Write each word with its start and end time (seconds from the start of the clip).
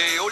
Et 0.00 0.18
au 0.18 0.28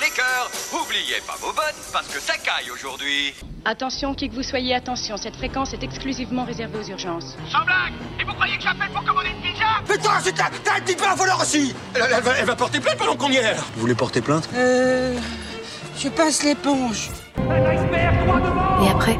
oubliez 0.80 1.20
pas 1.26 1.36
vos 1.40 1.52
bottes 1.52 1.74
parce 1.92 2.06
que 2.08 2.18
ça 2.18 2.32
caille 2.38 2.70
aujourd'hui. 2.70 3.34
Attention, 3.66 4.14
qui 4.14 4.30
que 4.30 4.34
vous 4.34 4.42
soyez, 4.42 4.74
attention, 4.74 5.18
cette 5.18 5.36
fréquence 5.36 5.74
est 5.74 5.82
exclusivement 5.82 6.44
réservée 6.44 6.78
aux 6.78 6.88
urgences. 6.88 7.36
Sans 7.52 7.64
blague 7.66 7.92
Et 8.18 8.24
vous 8.24 8.32
croyez 8.32 8.56
que 8.56 8.62
j'appelle 8.62 8.88
pour 8.88 9.04
commander 9.04 9.28
une 9.28 9.42
pizza? 9.42 9.66
Putain, 9.86 10.20
c'est 10.22 10.40
un, 10.40 10.46
t'as 10.64 10.76
un 10.76 10.80
petit 10.80 10.96
peu 10.96 11.04
un 11.04 11.14
voleur 11.14 11.38
aussi 11.42 11.74
elle, 11.94 12.02
elle 12.16 12.22
va, 12.22 12.32
elle 12.38 12.46
va 12.46 12.56
porter 12.56 12.80
plainte 12.80 12.96
pendant 12.96 13.14
qu'on 13.16 13.30
y 13.30 13.36
est 13.36 13.54
Vous 13.74 13.80
voulez 13.80 13.94
porter 13.94 14.22
plainte? 14.22 14.48
Euh. 14.54 15.18
Je 15.98 16.08
passe 16.08 16.44
l'éponge. 16.44 17.10
Et 17.36 18.88
après 18.90 19.18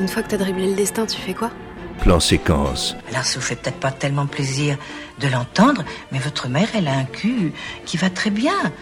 Une 0.00 0.08
fois 0.08 0.22
que 0.22 0.28
t'as 0.28 0.38
dribblé 0.38 0.68
le 0.68 0.74
destin, 0.74 1.04
tu 1.04 1.20
fais 1.20 1.34
quoi? 1.34 1.50
Plan 2.00 2.18
séquence. 2.18 2.96
Alors 3.10 3.24
ça 3.24 3.38
vous 3.38 3.44
fait 3.44 3.56
peut-être 3.56 3.78
pas 3.78 3.90
tellement 3.90 4.26
plaisir 4.26 4.78
de 5.18 5.28
l'entendre, 5.28 5.84
mais 6.12 6.18
votre 6.18 6.48
mère, 6.48 6.68
elle 6.74 6.88
a 6.88 6.94
un 6.94 7.04
cul 7.04 7.52
qui 7.84 7.98
va 7.98 8.08
très 8.08 8.30
bien. 8.30 8.72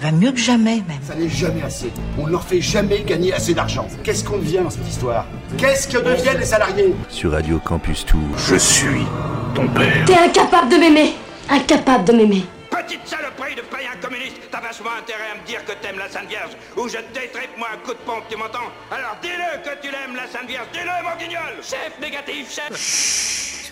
Va 0.00 0.10
mieux 0.12 0.32
que 0.32 0.38
jamais, 0.38 0.82
même. 0.88 0.98
Ça 1.02 1.14
n'est 1.14 1.28
jamais 1.28 1.62
assez. 1.62 1.92
On 2.18 2.26
ne 2.26 2.32
leur 2.32 2.44
fait 2.44 2.60
jamais 2.60 3.02
gagner 3.02 3.32
assez 3.32 3.54
d'argent. 3.54 3.86
Qu'est-ce 4.02 4.24
qu'on 4.24 4.38
devient 4.38 4.58
dans 4.62 4.70
cette 4.70 4.88
histoire? 4.88 5.24
Qu'est-ce 5.56 5.86
que 5.88 5.98
deviennent 5.98 6.38
les 6.38 6.44
salariés? 6.44 6.94
Sur 7.08 7.32
Radio 7.32 7.58
Campus 7.58 8.04
Tour. 8.04 8.20
Je 8.36 8.56
suis 8.56 9.06
ton 9.54 9.68
père. 9.68 10.04
T'es 10.06 10.14
incapable 10.18 10.68
de 10.70 10.76
m'aimer 10.76 11.12
Incapable 11.48 12.04
de 12.04 12.12
m'aimer 12.12 12.44
Petite 12.70 13.06
saloperie 13.06 13.54
de 13.54 13.60
païen 13.62 13.90
communiste 14.02 14.40
T'as 14.50 14.60
vachement 14.60 14.90
intérêt 14.98 15.30
à 15.32 15.40
me 15.40 15.46
dire 15.46 15.64
que 15.64 15.72
t'aimes 15.80 15.98
la 15.98 16.08
Sainte 16.08 16.28
Vierge 16.28 16.50
Ou 16.76 16.88
je 16.88 16.96
te 16.96 17.58
moi 17.58 17.68
un 17.72 17.76
coup 17.86 17.92
de 17.92 17.98
pompe, 18.04 18.24
tu 18.28 18.36
m'entends? 18.36 18.66
Alors 18.90 19.16
dis-le 19.22 19.62
que 19.62 19.80
tu 19.80 19.92
l'aimes 19.92 20.16
la 20.16 20.26
Sainte 20.26 20.48
Vierge 20.48 20.66
Dis-le 20.72 20.90
mon 21.04 21.16
guignol 21.16 21.54
Chef 21.62 21.92
négatif, 22.00 22.50
chef 22.52 23.70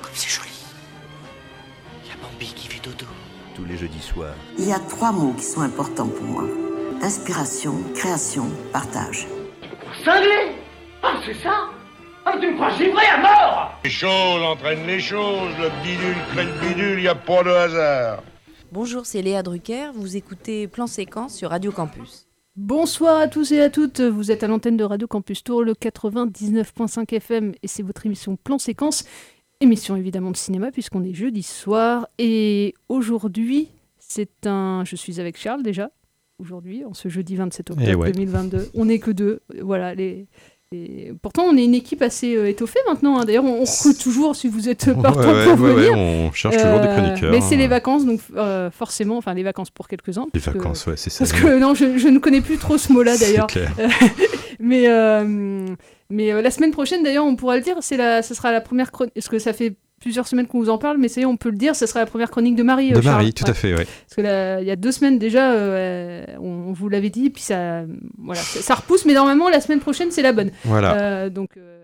Comme 0.00 0.12
c'est 0.14 0.30
joli. 0.30 0.48
Il 2.04 2.08
y 2.08 2.12
a 2.12 2.16
Bambi 2.22 2.46
qui 2.54 2.68
fait 2.68 2.80
dodo. 2.82 3.06
Les 3.72 3.78
jeudis 3.78 4.02
soirs. 4.02 4.34
Il 4.58 4.68
y 4.68 4.72
a 4.72 4.78
trois 4.78 5.12
mots 5.12 5.32
qui 5.32 5.44
sont 5.44 5.62
importants 5.62 6.06
pour 6.08 6.26
moi. 6.26 6.44
Inspiration, 7.00 7.72
création, 7.94 8.44
partage. 8.70 9.26
Cinglé 10.04 10.52
Ah, 11.02 11.14
c'est 11.24 11.32
ça 11.42 11.70
Ah, 12.26 12.36
tu 12.38 12.48
me 12.48 12.54
crois 12.56 12.68
givré 12.76 13.06
à 13.06 13.16
mort 13.22 13.72
Les 13.82 13.88
choses 13.88 14.42
entraînent 14.42 14.86
les 14.86 15.00
choses. 15.00 15.54
Le 15.58 15.70
bidule 15.82 16.16
crée 16.32 16.44
le 16.44 16.68
bidule, 16.68 16.98
il 16.98 17.02
n'y 17.04 17.08
a 17.08 17.14
pas 17.14 17.42
de 17.42 17.48
hasard. 17.48 18.22
Bonjour, 18.72 19.06
c'est 19.06 19.22
Léa 19.22 19.42
Drucker. 19.42 19.92
Vous 19.94 20.18
écoutez 20.18 20.68
Plan 20.68 20.86
Séquence 20.86 21.34
sur 21.34 21.48
Radio 21.48 21.72
Campus. 21.72 22.26
Bonsoir 22.54 23.18
à 23.18 23.28
tous 23.28 23.52
et 23.52 23.62
à 23.62 23.70
toutes, 23.70 24.02
vous 24.02 24.30
êtes 24.30 24.42
à 24.42 24.48
l'antenne 24.48 24.76
de 24.76 24.84
Radio 24.84 25.06
Campus 25.06 25.42
Tour, 25.42 25.62
le 25.62 25.72
99.5 25.72 27.10
FM, 27.14 27.54
et 27.62 27.66
c'est 27.66 27.82
votre 27.82 28.04
émission 28.04 28.36
Plan 28.36 28.58
Séquence, 28.58 29.06
émission 29.62 29.96
évidemment 29.96 30.30
de 30.32 30.36
cinéma, 30.36 30.70
puisqu'on 30.72 31.04
est 31.04 31.14
jeudi 31.14 31.42
soir, 31.42 32.08
et 32.18 32.74
aujourd'hui, 32.88 33.68
c'est 33.98 34.46
un... 34.46 34.82
Je 34.84 34.96
suis 34.96 35.20
avec 35.20 35.38
Charles 35.38 35.62
déjà, 35.62 35.90
aujourd'hui, 36.38 36.84
en 36.84 36.94
ce 36.94 37.08
jeudi 37.08 37.36
27 37.36 37.70
octobre 37.70 37.88
Eh 37.88 37.94
ouais. 37.94 38.12
2022. 38.12 38.70
On 38.74 38.86
n'est 38.86 38.98
que 38.98 39.10
deux, 39.10 39.40
voilà, 39.60 39.94
les... 39.94 40.26
Pourtant, 41.22 41.44
on 41.44 41.56
est 41.56 41.64
une 41.64 41.74
équipe 41.74 42.02
assez 42.02 42.34
euh, 42.36 42.48
étoffée 42.48 42.78
maintenant. 42.88 43.18
hein. 43.18 43.24
D'ailleurs, 43.24 43.44
on, 43.44 43.60
on 43.62 43.64
recrute 43.64 43.98
toujours 43.98 44.34
si 44.36 44.48
vous 44.48 44.68
êtes 44.68 44.92
partant 45.02 45.20
ouais, 45.32 45.44
pour 45.54 45.60
ouais, 45.64 45.72
ouais, 45.74 45.82
venir. 45.90 45.98
on 45.98 46.32
cherche 46.32 46.56
toujours 46.56 46.80
des 46.80 46.86
Euh, 46.88 46.96
chroniqueurs, 46.96 47.30
Mais 47.32 47.40
c'est 47.40 47.54
hein. 47.54 47.58
les 47.58 47.68
vacances, 47.68 48.04
donc 48.06 48.20
euh, 48.36 48.70
forcément, 48.70 49.16
enfin 49.18 49.34
les 49.34 49.42
vacances 49.42 49.70
pour 49.70 49.88
quelques-uns. 49.88 50.26
Les 50.32 50.40
parce 50.40 50.52
que- 50.52 50.58
vacances, 50.58 50.86
ouais, 50.86 50.94
c'est 50.96 51.10
ça. 51.10 51.24
Parce 51.24 51.32
que 51.32 51.58
non, 51.58 51.74
je, 51.74 51.98
je 51.98 52.08
ne 52.08 52.18
connais 52.18 52.40
plus 52.40 52.56
trop 52.58 52.78
ce 52.78 52.92
mot-là 52.92 53.16
d'ailleurs. 53.16 53.46
mais 54.60 54.86
mais 56.10 56.42
la 56.42 56.50
semaine 56.50 56.72
prochaine, 56.72 57.02
d'ailleurs, 57.02 57.24
on 57.24 57.36
pourra 57.36 57.56
le 57.56 57.62
dire, 57.62 57.76
c'est 57.80 57.96
la, 57.96 58.22
ce 58.22 58.34
sera 58.34 58.52
la 58.52 58.60
première 58.60 58.92
chronique. 58.92 59.14
Parce 59.14 59.28
que 59.28 59.38
ça 59.38 59.52
fait 59.52 59.76
plusieurs 60.02 60.26
semaines 60.26 60.46
qu'on 60.46 60.58
vous 60.58 60.68
en 60.70 60.78
parle, 60.78 60.98
mais 60.98 61.08
ça 61.08 61.20
y 61.20 61.22
est, 61.22 61.26
on 61.26 61.36
peut 61.36 61.50
le 61.50 61.56
dire, 61.56 61.74
ce 61.76 61.86
sera 61.86 62.00
la 62.00 62.06
première 62.06 62.30
chronique 62.30 62.56
de 62.56 62.62
Marie. 62.62 62.92
euh, 62.92 62.96
De 62.96 63.00
Charles. 63.00 63.16
Marie, 63.16 63.32
tout 63.32 63.44
à 63.46 63.54
fait, 63.54 63.72
ouais. 63.74 63.86
Parce 63.86 64.16
que 64.16 64.20
là, 64.20 64.60
il 64.60 64.66
y 64.66 64.70
a 64.70 64.76
deux 64.76 64.92
semaines 64.92 65.18
déjà, 65.18 65.52
euh, 65.52 66.24
on, 66.40 66.48
on 66.68 66.72
vous 66.72 66.88
l'avait 66.88 67.10
dit, 67.10 67.30
puis 67.30 67.42
ça, 67.42 67.82
voilà, 68.18 68.40
ça, 68.40 68.60
ça 68.60 68.74
repousse, 68.74 69.04
mais 69.06 69.14
normalement 69.14 69.48
la 69.48 69.60
semaine 69.60 69.80
prochaine 69.80 70.10
c'est 70.10 70.22
la 70.22 70.32
bonne. 70.32 70.50
Voilà. 70.64 70.96
Euh, 71.00 71.30
donc 71.30 71.50
euh, 71.56 71.78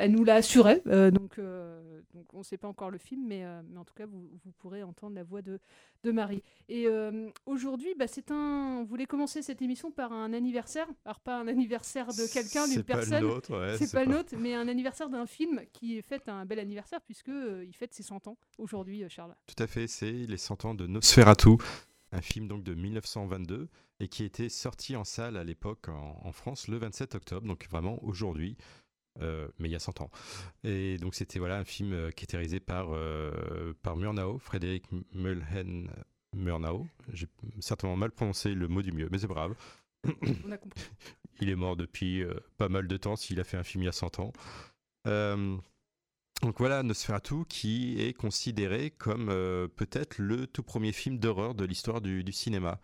elle 0.00 0.12
nous 0.12 0.24
l'a, 0.24 0.34
assuré. 0.34 0.80
euh, 0.86 1.08
euh, 1.08 1.10
donc 1.10 1.32
on 2.36 2.40
ne 2.40 2.44
sait 2.44 2.56
pas 2.58 2.68
encore 2.68 2.90
le 2.90 2.98
film, 2.98 3.26
mais, 3.26 3.44
euh, 3.44 3.62
mais 3.68 3.78
en 3.78 3.84
tout 3.84 3.94
cas 3.94 4.06
vous, 4.06 4.28
vous 4.44 4.52
pourrez 4.58 4.82
entendre 4.82 5.14
la 5.16 5.24
voix 5.24 5.42
de, 5.42 5.58
de 6.04 6.12
Marie. 6.12 6.42
Et 6.68 6.86
euh, 6.86 7.28
aujourd'hui, 7.46 7.94
bah, 7.98 8.06
c'est 8.06 8.30
un. 8.30 8.78
On 8.80 8.84
voulait 8.84 9.06
commencer 9.06 9.42
cette 9.42 9.62
émission 9.62 9.90
par 9.90 10.12
un 10.12 10.32
anniversaire? 10.32 10.86
Alors 11.04 11.20
pas 11.20 11.38
un 11.40 11.48
anniversaire 11.48 12.08
de 12.08 12.32
quelqu'un, 12.32 12.66
d'une 12.66 12.74
C'est 12.76 12.82
pas 12.84 12.94
le 12.94 13.00
personne. 13.00 13.22
nôtre, 13.26 13.76
c'est 13.78 13.92
pas 13.92 14.04
le 14.04 14.12
nôtre, 14.12 14.34
mais 14.38 14.54
un 14.54 14.68
anniversaire 14.68 15.08
d'un 15.08 15.26
film 15.26 15.62
qui 15.72 16.00
fête 16.02 16.28
un 16.28 16.44
bel 16.46 16.58
anniversaire 16.58 17.00
puisque 17.00 17.28
euh, 17.30 17.64
il 17.66 17.74
fête 17.74 17.94
ses 17.94 18.02
100 18.02 18.28
ans 18.28 18.36
aujourd'hui, 18.58 19.04
Charles. 19.08 19.34
Tout 19.46 19.62
à 19.62 19.66
fait, 19.66 19.86
c'est 19.86 20.12
Les 20.12 20.36
100 20.36 20.64
ans 20.66 20.74
de 20.74 20.86
Nosferatu, 20.86 21.56
un 22.12 22.20
film 22.20 22.48
donc 22.48 22.62
de 22.62 22.74
1922 22.74 23.68
et 24.00 24.08
qui 24.08 24.24
était 24.24 24.48
sorti 24.50 24.94
en 24.94 25.04
salle 25.04 25.36
à 25.36 25.44
l'époque 25.44 25.88
en, 25.88 26.20
en 26.22 26.32
France 26.32 26.68
le 26.68 26.76
27 26.76 27.14
octobre, 27.14 27.46
donc 27.46 27.66
vraiment 27.70 28.02
aujourd'hui, 28.04 28.56
euh, 29.20 29.48
mais 29.58 29.68
il 29.68 29.72
y 29.72 29.76
a 29.76 29.80
100 29.80 30.00
ans. 30.00 30.10
Et 30.64 30.98
donc 30.98 31.14
c'était 31.14 31.38
voilà 31.38 31.58
un 31.58 31.64
film 31.64 31.92
euh, 31.92 32.10
qui 32.10 32.24
était 32.24 32.36
réalisé 32.36 32.60
par, 32.60 32.88
euh, 32.92 33.72
par 33.82 33.96
Murnau, 33.96 34.38
Frédéric 34.38 34.84
Mulhen 35.12 35.90
Murnau. 36.34 36.86
J'ai 37.12 37.26
certainement 37.60 37.96
mal 37.96 38.10
prononcé 38.10 38.54
le 38.54 38.68
mot 38.68 38.82
du 38.82 38.92
mieux, 38.92 39.08
mais 39.10 39.18
c'est 39.18 39.26
grave. 39.26 39.54
On 40.44 40.52
a 40.52 40.58
compris. 40.58 40.82
Il 41.40 41.50
est 41.50 41.56
mort 41.56 41.76
depuis 41.76 42.22
euh, 42.22 42.34
pas 42.56 42.68
mal 42.70 42.88
de 42.88 42.96
temps 42.96 43.16
s'il 43.16 43.38
a 43.40 43.44
fait 43.44 43.58
un 43.58 43.62
film 43.62 43.82
il 43.82 43.86
y 43.86 43.90
a 43.90 43.92
100 43.92 44.20
ans. 44.20 44.32
Donc 46.42 46.58
voilà, 46.58 46.82
Nosferatu 46.82 47.44
qui 47.48 48.00
est 48.00 48.12
considéré 48.12 48.90
comme 48.90 49.26
peut-être 49.76 50.18
le 50.18 50.46
tout 50.46 50.62
premier 50.62 50.92
film 50.92 51.18
d'horreur 51.18 51.54
de 51.54 51.64
l'histoire 51.64 52.00
du, 52.00 52.24
du 52.24 52.32
cinéma. 52.32 52.78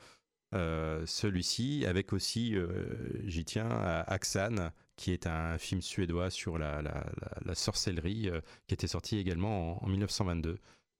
Euh, 0.54 1.04
Celui-ci, 1.06 1.84
avec 1.86 2.12
aussi, 2.12 2.54
euh, 2.56 2.68
j'y 3.24 3.44
tiens, 3.44 3.68
à 3.68 4.12
qui 4.96 5.12
est 5.12 5.26
un 5.26 5.58
film 5.58 5.80
suédois 5.80 6.30
sur 6.30 6.58
la, 6.58 6.82
la- 6.82 7.06
la- 7.20 7.38
la 7.44 7.54
sorcellerie, 7.54 8.28
euh, 8.28 8.40
qui 8.66 8.74
était 8.74 8.86
sorti 8.86 9.16
également 9.18 9.82
en, 9.82 9.86
en 9.86 9.88
1922. 9.88 10.58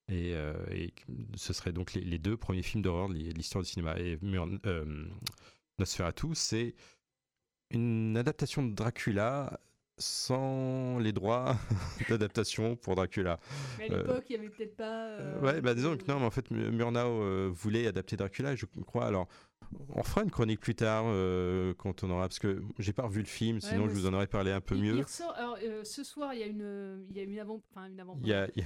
Et, 0.08 0.34
euh, 0.34 0.54
et 0.70 0.92
ce 1.36 1.53
seraient 1.53 1.72
donc 1.72 1.94
les, 1.94 2.00
les 2.03 2.19
deux 2.19 2.36
premiers 2.36 2.62
films 2.62 2.82
d'horreur 2.82 3.08
de 3.08 3.14
l'histoire 3.14 3.62
du 3.62 3.70
cinéma. 3.70 3.98
Et 3.98 4.19
euh, 4.66 5.06
Nosferatu, 5.78 6.34
c'est 6.34 6.75
une 7.70 8.16
adaptation 8.16 8.62
de 8.66 8.75
Dracula 8.75 9.60
sans 9.98 10.98
les 10.98 11.12
droits 11.12 11.56
d'adaptation 12.09 12.76
pour 12.76 12.97
Dracula. 12.97 13.38
Mais 13.78 13.91
à 13.91 13.94
Euh, 13.94 13.98
l'époque, 13.98 14.24
il 14.28 14.32
n'y 14.41 14.47
avait 14.47 14.54
peut-être 14.54 14.76
pas. 14.76 15.06
euh, 15.06 15.41
Ouais, 15.41 15.60
bah 15.60 15.74
disons 15.74 15.97
que 15.97 16.04
non, 16.10 16.19
mais 16.19 16.26
en 16.26 16.30
fait, 16.30 16.50
Mu- 16.50 16.70
Murnau 16.70 17.53
voulait 17.53 17.86
adapter 17.86 18.16
Dracula, 18.16 18.56
je 18.56 18.66
crois. 18.86 19.06
Alors, 19.06 19.28
on 19.95 20.03
fera 20.03 20.23
une 20.23 20.31
chronique 20.31 20.61
plus 20.61 20.75
tard 20.75 21.05
euh, 21.06 21.75
quand 21.78 22.05
on 22.05 22.11
aura, 22.11 22.23
parce 22.28 22.39
que 22.39 22.62
j'ai 22.78 22.93
pas 22.93 23.03
revu 23.05 23.21
le 23.21 23.27
film, 23.27 23.61
sinon 23.61 23.89
je 23.89 23.93
vous 23.95 24.06
en 24.06 24.15
aurais 24.15 24.27
parlé 24.27 24.50
un 24.50 24.61
peu 24.61 24.75
Il- 24.77 24.83
mieux. 24.83 24.95
il 24.97 25.03
ressort- 25.03 25.34
alors, 25.37 25.56
euh, 25.62 25.84
ce 25.84 26.03
soir, 26.05 26.34
il 26.34 26.41
y 26.41 26.43
a 26.43 26.47
une, 26.47 27.05
il 27.11 27.17
y 27.17 27.21
a 27.21 27.23
une 27.23 27.39
avant, 27.39 27.61
enfin 27.75 27.87
une 27.89 28.01
avant. 28.01 28.17
Il 28.22 28.28
y 28.28 28.33
a, 28.34 28.49
il 28.55 28.62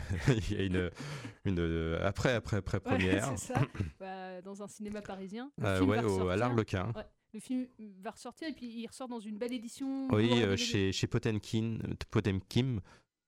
y 0.52 0.64
une, 0.66 0.90
une 1.44 1.58
euh, 1.58 1.98
après, 2.06 2.32
après, 2.34 2.58
après 2.58 2.78
Ouais, 2.78 2.84
première. 2.84 3.26
c'est 3.38 3.54
ça. 3.54 3.60
Bah, 4.00 4.40
dans 4.42 4.62
un 4.62 4.68
cinéma 4.68 5.00
parisien. 5.02 5.50
Ouais, 5.60 6.02
au- 6.04 6.28
à 6.28 6.36
l'Arlequin. 6.36 6.92
Ouais, 6.96 7.04
le 7.34 7.40
film 7.40 7.66
va 8.02 8.10
ressortir 8.12 8.48
et 8.48 8.52
puis 8.52 8.66
il 8.66 8.86
ressort 8.86 9.08
dans 9.08 9.20
une 9.20 9.36
belle 9.38 9.52
édition. 9.52 10.08
Oui, 10.12 10.30
chez, 10.56 10.92
chez 10.92 11.06
Potemkin, 11.06 11.78
Potemkin 12.10 12.78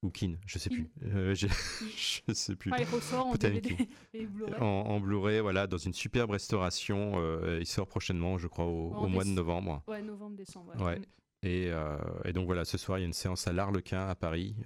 ou 0.03 0.11
Kin, 0.11 0.35
je 0.47 0.59
sais 0.59 0.71
plus. 0.71 0.89
Euh, 1.05 1.35
j'ai- 1.35 1.49
je 2.29 2.33
sais 2.33 2.55
plus. 2.57 2.71
Ah, 2.73 2.77
il 2.81 2.87
ressort 2.87 3.27
en. 3.27 3.35
DVD 3.35 3.77
et 4.15 4.27
Blu-ray. 4.27 4.55
En, 4.61 4.65
en 4.65 5.01
Blu-ray, 5.01 5.41
voilà, 5.41 5.67
dans 5.67 5.79
une 5.79 5.93
superbe 5.95 6.31
restauration. 6.31 7.15
euh, 7.17 7.59
il 7.61 7.67
sort 7.67 7.87
prochainement, 7.89 8.39
je 8.39 8.47
crois, 8.47 8.65
au, 8.67 9.07
mois 9.09 9.25
de 9.25 9.31
novembre. 9.31 9.83
Ouais, 9.89 10.03
novembre-décembre. 10.03 10.73
ouais. 10.77 10.83
Ouais. 10.85 11.01
Et, 11.45 11.69
euh, 11.71 11.97
et 12.25 12.33
donc 12.33 12.47
voilà, 12.47 12.65
ce 12.65 12.77
soir, 12.77 12.99
il 12.99 13.03
y 13.03 13.05
a 13.05 13.07
une 13.07 13.13
séance 13.13 13.47
à 13.47 13.53
l'Arlequin 13.53 14.09
à 14.09 14.17
Paris 14.17 14.57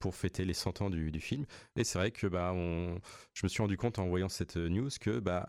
pour 0.00 0.14
fêter 0.16 0.44
les 0.44 0.54
100 0.54 0.82
ans 0.82 0.90
du, 0.90 1.12
du 1.12 1.20
film. 1.20 1.46
Et 1.76 1.84
c'est 1.84 1.98
vrai 2.00 2.10
que 2.10 2.26
bah, 2.26 2.50
on, 2.52 2.98
je 3.32 3.44
me 3.44 3.48
suis 3.48 3.62
rendu 3.62 3.76
compte 3.76 4.00
en 4.00 4.08
voyant 4.08 4.28
cette 4.28 4.56
news 4.56 4.88
que 5.00 5.20
bah, 5.20 5.48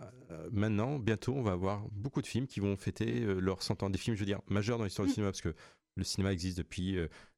maintenant, 0.52 1.00
bientôt, 1.00 1.34
on 1.34 1.42
va 1.42 1.54
avoir 1.54 1.82
beaucoup 1.92 2.22
de 2.22 2.28
films 2.28 2.46
qui 2.46 2.60
vont 2.60 2.76
fêter 2.78 3.22
leurs 3.22 3.64
100 3.64 3.82
ans. 3.82 3.90
Des 3.90 3.98
films, 3.98 4.16
je 4.16 4.20
veux 4.22 4.28
dire, 4.28 4.40
majeurs 4.50 4.78
dans 4.78 4.84
l'histoire 4.84 5.08
du 5.08 5.12
Mm. 5.12 5.16
cinéma, 5.16 5.32
parce 5.32 5.42
que 5.42 5.56
le 5.96 6.04
cinéma 6.04 6.32
existe 6.32 6.60
depuis 6.60 6.96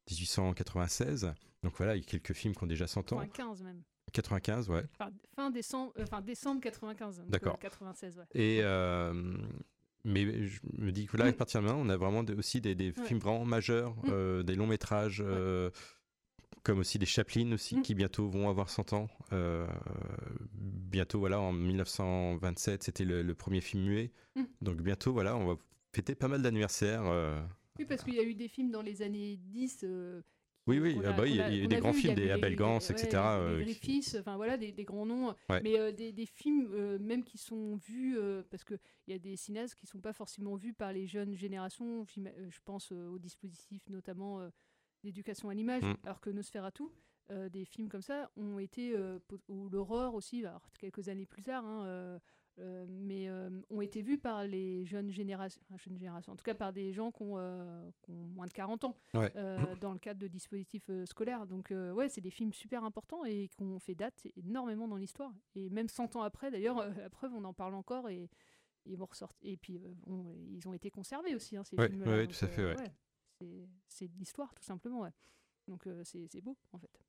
1896. 0.09 1.33
Donc 1.63 1.73
voilà, 1.77 1.95
il 1.95 1.99
y 1.99 2.03
a 2.03 2.05
quelques 2.05 2.33
films 2.33 2.55
qui 2.55 2.63
ont 2.63 2.67
déjà 2.67 2.87
100 2.87 3.13
ans. 3.13 3.17
95 3.19 3.63
même. 3.63 3.81
95, 4.13 4.69
ouais. 4.69 4.83
Enfin, 4.99 5.11
fin 5.35 5.51
décembre, 5.51 5.93
euh, 5.99 6.03
enfin 6.03 6.21
décembre 6.21 6.61
95. 6.61 7.17
donc, 7.19 7.29
D'accord. 7.29 7.53
euh, 7.55 7.57
96, 7.61 8.17
ouais. 8.17 8.23
Et 8.33 8.59
euh, 8.63 9.13
mais 10.03 10.47
je 10.47 10.59
me 10.77 10.91
dis 10.91 11.05
que 11.05 11.17
là, 11.17 11.25
à 11.25 11.33
partir 11.33 11.61
de 11.61 11.67
maintenant, 11.67 11.81
on 11.85 11.89
a 11.89 11.97
vraiment 11.97 12.23
aussi 12.37 12.59
des, 12.61 12.73
des 12.73 12.91
Ouais. 12.97 13.05
films 13.05 13.19
vraiment 13.19 13.45
majeurs, 13.45 13.95
Mm. 13.97 14.09
euh, 14.09 14.43
des 14.43 14.55
longs 14.55 14.65
métrages, 14.67 15.21
euh, 15.23 15.69
comme 16.63 16.79
aussi 16.79 16.97
des 16.97 17.05
Chaplin 17.05 17.51
aussi, 17.51 17.77
Mm. 17.77 17.81
qui 17.83 17.93
bientôt 17.93 18.27
vont 18.29 18.49
avoir 18.49 18.69
100 18.69 18.93
ans. 18.93 19.07
Euh, 19.33 19.67
bientôt, 20.53 21.19
voilà, 21.19 21.39
en 21.39 21.51
1927, 21.51 22.83
c'était 22.83 23.05
le, 23.05 23.21
le 23.21 23.35
premier 23.35 23.61
film 23.61 23.83
muet. 23.83 24.11
Mm. 24.35 24.43
Donc 24.61 24.81
bientôt, 24.81 25.13
voilà, 25.13 25.35
on 25.35 25.45
va 25.45 25.55
fêter 25.93 26.15
pas 26.15 26.27
mal 26.27 26.41
d'anniversaires. 26.41 27.03
Oui, 27.79 27.85
parce 27.85 28.03
qu'il 28.03 28.15
y 28.15 28.19
a 28.19 28.23
eu 28.23 28.35
des 28.35 28.47
films 28.47 28.71
dans 28.71 28.81
les 28.81 29.01
années 29.01 29.37
10 29.37 29.81
euh, 29.83 30.21
Oui, 30.67 30.79
oui, 30.79 30.99
ah 31.05 31.13
bah 31.13 31.25
il 31.27 31.35
y 31.35 31.41
a- 31.41 31.49
il 31.49 31.61
y 31.61 31.63
a 31.63 31.67
des 31.67 31.77
grands 31.77 31.91
vu, 31.91 32.01
films, 32.01 32.15
des 32.15 32.29
Abel 32.29 32.55
Gans, 32.55 32.77
etc., 32.79 33.07
les 33.11 33.17
euh, 33.17 33.59
Griffiths, 33.61 34.17
enfin 34.19 34.35
voilà, 34.35 34.57
des, 34.57 34.71
des 34.71 34.83
grands 34.83 35.05
noms. 35.05 35.33
Ouais. 35.49 35.61
Mais 35.63 35.79
euh, 35.79 35.91
des, 35.91 36.11
des 36.11 36.25
films, 36.25 36.67
euh, 36.73 36.99
même 36.99 37.23
qui 37.23 37.37
sont 37.37 37.77
vus, 37.77 38.17
parce 38.51 38.63
qu'il 38.63 38.77
y 39.07 39.13
a 39.13 39.17
des 39.19 39.35
cinéastes 39.35 39.75
qui 39.75 39.85
ne 39.85 39.89
sont 39.89 40.01
pas 40.01 40.13
forcément 40.13 40.55
vus 40.55 40.73
par 40.73 40.93
les 40.93 41.07
jeunes 41.07 41.33
générations. 41.35 42.05
Je 42.05 42.59
pense 42.65 42.91
aux 42.91 43.17
dispositifs 43.17 43.87
notamment 43.89 44.41
d'éducation 45.03 45.49
à 45.49 45.53
l'image, 45.53 45.83
Mm. 45.83 45.95
alors 46.03 46.19
que 46.19 46.29
Nosferatu, 46.29 46.83
des 47.51 47.63
films 47.65 47.87
comme 47.89 48.01
ça 48.01 48.29
ont 48.35 48.59
été, 48.59 48.93
ou 49.47 49.69
l'horreur 49.69 50.13
aussi, 50.15 50.45
alors 50.45 50.69
quelques 50.79 51.07
années 51.09 51.25
plus 51.25 51.43
tard, 51.43 51.65
hein, 51.65 52.19
euh, 52.59 52.85
mais 52.89 53.27
euh, 53.29 53.49
ont 53.69 53.81
été 53.81 54.01
vus 54.01 54.17
par 54.17 54.45
les 54.45 54.85
jeunes 54.85 55.09
générations, 55.11 55.61
enfin, 55.65 55.77
jeunes 55.77 55.97
générations, 55.97 56.33
en 56.33 56.35
tout 56.35 56.43
cas 56.43 56.53
par 56.55 56.73
des 56.73 56.91
gens 56.93 57.11
qui 57.11 57.23
ont, 57.23 57.37
euh, 57.37 57.89
qui 58.01 58.11
ont 58.11 58.25
moins 58.35 58.45
de 58.45 58.51
40 58.51 58.83
ans, 58.83 58.97
Ouais. 59.13 59.31
dans 59.81 59.93
le 59.93 59.99
cadre 59.99 60.19
de 60.19 60.27
dispositifs 60.27 60.89
scolaires. 61.05 61.47
Donc 61.47 61.71
ouais, 61.71 62.09
c'est 62.09 62.21
des 62.21 62.29
films 62.31 62.53
super 62.53 62.83
importants 62.83 63.23
et 63.25 63.47
qui 63.47 63.63
ont 63.63 63.79
fait 63.79 63.95
date 63.95 64.25
énormément 64.35 64.87
dans 64.87 64.97
l'histoire. 64.97 65.33
Et 65.55 65.69
même 65.69 65.87
100 65.89 66.15
ans 66.15 66.21
après, 66.21 66.51
d'ailleurs, 66.51 66.85
la 66.97 67.09
preuve, 67.09 67.33
on 67.33 67.43
en 67.45 67.53
parle 67.53 67.75
encore 67.75 68.09
et 68.09 68.29
ils 68.85 68.97
vont 68.97 69.05
ressortir. 69.05 69.37
Et 69.49 69.57
puis 69.57 69.77
bon, 69.77 70.35
ils 70.49 70.67
ont 70.67 70.73
été 70.73 70.89
conservés 70.89 71.35
aussi, 71.35 71.55
hein, 71.57 71.63
ces 71.63 71.75
Ouais, 71.77 71.87
films-là. 71.89 72.09
ouais, 72.11 72.25
Donc, 72.27 72.35
tout 72.37 72.45
à 72.45 72.47
fait, 72.47 72.75
c'est- 73.87 74.07
de 74.07 74.17
l'histoire, 74.17 74.53
tout 74.53 74.63
simplement. 74.63 75.07
Donc 75.67 75.87
c'est 76.03 76.41
beau, 76.41 76.57
en 76.73 76.79
fait. 76.79 76.99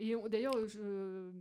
Et 0.00 0.14
d'ailleurs, 0.30 0.54
euh, 0.76 1.32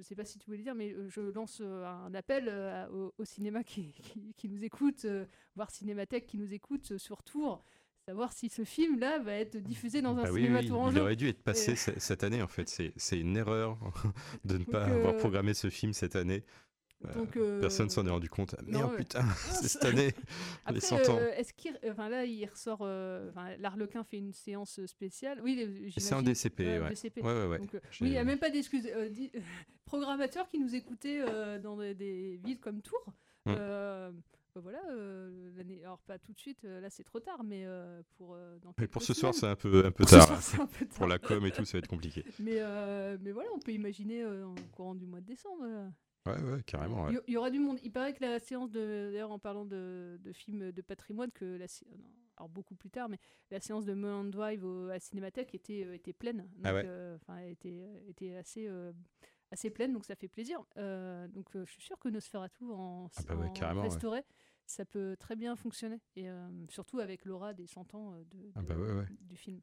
je 0.00 0.04
je 0.04 0.08
sais 0.08 0.14
pas 0.16 0.24
si 0.24 0.38
tu 0.38 0.46
voulais 0.50 0.62
dire, 0.62 0.74
mais 0.74 0.92
euh, 0.92 1.08
je 1.10 1.20
lance 1.20 1.60
euh, 1.60 1.84
un 1.86 2.14
appel 2.14 2.48
euh, 2.48 2.84
à- 2.86 2.90
au, 2.90 3.12
au 3.18 3.24
cinéma 3.24 3.62
qui, 3.62 3.92
qui, 4.02 4.32
qui 4.34 4.48
nous 4.48 4.64
écoute, 4.64 5.06
voire 5.54 5.70
Cinémathèque 5.70 6.26
qui 6.26 6.38
nous 6.38 6.52
écoute 6.54 6.96
sur 6.96 7.22
Tours, 7.22 7.62
savoir 8.06 8.32
si 8.32 8.48
ce 8.48 8.64
film-là 8.64 9.18
va 9.18 9.34
être 9.34 9.58
diffusé 9.58 10.00
dans 10.00 10.16
un 10.16 10.22
Bah 10.22 10.30
oui, 10.32 10.40
cinéma 10.40 10.60
oui, 10.60 10.66
tourangeau. 10.68 10.96
il 10.96 11.00
aurait 11.02 11.16
dû 11.16 11.28
être 11.28 11.42
passé 11.42 11.72
Et- 11.72 11.76
ce- 11.76 11.98
cette 12.00 12.24
année 12.24 12.42
en 12.42 12.48
fait. 12.48 12.68
C'est 12.96 13.18
une 13.20 13.36
erreur 13.36 13.76
de 14.44 14.54
ne 14.54 14.58
Donc, 14.58 14.70
pas 14.70 14.84
avoir 14.86 15.14
euh, 15.14 15.18
programmé 15.18 15.52
ce 15.54 15.68
film 15.68 15.92
cette 15.92 16.16
année. 16.16 16.44
Donc, 17.14 17.36
euh, 17.36 17.60
Personne 17.60 17.88
s'en 17.88 18.06
est 18.06 18.10
rendu 18.10 18.28
compte. 18.28 18.54
Ah, 18.58 18.62
Merde, 18.66 18.94
putain, 18.96 19.22
c'est 19.38 19.68
cette 19.68 19.84
année, 19.86 20.12
Après, 20.64 20.74
les 20.74 20.80
100 20.80 20.96
ans. 21.08 21.16
euh, 21.18 21.32
est-ce 21.34 21.54
qu'il, 21.54 21.78
enfin 21.88 22.08
là, 22.10 22.26
il 22.26 22.44
ressort, 22.46 22.80
euh, 22.82 23.30
enfin, 23.30 23.56
l'Arlequin 23.58 24.04
fait 24.04 24.18
une 24.18 24.34
séance 24.34 24.84
spéciale. 24.84 25.40
Oui, 25.42 25.56
C'est 25.94 26.00
j'imagine. 26.00 26.26
DCP, 26.26 26.60
ouais. 26.80 26.90
DCP. 26.90 27.22
Ouais, 27.22 27.32
ouais, 27.32 27.46
ouais. 27.46 27.58
Donc, 27.58 27.74
euh, 27.74 27.80
oui, 28.02 28.08
il 28.08 28.10
n'y 28.10 28.18
a 28.18 28.24
même 28.24 28.38
pas 28.38 28.50
d'excuses. 28.50 28.86
Programmateurs 29.86 30.46
qui 30.48 30.58
nous 30.58 30.74
écoutaient 30.74 31.20
dans 31.60 31.76
des, 31.78 31.94
des 31.94 32.38
villes 32.44 32.60
comme 32.60 32.80
Tours. 32.82 33.06
Mm. 33.46 33.54
voilà, 34.56 34.80
alors 35.82 35.98
pas 36.00 36.18
tout 36.18 36.32
de 36.34 36.38
suite, 36.38 36.62
là 36.64 36.90
c'est 36.90 37.02
trop 37.04 37.18
tard, 37.18 37.42
mais 37.42 37.64
pour 38.18 38.36
dans 38.62 38.74
Mais 38.78 38.86
pour 38.86 39.02
ce 39.02 39.14
soir, 39.14 39.32
c'est 39.34 39.46
un 39.46 39.56
peu, 39.56 39.86
un 39.86 39.90
Pour 39.90 40.06
tard. 40.06 40.42
soir, 40.42 40.60
un 40.62 40.66
peu 40.66 40.84
Pour 40.86 40.98
tard. 40.98 41.08
la 41.08 41.18
com 41.18 41.44
et 41.46 41.50
tout, 41.50 41.64
ça 41.64 41.72
va 41.72 41.78
être 41.78 41.88
compliqué. 41.88 42.24
Mais, 42.38 42.60
mais 43.20 43.32
voilà, 43.32 43.48
on 43.54 43.58
peut 43.58 43.72
imaginer 43.72 44.24
en 44.26 44.54
courant 44.72 44.94
du 44.94 45.06
mois 45.06 45.20
de 45.20 45.26
décembre. 45.26 45.64
Euh. 46.26 46.36
Ouais, 46.36 46.52
ouais, 46.56 46.62
carrément. 46.64 47.04
ouais. 47.04 47.14
Il 47.28 47.32
y- 47.34 47.36
aura 47.36 47.50
du 47.50 47.58
monde. 47.58 47.78
Il 47.82 47.92
paraît 47.92 48.12
que 48.14 48.22
la 48.24 48.38
séance 48.38 48.70
de, 48.70 49.10
d'ailleurs 49.12 49.32
en 49.32 49.38
parlant 49.38 49.64
de, 49.64 50.18
de 50.22 50.32
films 50.32 50.72
de 50.72 50.82
patrimoine, 50.82 51.30
que 51.32 51.44
la, 51.56 51.66
alors 52.36 52.48
beaucoup 52.48 52.74
plus 52.74 52.90
tard, 52.90 53.08
mais 53.08 53.18
la 53.50 53.60
séance 53.60 53.84
de 53.84 53.94
Mulholland 53.94 54.30
Drive 54.30 54.64
au- 54.64 54.88
à 54.88 54.98
Cinémathèque 54.98 55.54
était, 55.54 55.84
euh, 55.84 55.94
était 55.94 56.12
pleine. 56.12 56.38
Donc, 56.56 56.62
Ah 56.64 56.74
ouais. 56.74 56.82
euh, 56.86 57.16
enfin, 57.16 57.36
elle 57.38 57.52
était, 57.52 57.84
était 58.08 58.34
assez, 58.36 58.66
euh, 58.68 58.92
assez 59.50 59.70
pleine, 59.70 59.92
donc 59.92 60.04
ça 60.04 60.14
fait 60.14 60.28
plaisir. 60.28 60.62
Euh, 60.76 61.26
donc 61.28 61.54
euh, 61.56 61.64
je 61.66 61.72
suis 61.72 61.82
sûr 61.82 61.98
que 61.98 62.08
Nosferatu 62.08 62.64
en, 62.70 63.08
Ah 63.28 63.34
bah 63.34 63.46
en 63.74 63.82
restauré, 63.82 64.22
ça 64.66 64.84
peut 64.84 65.16
très 65.18 65.36
bien 65.36 65.56
fonctionner. 65.56 66.00
Et 66.16 66.30
euh, 66.30 66.48
surtout 66.68 66.98
avec 67.00 67.24
l'aura 67.24 67.52
des 67.54 67.66
100 67.66 67.94
ans 67.94 68.12
euh, 68.14 68.24
de, 68.30 68.52
Ah 68.54 68.62
de- 68.62 68.66
bah 68.74 69.04
du 69.20 69.36
film. 69.36 69.60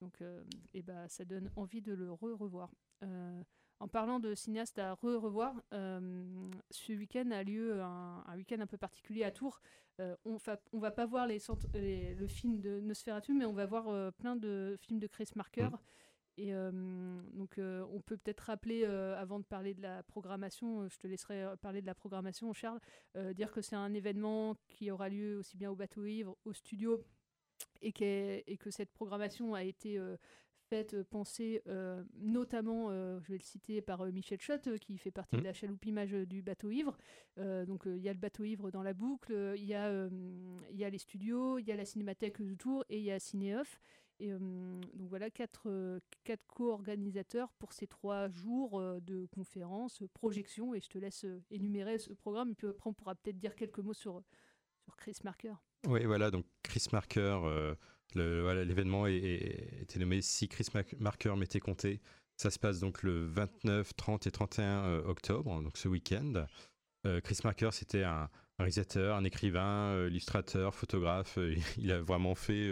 Donc, 0.00 0.20
euh, 0.20 0.44
et 0.74 0.82
bah, 0.82 1.08
ça 1.08 1.24
donne 1.24 1.50
envie 1.56 1.80
de 1.80 1.94
le 1.94 2.12
re-revoir. 2.12 2.70
Euh, 3.02 3.42
en 3.78 3.88
parlant 3.88 4.20
de 4.20 4.34
cinéastes 4.34 4.78
à 4.78 4.94
re-revoir, 4.94 5.54
euh, 5.72 6.48
ce 6.70 6.92
week-end 6.92 7.30
a 7.30 7.42
lieu 7.42 7.80
un, 7.82 8.24
un 8.26 8.36
week-end 8.36 8.60
un 8.60 8.66
peu 8.66 8.78
particulier 8.78 9.24
à 9.24 9.30
Tours. 9.30 9.60
Euh, 10.00 10.16
on 10.24 10.36
va, 10.36 10.58
on 10.72 10.78
va 10.78 10.90
pas 10.90 11.06
voir 11.06 11.26
les, 11.26 11.40
le 12.14 12.26
film 12.26 12.60
de 12.60 12.80
Nosferatu, 12.80 13.32
mais 13.34 13.44
on 13.44 13.52
va 13.52 13.66
voir 13.66 13.88
euh, 13.88 14.10
plein 14.10 14.36
de 14.36 14.76
films 14.80 14.98
de 14.98 15.06
Chris 15.06 15.28
Marker. 15.34 15.68
Mm. 15.68 15.78
Et 16.38 16.52
donc, 16.52 17.54
on 17.58 18.02
peut 18.02 18.18
peut-être 18.18 18.40
rappeler, 18.40 18.84
avant 18.84 19.38
de 19.38 19.44
parler 19.46 19.72
de 19.72 19.80
la 19.80 20.02
programmation, 20.02 20.86
je 20.86 20.98
te 20.98 21.06
laisserai 21.06 21.46
parler 21.62 21.80
de 21.80 21.86
la 21.86 21.94
programmation, 21.94 22.52
Charles, 22.52 22.78
dire 23.32 23.50
que 23.50 23.62
c'est 23.62 23.74
un 23.74 23.94
événement 23.94 24.54
qui 24.68 24.90
aura 24.90 25.08
lieu 25.08 25.38
aussi 25.38 25.56
bien 25.56 25.70
au 25.70 25.74
bateau 25.74 26.04
ivre, 26.04 26.36
au 26.44 26.52
studio, 26.52 27.02
et, 27.82 28.56
que 28.58 28.70
cette 28.70 28.92
programmation 28.92 29.54
a 29.54 29.64
été 29.64 29.98
euh, 29.98 30.16
faite, 30.68 30.94
euh, 30.94 31.04
pensée 31.04 31.62
euh, 31.66 32.02
notamment, 32.18 32.88
euh, 32.90 33.18
je 33.22 33.32
vais 33.32 33.38
le 33.38 33.44
citer, 33.44 33.80
par 33.80 34.04
Michel 34.06 34.40
Schott, 34.40 34.68
qui 34.78 34.98
fait 34.98 35.10
partie 35.10 35.36
de 35.36 35.42
la 35.42 35.52
chaloupe 35.52 35.84
image 35.86 36.12
du 36.12 36.42
bateau 36.42 36.70
ivre. 36.70 36.96
Donc 37.36 37.84
il 37.86 37.98
y 37.98 38.08
a 38.08 38.12
le 38.12 38.18
bateau 38.18 38.44
ivre 38.44 38.70
dans 38.70 38.82
la 38.82 38.94
boucle, 38.94 39.54
il 39.56 39.64
y, 39.64 39.74
a, 39.74 40.08
il 40.70 40.76
y 40.76 40.84
a 40.84 40.90
les 40.90 40.98
studios, 40.98 41.58
il 41.58 41.66
y 41.66 41.72
a 41.72 41.76
la 41.76 41.84
cinémathèque 41.84 42.40
de 42.40 42.54
Tours 42.54 42.84
et 42.88 42.98
il 42.98 43.04
y 43.04 43.10
a 43.10 43.18
Cinéoff. 43.18 43.80
Et 44.18 44.30
donc 44.30 45.08
voilà, 45.08 45.30
quatre, 45.30 46.00
quatre 46.24 46.46
co-organisateurs 46.46 47.52
pour 47.58 47.72
ces 47.72 47.86
trois 47.86 48.28
jours 48.28 48.80
de 49.02 49.26
conférences, 49.26 50.02
projections, 50.14 50.74
et 50.74 50.80
je 50.80 50.88
te 50.88 50.98
laisse 50.98 51.26
énumérer 51.50 51.98
ce 51.98 52.14
programme, 52.14 52.50
et 52.50 52.54
puis 52.54 52.66
après 52.66 52.90
on 52.90 52.94
pourra 52.94 53.14
peut-être 53.14 53.38
dire 53.38 53.54
quelques 53.54 53.80
mots 53.80 53.94
sur, 53.94 54.22
sur 54.82 54.96
Chris 54.96 55.16
Marker. 55.22 55.54
Oui, 55.86 56.04
voilà, 56.06 56.30
donc 56.30 56.46
Chris 56.62 56.86
Marker, 56.92 57.38
voilà, 58.14 58.64
l'événement 58.64 59.06
est- 59.06 59.82
était 59.82 59.98
nommé 59.98 60.22
Si 60.22 60.48
Chris 60.48 60.66
Marker 60.98 61.34
m'était 61.36 61.60
compté. 61.60 62.00
Ça 62.36 62.50
se 62.50 62.58
passe 62.58 62.80
donc 62.80 63.02
le 63.02 63.24
29, 63.26 63.94
30 63.96 64.26
et 64.26 64.30
31 64.30 64.84
euh, 64.84 65.02
octobre, 65.06 65.62
donc 65.62 65.76
ce 65.78 65.88
week-end. 65.88 66.46
Euh, 67.06 67.20
Chris 67.20 67.38
Marker, 67.44 67.70
c'était 67.72 68.04
un, 68.04 68.24
un 68.24 68.30
réalisateur, 68.58 69.16
un 69.16 69.24
écrivain, 69.24 69.92
euh, 69.94 70.08
illustrateur, 70.10 70.74
photographe. 70.74 71.38
euh, 71.38 71.54
il 71.78 71.90
a 71.92 72.00
vraiment 72.00 72.34
fait, 72.34 72.70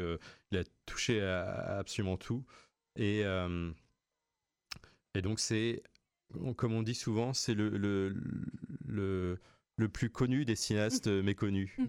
il 0.51 0.59
a 0.59 0.65
touché 0.87 1.23
à, 1.23 1.45
à 1.51 1.79
absolument 1.79 2.17
tout. 2.19 2.45
Et, 2.97 3.23
et 5.15 5.23
donc 5.23 5.41
c'est, 5.41 5.83
comme 6.57 6.73
on 6.75 6.83
dit 6.83 6.95
souvent, 6.95 7.33
c'est 7.33 7.55
le, 7.55 7.71
le, 7.71 8.15
le, 8.87 9.39
le 9.77 9.89
plus 9.89 10.11
connu 10.11 10.45
des 10.45 10.57
cinéastes 10.57 11.07
méconnus. 11.23 11.71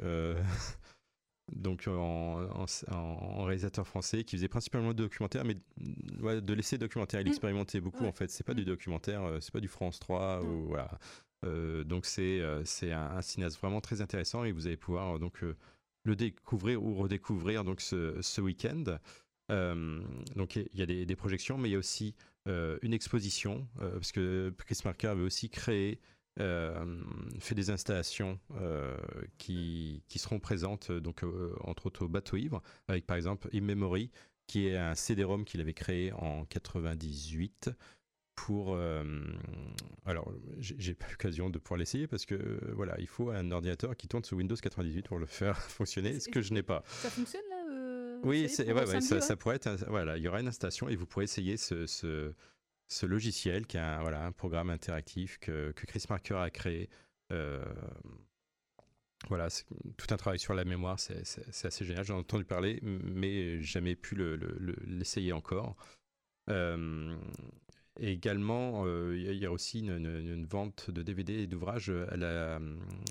Euh, 1.51 1.55
donc 1.55 1.87
en, 1.87 2.47
en, 2.91 3.43
réalisateur 3.43 3.87
français 3.87 4.23
qui 4.23 4.35
faisait 4.37 4.47
principalement 4.47 4.89
de 4.93 5.03
documentaire, 5.03 5.45
mais 5.45 5.55
mm, 5.77 6.23
ouais, 6.23 6.41
de 6.41 6.53
l'essai 6.53 6.77
documentaire. 6.77 7.21
Il 7.21 7.25
Mm. 7.25 7.29
expérimentait 7.29 7.81
beaucoup 7.81 8.03
Ouais. 8.03 8.09
en 8.09 8.13
fait. 8.13 8.29
C'est 8.29 8.43
pas 8.45 8.53
du 8.53 8.65
documentaire, 8.65 9.23
euh, 9.23 9.39
c'est 9.41 9.51
pas 9.53 9.59
du 9.59 9.67
France 9.67 9.99
3 9.99 10.41
Non. 10.41 10.49
ou 10.49 10.67
voilà. 10.67 10.97
Euh, 11.45 11.83
donc 11.83 12.05
c'est 12.05 12.39
euh, 12.41 12.63
c'est 12.65 12.91
un, 12.91 13.11
un 13.17 13.21
cinéaste 13.21 13.59
vraiment 13.59 13.81
très 13.81 14.01
intéressant 14.01 14.43
et 14.45 14.51
vous 14.51 14.65
allez 14.67 14.77
pouvoir 14.77 15.15
euh, 15.15 15.19
donc 15.19 15.43
euh, 15.43 15.55
le 16.03 16.15
découvrir 16.15 16.83
ou 16.83 16.95
redécouvrir 16.95 17.63
donc 17.63 17.81
ce, 17.81 18.19
ce 18.21 18.41
week-end. 18.41 18.83
Euh, 19.51 20.01
donc 20.35 20.55
il 20.55 20.67
y 20.73 20.81
a 20.81 20.85
des, 20.87 21.05
des 21.05 21.15
projections, 21.15 21.57
mais 21.57 21.69
il 21.69 21.73
y 21.73 21.75
a 21.75 21.79
aussi 21.79 22.15
euh, 22.47 22.77
une 22.81 22.93
exposition 22.93 23.67
euh, 23.81 23.93
parce 23.93 24.11
que 24.11 24.53
Chris 24.65 24.79
Marker 24.85 25.07
avait 25.07 25.21
aussi 25.23 25.49
créé 25.49 25.93
euh, 25.93 26.14
fait 26.37 27.55
des 27.55 27.69
installations 27.69 28.39
euh, 28.59 28.97
qui, 29.37 30.03
qui 30.07 30.19
seront 30.19 30.39
présentes 30.39 30.89
euh, 30.89 30.99
donc 30.99 31.23
euh, 31.23 31.55
entre 31.61 31.85
autres 31.85 32.05
au 32.05 32.09
bateau 32.09 32.37
ivre 32.37 32.61
avec 32.87 33.05
par 33.05 33.15
exemple 33.17 33.47
In 33.53 33.61
Memory 33.61 34.11
qui 34.47 34.67
est 34.67 34.77
un 34.77 34.95
CD-ROM 34.95 35.45
qu'il 35.45 35.61
avait 35.61 35.73
créé 35.73 36.11
en 36.13 36.45
98 36.45 37.69
pour 38.35 38.73
euh, 38.75 39.03
alors 40.05 40.29
j'ai 40.59 40.93
pas 40.93 41.05
l'occasion 41.09 41.49
de 41.49 41.57
pouvoir 41.57 41.77
l'essayer 41.77 42.05
parce 42.05 42.25
que 42.25 42.35
euh, 42.35 42.59
voilà 42.75 42.95
il 42.99 43.07
faut 43.07 43.29
un 43.29 43.49
ordinateur 43.51 43.95
qui 43.95 44.07
tourne 44.09 44.25
sous 44.25 44.35
Windows 44.35 44.55
98 44.57 45.07
pour 45.07 45.19
le 45.19 45.25
faire 45.25 45.57
fonctionner 45.61 46.19
ce 46.19 46.27
que 46.27 46.41
je 46.41 46.53
n'ai 46.53 46.63
pas 46.63 46.83
Ça 46.87 47.09
fonctionne 47.09 47.41
là 47.49 47.55
euh, 47.71 48.19
oui, 48.23 48.49
ça 48.49 48.63
y 48.63 48.67
est, 48.69 48.69
c'est, 48.69 48.73
pour 48.73 48.75
ouais, 48.75 48.81
ouais, 48.81 48.87
samedi, 48.87 49.07
ça, 49.07 49.15
ouais 49.15 49.21
ça 49.21 49.35
pourrait 49.35 49.55
être. 49.57 49.67
un- 49.67 49.75
voilà, 49.87 50.17
il 50.17 50.23
y 50.23 50.27
aura 50.27 50.39
une 50.41 50.47
installation 50.47 50.89
et 50.89 50.95
vous 50.95 51.05
pourrez 51.05 51.25
essayer 51.25 51.57
ce, 51.57 51.85
ce, 51.85 52.33
ce 52.87 53.05
logiciel 53.05 53.65
qui 53.67 53.77
est 53.77 53.81
un, 53.81 54.01
voilà, 54.01 54.25
un 54.25 54.31
programme 54.31 54.69
interactif 54.69 55.37
que, 55.39 55.71
que 55.71 55.85
Chris 55.85 56.03
Marker 56.09 56.35
a 56.35 56.49
créé. 56.49 56.89
Euh, 57.31 57.63
voilà, 59.29 59.47
tout 59.97 60.07
un 60.11 60.17
travail 60.17 60.37
sur 60.39 60.53
la 60.53 60.65
mémoire, 60.65 60.99
c'est, 60.99 61.21
assez 61.65 61.85
génial. 61.85 62.03
J'en 62.05 62.15
ai 62.17 62.19
entendu 62.19 62.45
parler, 62.45 62.79
mais 62.83 63.61
jamais 63.61 63.95
pu 63.95 64.13
le- 64.15 64.35
le- 64.35 64.55
le- 64.59 64.75
l'essayer 64.85 65.33
encore. 65.33 65.75
Euh, 66.49 67.17
également, 67.99 68.83
euh, 68.85 69.17
il 69.17 69.37
y 69.37 69.45
a- 69.45 69.51
aussi 69.51 69.79
une, 69.79 70.45
vente 70.45 70.91
de 70.91 71.01
DVD 71.01 71.33
et 71.33 71.47
d'ouvrages 71.47 71.89
à 71.89 72.17
la 72.17 72.59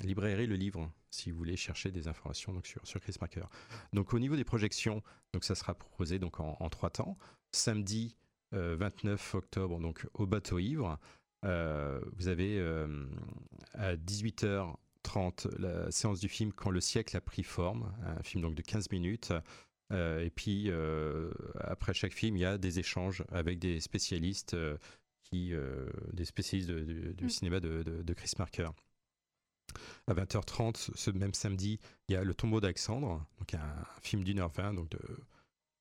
librairie 0.05 0.47
Le 0.47 0.55
Livre, 0.57 0.93
si 1.11 1.31
vous 1.33 1.39
voulez 1.39 1.57
chercher 1.57 1.91
des 1.91 2.07
informations 2.07 2.61
sur, 2.63 2.87
sur 2.87 3.01
Chris 3.01 3.17
Marker. 3.21 3.45
Donc 3.93 4.13
au 4.15 4.19
niveau 4.21 4.37
des 4.37 4.45
projections, 4.45 5.03
donc 5.33 5.43
ça 5.43 5.55
sera 5.57 5.75
proposé 5.75 6.19
donc 6.21 6.39
en, 6.39 6.69
trois 6.69 6.91
temps. 6.91 7.19
Samedi 7.51 8.15
29 8.55 9.35
octobre, 9.35 9.81
donc 9.81 10.07
au 10.15 10.27
bateau 10.27 10.59
ivre, 10.59 10.99
euh, 11.45 12.01
vous 12.17 12.29
avez 12.29 12.59
euh, 12.59 13.07
à 13.75 13.97
18h30 13.97 15.49
la 15.59 15.91
séance 15.91 16.21
du 16.21 16.29
film 16.29 16.53
Quand 16.53 16.71
le 16.71 16.81
siècle 16.81 17.17
a 17.17 17.21
pris 17.21 17.43
forme, 17.43 17.93
un 18.05 18.23
film 18.23 18.43
donc 18.43 18.55
de 18.55 18.63
15 18.63 18.91
minutes 18.91 19.33
et 19.93 20.31
puis, 20.35 20.73
après 21.61 21.95
chaque 21.95 22.15
film, 22.15 22.37
il 22.37 22.41
y 22.41 22.45
a 22.45 22.59
des 22.59 22.81
échanges 22.81 23.23
avec 23.31 23.61
des 23.61 23.79
spécialistes, 23.79 24.57
qui, 25.23 25.53
des 26.13 26.25
spécialistes 26.25 26.71
du 26.71 27.27
Mm. 27.27 27.29
cinéma 27.29 27.61
de 27.61 28.13
Chris 28.15 28.33
Marker. 28.39 28.71
À 30.07 30.15
20h30, 30.15 30.91
ce 30.95 31.11
même 31.11 31.35
samedi, 31.35 31.79
il 32.09 32.15
y 32.15 32.17
a 32.17 32.25
Le 32.25 32.35
tombeau 32.35 32.61
d'Alexandre, 32.61 33.25
donc 33.39 33.55
un, 33.55 33.59
un 33.59 34.01
film 34.03 34.25
d'une 34.25 34.41
heure 34.41 34.51
vingt 34.51 34.75
donc 34.75 34.89
de, 34.91 34.99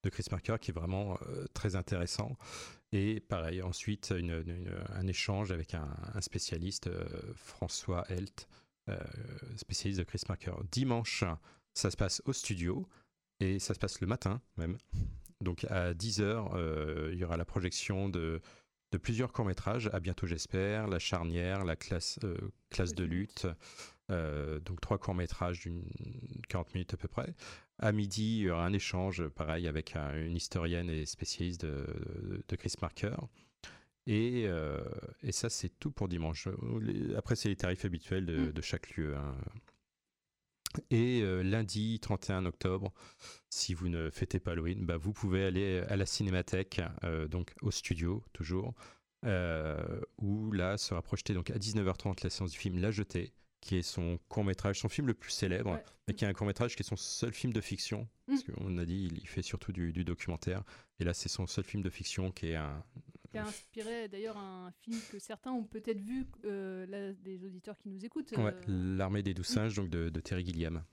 de 0.03 0.09
Chris 0.09 0.25
Marker 0.31 0.55
qui 0.61 0.71
est 0.71 0.73
vraiment 0.73 1.17
euh, 1.27 1.45
très 1.53 1.75
intéressant. 1.75 2.37
Et 2.91 3.19
pareil, 3.21 3.61
ensuite, 3.61 4.13
une- 4.15 4.43
une- 4.45 4.75
un 4.93 5.07
échange 5.07 5.51
avec 5.51 5.73
un, 5.73 5.87
un 6.13 6.21
spécialiste, 6.21 6.87
euh, 6.87 7.05
François 7.35 8.03
Helt, 8.09 8.47
euh, 8.89 8.97
spécialiste 9.57 9.99
de 9.99 10.03
Chris 10.03 10.21
Marker. 10.29 10.53
Dimanche, 10.71 11.23
ça 11.73 11.89
se 11.89 11.97
passe 11.97 12.21
au 12.25 12.33
studio 12.33 12.87
et 13.39 13.59
ça 13.59 13.73
se 13.73 13.79
passe 13.79 13.99
le 14.01 14.07
matin 14.07 14.41
même. 14.57 14.77
Donc 15.41 15.65
à 15.69 15.93
10h, 15.93 17.11
il 17.11 17.17
y 17.17 17.23
aura 17.23 17.35
la 17.37 17.45
projection 17.45 18.07
de, 18.09 18.41
de 18.91 18.97
plusieurs 18.97 19.31
courts-métrages. 19.33 19.89
À 19.91 19.99
bientôt, 19.99 20.27
j'espère. 20.27 20.87
La 20.87 20.99
charnière, 20.99 21.65
la 21.65 21.75
classe, 21.75 22.19
classe 22.69 22.93
de 22.93 23.03
lutte. 23.03 23.47
Euh, 24.11 24.59
donc 24.59 24.79
trois 24.81 24.97
courts-métrages 24.97 25.61
d'une 25.61 25.83
40 26.49 26.73
minutes 26.75 26.93
à 26.93 26.97
peu 26.97 27.07
près. 27.07 27.33
À 27.83 27.91
midi, 27.91 28.37
il 28.37 28.43
y 28.43 28.49
aura 28.49 28.65
un 28.65 28.71
échange, 28.71 29.27
pareil, 29.27 29.67
avec 29.67 29.97
un- 29.97 30.15
une 30.15 30.37
historienne 30.37 30.89
et 30.89 31.05
spécialiste 31.05 31.65
de, 31.65 31.85
Chris 32.55 32.73
Marker. 32.81 33.15
Et, 34.07 34.45
euh, 34.47 34.79
et 35.21 35.33
ça, 35.33 35.49
c'est 35.49 35.67
tout 35.79 35.91
pour 35.91 36.07
dimanche. 36.07 36.47
Après, 37.17 37.35
c'est 37.35 37.49
les 37.49 37.57
tarifs 37.57 37.83
habituels 37.83 38.25
de, 38.25 38.51
de 38.51 38.61
chaque 38.61 38.95
lieu. 38.95 39.15
hein. 39.17 39.35
Et 40.91 41.21
euh, 41.23 41.43
lundi 41.43 41.99
31 41.99 42.45
octobre, 42.45 42.93
si 43.49 43.73
vous 43.73 43.89
ne 43.89 44.09
fêtez 44.09 44.39
pas 44.39 44.51
Halloween, 44.53 44.85
bah, 44.85 44.95
vous 44.97 45.11
pouvez 45.13 45.43
aller 45.43 45.79
à 45.89 45.95
la 45.97 46.05
cinémathèque, 46.05 46.81
euh, 47.03 47.27
donc 47.27 47.53
au 47.61 47.69
studio 47.69 48.23
toujours, 48.33 48.73
euh, 49.25 49.99
où 50.19 50.51
là 50.51 50.77
sera 50.77 51.01
projeté 51.01 51.33
donc 51.33 51.51
à 51.51 51.59
19h30 51.59 52.23
la 52.23 52.29
séance 52.29 52.51
du 52.51 52.57
film 52.57 52.79
La 52.79 52.91
Jetée, 52.91 53.33
qui 53.63 53.77
est 53.77 53.81
son 53.81 54.19
court 54.27 54.43
métrage, 54.43 54.79
son 54.79 54.89
film 54.89 55.07
le 55.07 55.13
plus 55.13 55.31
célèbre, 55.31 55.71
Ouais. 55.71 55.83
mais 56.07 56.13
qui 56.13 56.25
est 56.25 56.27
un 56.27 56.33
court 56.33 56.45
métrage 56.47 56.75
qui 56.75 56.81
est 56.81 56.85
son 56.85 56.97
seul 56.97 57.33
film 57.33 57.53
de 57.53 57.61
fiction, 57.61 58.07
parce 58.27 58.43
qu'on 58.43 58.77
a 58.77 58.85
dit 58.85 59.09
il 59.11 59.27
fait 59.27 59.41
surtout 59.41 59.71
du, 59.71 59.93
du 59.93 60.03
documentaire, 60.03 60.63
et 60.99 61.03
là 61.03 61.13
c'est 61.13 61.29
son 61.29 61.47
seul 61.47 61.63
film 61.63 61.81
de 61.81 61.89
fiction 61.89 62.31
qui 62.31 62.47
est 62.49 62.55
un, 62.55 62.83
Qui 63.31 63.37
a 63.37 63.45
inspiré 63.45 64.09
d'ailleurs 64.09 64.37
un 64.37 64.71
film 64.81 64.99
que 65.11 65.17
certains 65.17 65.51
ont 65.51 65.63
peut-être 65.63 66.01
vu, 66.01 66.25
euh, 66.45 66.85
là, 66.87 67.13
des 67.13 67.43
auditeurs 67.45 67.77
qui 67.77 67.87
nous 67.89 68.03
écoutent. 68.05 68.31
Ouais, 68.33 68.53
euh, 68.69 68.95
L'armée 68.97 69.23
des 69.23 69.33
douze 69.33 69.47
singes, 69.47 69.75
donc 69.75 69.89
de, 69.89 70.09
de 70.09 70.19
Terry 70.19 70.45
Gilliam, 70.45 70.83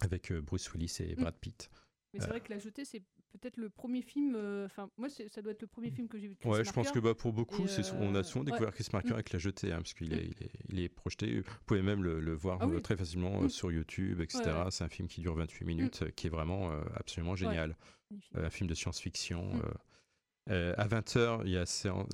avec 0.00 0.30
euh, 0.30 0.40
Bruce 0.40 0.72
Willis 0.72 0.96
et 1.00 1.14
Mm. 1.16 1.20
Brad 1.20 1.34
Pitt. 1.38 1.70
Mais 2.18 2.24
c'est 2.24 2.30
vrai 2.30 2.40
que 2.40 2.52
La 2.52 2.58
Jetée, 2.58 2.84
c'est 2.84 3.02
peut-être 3.32 3.56
le 3.56 3.68
premier 3.70 4.02
film. 4.02 4.34
euh, 4.36 4.66
Enfin, 4.66 4.90
moi, 4.98 5.08
ça 5.08 5.42
doit 5.42 5.52
être 5.52 5.62
le 5.62 5.68
premier 5.68 5.90
film 5.90 6.08
que 6.08 6.18
j'ai 6.18 6.28
vu 6.28 6.34
de 6.34 6.38
Chris 6.40 6.48
Ouais, 6.50 6.64
je 6.64 6.72
pense 6.72 6.90
que 6.90 6.98
bah, 6.98 7.14
pour 7.14 7.32
beaucoup, 7.32 7.62
on 7.62 8.14
a 8.14 8.18
euh, 8.18 8.22
souvent 8.22 8.40
ouais. 8.40 8.46
découvert 8.46 8.72
Chris 8.72 8.86
Marker 8.92 9.10
Mm. 9.10 9.14
avec 9.14 9.32
La 9.32 9.38
Jetée, 9.38 9.72
hein, 9.72 9.76
parce 9.78 9.94
qu'il 9.94 10.12
est, 10.12 10.24
il 10.26 10.42
est, 10.44 10.50
il 10.70 10.80
est 10.80 10.88
projeté. 10.88 11.40
Vous 11.40 11.50
pouvez 11.66 11.82
même 11.82 12.02
le, 12.02 12.20
le 12.20 12.34
voir 12.34 12.58
Ah 12.60 12.66
oui. 12.66 12.76
euh, 12.76 12.80
très 12.80 12.96
facilement 12.96 13.42
Mm. 13.42 13.48
sur 13.48 13.70
YouTube, 13.70 14.20
etc. 14.20 14.42
Ouais, 14.44 14.52
ouais. 14.64 14.70
C'est 14.70 14.84
un 14.84 14.88
film 14.88 15.08
qui 15.08 15.20
dure 15.20 15.34
28 15.34 15.64
minutes, 15.64 16.04
qui 16.16 16.26
est 16.26 16.30
vraiment 16.30 16.70
euh, 16.72 16.80
absolument 16.94 17.36
génial. 17.36 17.76
Un 18.34 18.50
film 18.50 18.68
de 18.68 18.74
science-fiction. 18.74 19.54
Mm. 19.54 19.62
euh. 20.50 20.74
À 20.78 20.88
20h, 20.88 21.42
il 21.44 21.50
y 21.52 21.56
a 21.58 21.64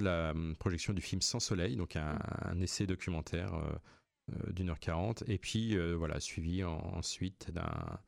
la 0.02 0.30
hum, 0.32 0.56
projection 0.56 0.92
du 0.92 1.00
film 1.00 1.22
Sans 1.22 1.38
Soleil, 1.40 1.76
donc 1.76 1.94
un, 1.96 2.18
un 2.42 2.60
essai 2.60 2.84
documentaire 2.86 3.54
euh, 3.54 4.52
d'une 4.52 4.70
heure 4.70 4.80
quarante. 4.80 5.22
Et 5.28 5.38
puis, 5.38 5.76
euh, 5.78 5.94
voilà, 5.94 6.18
suivi 6.18 6.64
en- 6.64 6.78
ensuite 6.96 7.50
d'un 7.52 8.00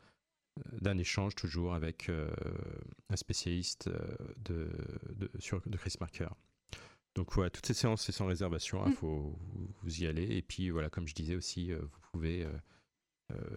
d'un 0.81 0.97
échange 0.99 1.35
toujours 1.35 1.75
avec 1.75 2.09
euh, 2.09 2.31
un 3.11 3.17
spécialiste 3.17 3.89
euh, 3.89 4.17
de, 4.39 4.71
de, 5.15 5.31
sur, 5.39 5.61
de 5.67 5.77
Chris 5.77 5.95
Marker. 6.01 6.29
Donc 7.15 7.33
voilà, 7.35 7.51
toutes 7.51 7.67
ces 7.67 7.75
séances, 7.75 8.03
c'est 8.03 8.13
sans 8.13 8.27
réservation, 8.27 8.85
il 8.87 8.91
Mm. 8.93 8.95
faut 8.97 9.39
vous, 9.83 10.01
y 10.03 10.07
aller. 10.07 10.37
Et 10.37 10.43
puis 10.43 10.71
voilà, 10.71 10.91
comme 10.91 11.07
je 11.09 11.15
disais 11.15 11.35
aussi, 11.37 11.73
euh, 11.73 11.79
vous 11.81 12.01
pouvez... 12.13 12.45
euh, 12.45 12.59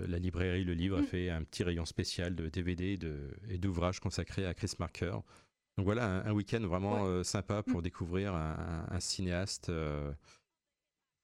la 0.07 0.17
librairie 0.17 0.63
Le 0.63 0.73
Livre 0.73 0.97
a 0.97 1.01
Mm. 1.01 1.05
fait 1.05 1.29
un 1.29 1.43
petit 1.43 1.63
rayon 1.63 1.85
spécial 1.85 2.35
de 2.35 2.49
DVD 2.49 2.93
et 2.93 2.97
de- 2.97 3.35
et 3.49 3.57
d'ouvrages 3.59 3.99
consacrés 3.99 4.45
à 4.47 4.53
Chris 4.55 4.73
Marker. 4.79 5.11
Donc 5.77 5.85
voilà, 5.85 6.05
un, 6.23 6.25
un 6.25 6.31
week-end 6.33 6.61
vraiment 6.61 7.05
euh, 7.05 7.23
sympa 7.23 7.61
pour 7.63 7.81
découvrir 7.81 8.33
un, 8.33 8.85
un- 8.89 8.95
un 8.95 8.99
cinéaste 8.99 9.69
euh, 9.69 10.11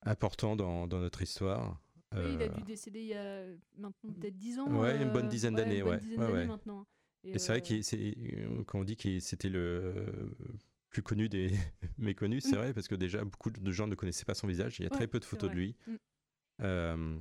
important 0.05 0.55
dans, 0.55 0.87
dans 0.87 0.99
notre 0.99 1.21
histoire. 1.21 1.79
Oui, 2.15 2.33
il 2.35 2.41
a 2.41 2.45
Euh, 2.45 2.49
dû 2.49 2.61
décéder 2.63 2.99
il 3.01 3.07
y 3.07 3.13
a 3.13 3.45
maintenant 3.77 4.11
peut-être 4.13 4.37
10 4.37 4.59
ans. 4.59 4.67
Ouais, 4.81 5.01
une 5.01 5.11
bonne 5.11 5.25
euh, 5.25 5.29
dizaine 5.29 5.55
d'années, 5.55 5.83
ouais. 5.83 5.99
maintenant. 6.45 6.85
Et, 7.23 7.37
c'est 7.39 7.51
vrai 7.51 7.61
euh, 7.61 7.81
euh, 7.95 8.63
quand 8.65 8.79
on 8.79 8.83
dit 8.83 8.95
que 8.97 9.19
c'était 9.19 9.49
le 9.49 9.59
euh, 9.59 10.29
plus 10.89 11.01
connu 11.01 11.27
des 11.27 11.49
méconnus, 11.97 12.43
c'est 12.43 12.53
Mm. 12.55 12.59
vrai 12.59 12.73
parce 12.73 12.87
que 12.87 12.95
déjà 12.95 13.23
beaucoup 13.23 13.49
de 13.49 13.71
gens 13.71 13.87
ne 13.87 13.95
connaissaient 13.95 14.25
pas 14.25 14.35
son 14.35 14.47
visage. 14.47 14.79
Il 14.79 14.83
y 14.83 14.85
a 14.85 14.89
très 14.89 15.07
peu 15.07 15.19
de 15.19 15.25
photos 15.25 15.49
de 15.49 15.55
lui. 15.55 15.75
Mm. 15.87 15.95
Euh, 16.61 17.19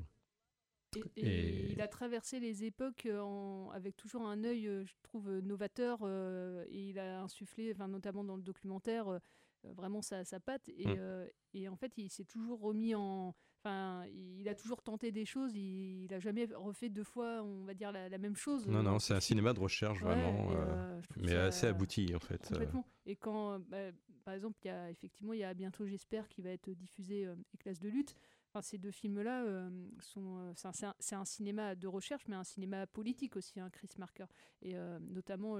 Et, 0.96 1.00
et 1.16 1.26
Et- 1.26 1.72
il 1.72 1.80
a 1.80 1.88
traversé 1.88 2.38
les 2.38 2.62
époques 2.64 3.06
euh, 3.06 3.18
en- 3.20 3.70
avec 3.70 3.96
toujours 3.96 4.28
un 4.28 4.44
œil, 4.44 4.68
euh, 4.68 4.84
je 4.84 4.94
trouve, 5.02 5.28
euh, 5.28 5.40
novateur. 5.40 5.98
euh, 6.02 6.64
et 6.68 6.90
il 6.90 6.98
a 7.00 7.20
insufflé, 7.22 7.72
enfin, 7.72 7.88
notamment 7.88 8.22
dans 8.22 8.36
le 8.36 8.42
documentaire, 8.42 9.08
euh, 9.08 9.18
euh, 9.64 9.72
vraiment 9.72 10.02
sa, 10.02 10.24
sa 10.24 10.38
patte. 10.38 10.68
Et, 10.68 10.86
Mm. 10.86 10.94
euh, 10.98 11.28
et 11.54 11.68
en 11.68 11.74
fait, 11.76 11.92
il 11.96 12.10
s'est 12.10 12.24
toujours 12.24 12.60
remis 12.60 12.94
en. 12.94 13.34
Enfin, 13.66 14.04
il 14.12 14.47
a 14.47 14.54
toujours 14.54 14.83
tenté 14.83 15.11
des 15.11 15.25
choses. 15.25 15.56
Il 15.56 16.06
n'a 16.11 16.18
jamais 16.18 16.47
refait 16.54 16.90
deux 16.90 17.02
fois, 17.02 17.42
on 17.42 17.64
va 17.64 17.73
dire, 17.73 17.92
la, 17.92 18.11
la 18.11 18.18
même 18.18 18.37
chose. 18.37 18.66
non, 18.66 18.83
non, 18.83 18.99
c'est 18.99 19.14
un 19.14 19.21
films. 19.21 19.38
cinéma 19.38 19.54
de 19.54 19.61
recherche 19.61 20.02
Ouais, 20.02 20.09
vraiment, 20.14 20.50
euh, 20.50 20.54
euh, 20.56 21.00
mais 21.16 21.35
assez 21.35 21.66
abouti 21.66 22.14
en 22.14 22.18
fait. 22.18 22.42
euh. 22.44 22.49
Complètement. 22.49 22.87
Et 23.06 23.16
quand, 23.16 23.59
bah, 23.61 23.90
par 24.25 24.35
exemple, 24.35 24.59
il 24.64 24.68
y 24.68 24.71
a 24.71 24.90
effectivement, 24.90 25.33
il 25.33 25.38
y 25.38 25.44
a 25.44 25.54
bientôt, 25.54 25.87
j'espère, 25.87 26.28
qui 26.28 26.42
va 26.42 26.50
être 26.50 26.71
diffusé 26.73 27.25
euh, 27.25 27.35
de 27.64 27.88
lutte. 27.88 28.14
Enfin, 28.50 28.61
ces 28.61 28.76
deux 28.76 28.90
films-là 28.90 29.44
euh, 29.44 29.71
sont, 29.99 30.52
c'est 30.54 31.14
un- 31.16 31.25
cinéma 31.25 31.75
de 31.75 31.87
recherche, 31.87 32.25
mais 32.28 32.37
un 32.37 32.44
cinéma 32.44 32.87
politique 32.87 33.35
aussi, 33.37 33.61
un 33.61 33.71
Chris 33.71 33.88
Marker. 33.99 34.26
Et 34.61 34.75
notamment, 35.00 35.56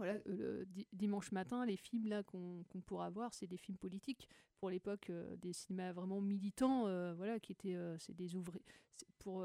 voilà, 0.00 0.14
euh, 0.28 0.60
le 0.60 0.66
di- 0.66 0.88
dimanche 0.94 1.30
matin, 1.30 1.66
les 1.66 1.76
films 1.76 2.08
là 2.08 2.22
qu'on 2.22 2.64
pourra 2.86 3.10
voir, 3.10 3.34
c'est 3.34 3.46
des 3.46 3.58
films 3.58 3.76
politiques 3.76 4.26
pour 4.58 4.70
l'époque, 4.70 5.10
euh, 5.10 5.36
des 5.36 5.52
cinémas 5.52 5.92
vraiment 5.92 6.22
militants, 6.22 6.86
euh, 6.86 7.12
voilà, 7.14 7.38
qui 7.38 7.52
étaient, 7.52 7.76
c'est 7.98 8.14
des 8.16 8.34
ouvriers. 8.34 8.64
Pour 9.18 9.44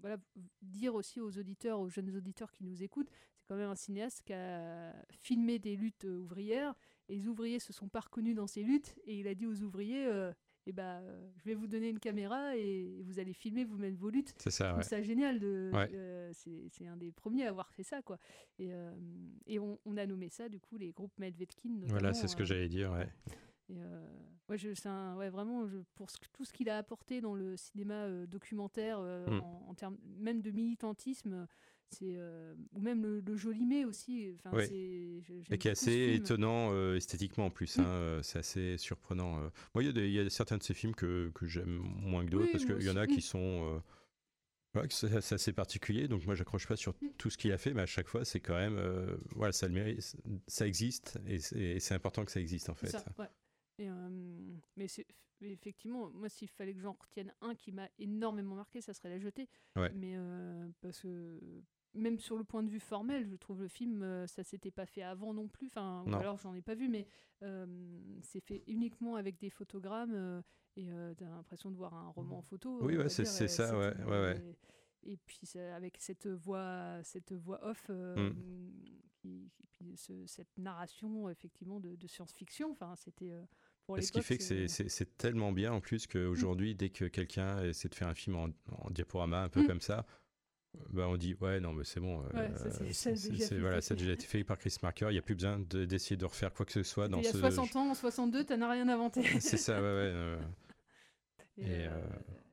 voilà, 0.00 0.16
dire 0.62 0.94
aussi 0.94 1.20
aux 1.20 1.38
auditeurs, 1.38 1.78
aux 1.80 1.88
jeunes 1.88 2.16
auditeurs 2.16 2.50
qui 2.50 2.64
nous 2.64 2.82
écoutent, 2.82 3.10
c'est 3.36 3.46
quand 3.46 3.56
même 3.56 3.70
un 3.70 3.76
cinéaste 3.76 4.22
qui 4.24 4.32
a 4.32 4.92
filmé 5.10 5.60
des 5.60 5.76
luttes 5.76 6.04
ouvrières. 6.04 6.74
Et 7.08 7.14
les 7.14 7.28
ouvriers 7.28 7.60
se 7.60 7.72
sont 7.72 7.88
pas 7.88 8.00
reconnus 8.00 8.34
dans 8.34 8.48
ces 8.48 8.64
luttes, 8.64 8.96
et 9.04 9.20
il 9.20 9.28
a 9.28 9.34
dit 9.34 9.46
aux 9.46 9.62
ouvriers. 9.62 10.08
Eh 10.66 10.72
ben, 10.72 11.02
je 11.36 11.44
vais 11.44 11.54
vous 11.54 11.66
donner 11.66 11.88
une 11.88 11.98
caméra 12.00 12.56
et 12.56 13.00
vous 13.04 13.18
allez 13.18 13.32
filmer 13.32 13.64
vous-même 13.64 13.94
vos 13.94 14.10
luttes. 14.10 14.34
C'est 14.38 14.50
ça, 14.50 14.64
Je 14.64 14.70
trouve 14.70 14.78
ouais. 14.78 14.84
ça 14.84 15.02
génial. 15.02 15.38
De, 15.38 15.70
Ouais. 15.72 15.88
euh, 15.94 16.30
c'est 16.34 16.68
c'est 16.70 16.86
un 16.86 16.96
des 16.96 17.12
premiers 17.12 17.46
à 17.46 17.50
avoir 17.50 17.70
fait 17.72 17.82
ça, 17.84 18.02
quoi. 18.02 18.18
Et, 18.58 18.72
euh, 18.72 18.92
et 19.46 19.58
on, 19.58 19.78
on 19.84 19.96
a 19.96 20.06
nommé 20.06 20.28
ça, 20.28 20.48
du 20.48 20.58
coup, 20.60 20.76
les 20.76 20.92
groupes 20.92 21.16
Medvedkin. 21.18 21.80
Voilà, 21.88 22.12
c'est 22.12 22.28
ce 22.28 22.36
que 22.36 22.44
j'allais 22.44 22.68
dire. 22.68 22.90
Ouais. 22.92 23.08
et 23.68 23.80
euh, 23.80 24.06
ouais, 24.48 24.58
je, 24.58 24.74
c'est 24.74 24.88
un- 24.88 25.16
ouais, 25.16 25.28
vraiment, 25.28 25.66
je, 25.66 25.78
pour 25.94 26.10
ce- 26.10 26.18
tout 26.32 26.44
ce 26.44 26.52
qu'il 26.52 26.68
a 26.70 26.78
apporté 26.78 27.20
dans 27.20 27.34
le 27.34 27.56
cinéma 27.56 27.94
euh, 28.04 28.26
documentaire, 28.26 28.98
euh, 29.00 29.26
Mm. 29.26 29.40
en, 29.40 29.66
en 29.68 29.74
termes 29.74 29.96
même 30.18 30.40
de 30.40 30.50
militantisme, 30.50 31.46
c'est 31.90 32.16
euh, 32.16 32.54
ou 32.72 32.80
même 32.80 33.02
le, 33.02 33.20
le 33.20 33.36
Jolimé 33.36 33.84
aussi. 33.84 34.32
Enfin, 34.34 34.56
Ouais. 34.56 34.66
c'est, 34.66 35.20
je- 35.22 35.54
Et 35.54 35.58
qui 35.58 35.68
est 35.68 35.72
assez 35.72 36.14
étonnant 36.14 36.70
euh, 36.72 36.96
esthétiquement 36.96 37.46
en 37.46 37.50
plus. 37.50 37.78
Hein, 37.78 37.84
euh, 37.86 38.22
c'est 38.22 38.38
assez 38.38 38.76
surprenant. 38.78 39.40
Moi, 39.74 39.82
il 39.84 39.96
y, 39.96 40.18
a 40.18 40.24
y 40.24 40.30
certains 40.30 40.58
de 40.58 40.62
ces 40.62 40.74
films 40.74 40.94
que, 40.94 41.30
que 41.34 41.46
j'aime 41.46 41.78
moins 41.78 42.24
que 42.24 42.30
d'autres 42.30 42.44
Oui, 42.46 42.52
parce 42.52 42.64
qu'il 42.64 42.82
y 42.82 42.90
en 42.90 42.96
a 42.96 43.06
qui 43.06 43.20
sont. 43.22 43.82
c'est 44.90 45.32
assez 45.34 45.52
particulier. 45.52 46.06
Donc, 46.08 46.26
moi, 46.26 46.34
j'accroche 46.34 46.66
pas 46.66 46.76
sur 46.76 46.94
tout 47.16 47.30
ce 47.30 47.38
qu'il 47.38 47.52
a 47.52 47.58
fait, 47.58 47.72
mais 47.72 47.82
à 47.82 47.86
chaque 47.86 48.08
fois, 48.08 48.24
c'est 48.24 48.40
quand 48.40 48.56
même. 48.56 48.76
euh, 48.76 49.16
voilà, 49.34 49.52
ça 49.52 49.66
le 49.68 49.74
mérite. 49.74 50.16
Ça 50.48 50.66
existe 50.66 51.18
et 51.26 51.38
c'est 51.38 51.58
et 51.58 51.80
c'est 51.80 51.94
important 51.94 52.24
que 52.24 52.32
ça 52.32 52.40
existe 52.40 52.68
en 52.68 52.74
fait. 52.74 52.88
ça, 52.88 53.04
ouais. 53.18 53.28
Et, 53.78 53.88
euh, 53.90 54.08
mais 54.76 54.86
effectivement, 55.42 56.10
moi, 56.10 56.28
s'il 56.30 56.48
fallait 56.48 56.72
que 56.74 56.80
j'en 56.80 56.94
retienne 56.94 57.32
un 57.42 57.54
qui 57.54 57.70
m'a 57.72 57.88
énormément 57.98 58.54
marqué, 58.54 58.80
ça 58.80 58.94
serait 58.94 59.10
La 59.10 59.18
Jetée. 59.18 59.48
Ouais. 59.76 59.92
Mais 59.94 60.14
euh, 60.16 60.68
parce 60.80 61.00
que 61.00 61.38
même 61.96 62.18
sur 62.18 62.36
le 62.36 62.44
point 62.44 62.62
de 62.62 62.68
vue 62.70 62.80
formel, 62.80 63.26
je 63.26 63.36
trouve 63.36 63.60
le 63.62 63.68
film, 63.68 64.02
euh, 64.02 64.26
ça 64.26 64.42
s'était 64.42 64.70
pas 64.70 64.86
fait 64.86 65.02
avant 65.02 65.34
non 65.34 65.48
plus. 65.48 65.66
Enfin, 65.68 66.02
ou 66.06 66.10
Non. 66.10 66.18
alors 66.18 66.36
j'en 66.38 66.54
ai 66.54 66.62
pas 66.62 66.74
vu, 66.74 66.88
mais 66.88 67.06
euh, 67.42 67.66
c'est 68.22 68.40
fait 68.40 68.62
uniquement 68.66 69.16
avec 69.16 69.38
des 69.38 69.50
photogrammes 69.50 70.14
euh, 70.14 70.40
et 70.76 70.90
euh, 70.90 71.14
t'as 71.16 71.28
l'impression 71.28 71.70
de 71.70 71.76
voir 71.76 71.94
un 71.94 72.08
roman 72.08 72.42
photo. 72.42 72.78
Oui, 72.82 72.96
ouais, 72.96 73.08
c'est- 73.08 73.24
ça, 73.24 73.76
ouais, 73.78 73.94
ouais. 74.04 74.42
Et 75.08 75.16
puis 75.18 75.40
avec 75.74 75.96
cette 76.00 76.26
voix, 76.26 77.00
cette 77.04 77.32
voix 77.32 77.64
off, 77.64 77.88
Mm. 77.88 78.30
qui, 79.14 79.50
qui- 79.50 79.50
puis 79.72 79.96
ce- 79.96 80.26
cette 80.26 80.56
narration 80.58 81.28
effectivement 81.28 81.78
de, 81.80 81.94
de 81.94 82.06
science-fiction. 82.06 82.72
Enfin, 82.72 82.94
c'était 82.96 83.32
Ce 84.00 84.10
qui 84.10 84.22
fait 84.22 84.36
que 84.38 84.42
c'est- 84.66 85.16
tellement 85.16 85.52
bien 85.52 85.72
en 85.72 85.80
plus 85.80 86.06
qu'aujourd'hui, 86.08 86.74
dès 86.74 86.90
que 86.90 87.04
quelqu'un 87.04 87.62
essaie 87.62 87.88
de 87.88 87.94
faire 87.94 88.08
un 88.08 88.14
film 88.14 88.34
en, 88.36 88.48
en 88.72 88.90
diaporama 88.90 89.42
un 89.44 89.48
peu 89.48 89.62
Mm. 89.62 89.66
comme 89.68 89.80
ça, 89.80 90.04
bah, 90.90 91.08
on 91.08 91.16
dit 91.16 91.34
ouais 91.40 91.60
non 91.60 91.72
mais 91.72 91.84
c'est 91.84 92.00
bon 92.00 92.20
Ouais, 92.34 92.50
ça, 92.92 93.14
c'est- 93.16 93.58
voilà 93.58 93.80
ça 93.80 93.94
a 93.94 93.96
déjà 93.96 94.12
été 94.12 94.26
fait 94.26 94.44
par 94.44 94.58
Chris 94.58 94.76
Marker 94.82 95.06
il 95.10 95.12
n'y 95.12 95.18
a 95.18 95.22
plus 95.22 95.34
besoin 95.34 95.58
de- 95.58 95.84
d'essayer 95.84 96.16
de 96.16 96.24
refaire 96.24 96.52
quoi 96.52 96.64
que 96.66 96.72
ce 96.72 96.82
soit 96.82 97.08
dans 97.08 97.18
Il 97.18 97.24
y 97.24 97.28
a 97.28 97.32
ce 97.32 97.38
60 97.38 97.76
ans, 97.76 97.90
en 97.90 97.94
62, 97.94 98.44
t'en 98.44 98.60
as 98.62 98.70
rien 98.70 98.88
inventé. 98.88 99.22
c'est 99.40 99.56
ça 99.56 99.74
ouais 99.74 99.80
ouais 99.80 99.86
euh, 99.88 100.38
Et, 101.58 101.86
euh, 101.86 101.90
euh, 101.90 102.02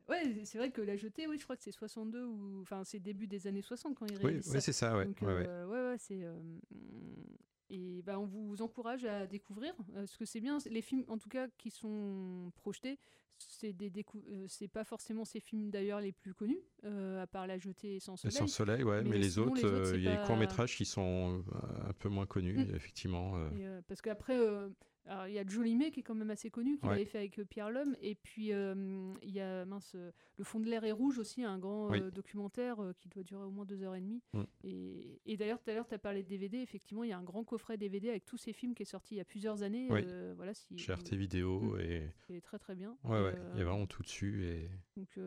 Ouais, 0.06 0.44
c'est 0.44 0.58
vrai 0.58 0.70
que 0.70 0.82
La 0.82 0.96
Jetée, 0.96 1.26
oui, 1.26 1.38
je 1.38 1.44
crois 1.44 1.56
que 1.56 1.62
c'est 1.62 1.72
62 1.72 2.24
ou. 2.26 2.60
Enfin, 2.60 2.84
c'est 2.84 2.98
début 2.98 3.26
des 3.26 3.46
années 3.46 3.62
60 3.62 3.94
quand 3.96 4.04
il 4.06 4.16
Oui, 4.18 4.24
réalise 4.24 4.50
oui, 4.52 4.60
c'est 4.60 4.72
ça, 4.72 4.96
ouais, 4.98 5.06
Donc, 5.06 5.22
ouais, 5.22 5.28
euh, 5.28 5.66
ouais, 5.66 5.90
ouais, 5.92 5.96
c'est. 5.98 6.22
Et 7.74 8.02
bah, 8.02 8.20
on 8.20 8.26
vous 8.26 8.62
encourage 8.62 9.04
à 9.04 9.26
découvrir, 9.26 9.74
euh, 9.90 9.94
parce 10.00 10.16
que 10.16 10.24
c'est 10.24 10.40
bien, 10.40 10.58
les 10.70 10.80
films 10.82 11.04
en 11.08 11.18
tout 11.18 11.28
cas 11.28 11.48
qui 11.58 11.70
sont 11.70 12.52
projetés, 12.54 12.98
c'est 13.38 13.72
des 13.72 13.90
euh, 14.30 14.46
c'est 14.48 14.68
pas 14.68 14.84
forcément 14.84 15.24
ces 15.24 15.40
films 15.40 15.70
d'ailleurs 15.70 16.00
les 16.00 16.12
plus 16.12 16.34
connus, 16.34 16.60
euh, 16.84 17.20
à 17.22 17.26
part 17.26 17.48
La 17.48 17.58
Jetée 17.58 17.96
et 17.96 18.00
Sans 18.00 18.14
Et 18.14 18.30
Soleil. 18.30 18.36
Sans 18.38 18.46
Soleil, 18.46 18.84
ouais, 18.84 19.02
mais, 19.02 19.18
les 19.18 19.30
sinon, 19.30 19.46
autres, 19.50 19.94
il 19.96 20.02
y 20.04 20.06
a 20.08 20.12
des 20.12 20.16
pas- 20.18 20.26
courts-métrages 20.26 20.76
qui 20.76 20.84
sont 20.84 21.42
un 21.88 21.92
peu 21.94 22.08
moins 22.08 22.26
connus, 22.26 22.58
Mm. 22.58 22.74
effectivement. 22.76 23.36
euh. 23.36 23.50
Et, 23.58 23.66
euh, 23.66 23.80
parce 23.88 24.00
qu'après, 24.02 24.38
alors, 25.06 25.28
il 25.28 25.34
y 25.34 25.38
a 25.38 25.46
Jolimet 25.46 25.90
qui 25.90 26.00
est 26.00 26.02
quand 26.02 26.14
même 26.14 26.30
assez 26.30 26.50
connu, 26.50 26.78
qu'il 26.78 26.88
Ouais. 26.88 26.94
avait 26.94 27.04
fait 27.04 27.18
avec 27.18 27.38
euh, 27.38 27.44
Pierre 27.44 27.70
Lhomme. 27.70 27.94
Et 28.00 28.14
puis, 28.14 28.52
euh, 28.52 29.12
il 29.22 29.30
y 29.32 29.40
a 29.40 29.64
mince, 29.66 29.92
euh, 29.96 30.10
Le 30.38 30.44
fond 30.44 30.60
de 30.60 30.66
l'air 30.68 30.82
est 30.84 30.92
rouge 30.92 31.18
aussi, 31.18 31.44
un 31.44 31.58
grand 31.58 31.90
Oui. 31.90 32.00
euh, 32.00 32.10
documentaire 32.10 32.82
euh, 32.82 32.92
qui 32.98 33.08
doit 33.08 33.22
durer 33.22 33.44
au 33.44 33.50
moins 33.50 33.64
deux 33.66 33.82
heures 33.82 33.94
et 33.94 34.00
demie. 34.00 34.22
Mm. 34.32 34.42
Et, 34.64 35.20
et 35.26 35.36
d'ailleurs, 35.36 35.58
tout 35.60 35.70
à 35.70 35.74
l'heure, 35.74 35.86
tu 35.86 35.94
as 35.94 35.98
parlé 35.98 36.22
de 36.22 36.28
DVD. 36.28 36.58
Effectivement, 36.58 37.04
il 37.04 37.10
y 37.10 37.12
a 37.12 37.18
un 37.18 37.22
grand 37.22 37.44
coffret 37.44 37.76
DVD 37.76 38.08
avec 38.10 38.24
tous 38.24 38.38
ces 38.38 38.52
films 38.52 38.74
qui 38.74 38.82
est 38.82 38.86
sorti 38.86 39.14
il 39.14 39.18
y 39.18 39.20
a 39.20 39.24
plusieurs 39.24 39.62
années. 39.62 39.88
Oui. 39.90 40.04
voilà, 40.36 40.54
si, 40.54 40.76
Chez 40.78 40.94
Vidéo 41.16 41.60
Mm. 41.60 41.80
et. 41.80 42.02
C'est 42.26 42.40
très 42.40 42.58
très 42.58 42.74
bien. 42.74 42.96
Ouais, 43.04 43.22
ouais, 43.22 43.34
il 43.52 43.58
y 43.58 43.62
a 43.62 43.64
vraiment 43.66 43.86
tout 43.86 44.02
dessus. 44.02 44.44
Et... 44.46 44.70
donc, 44.96 45.18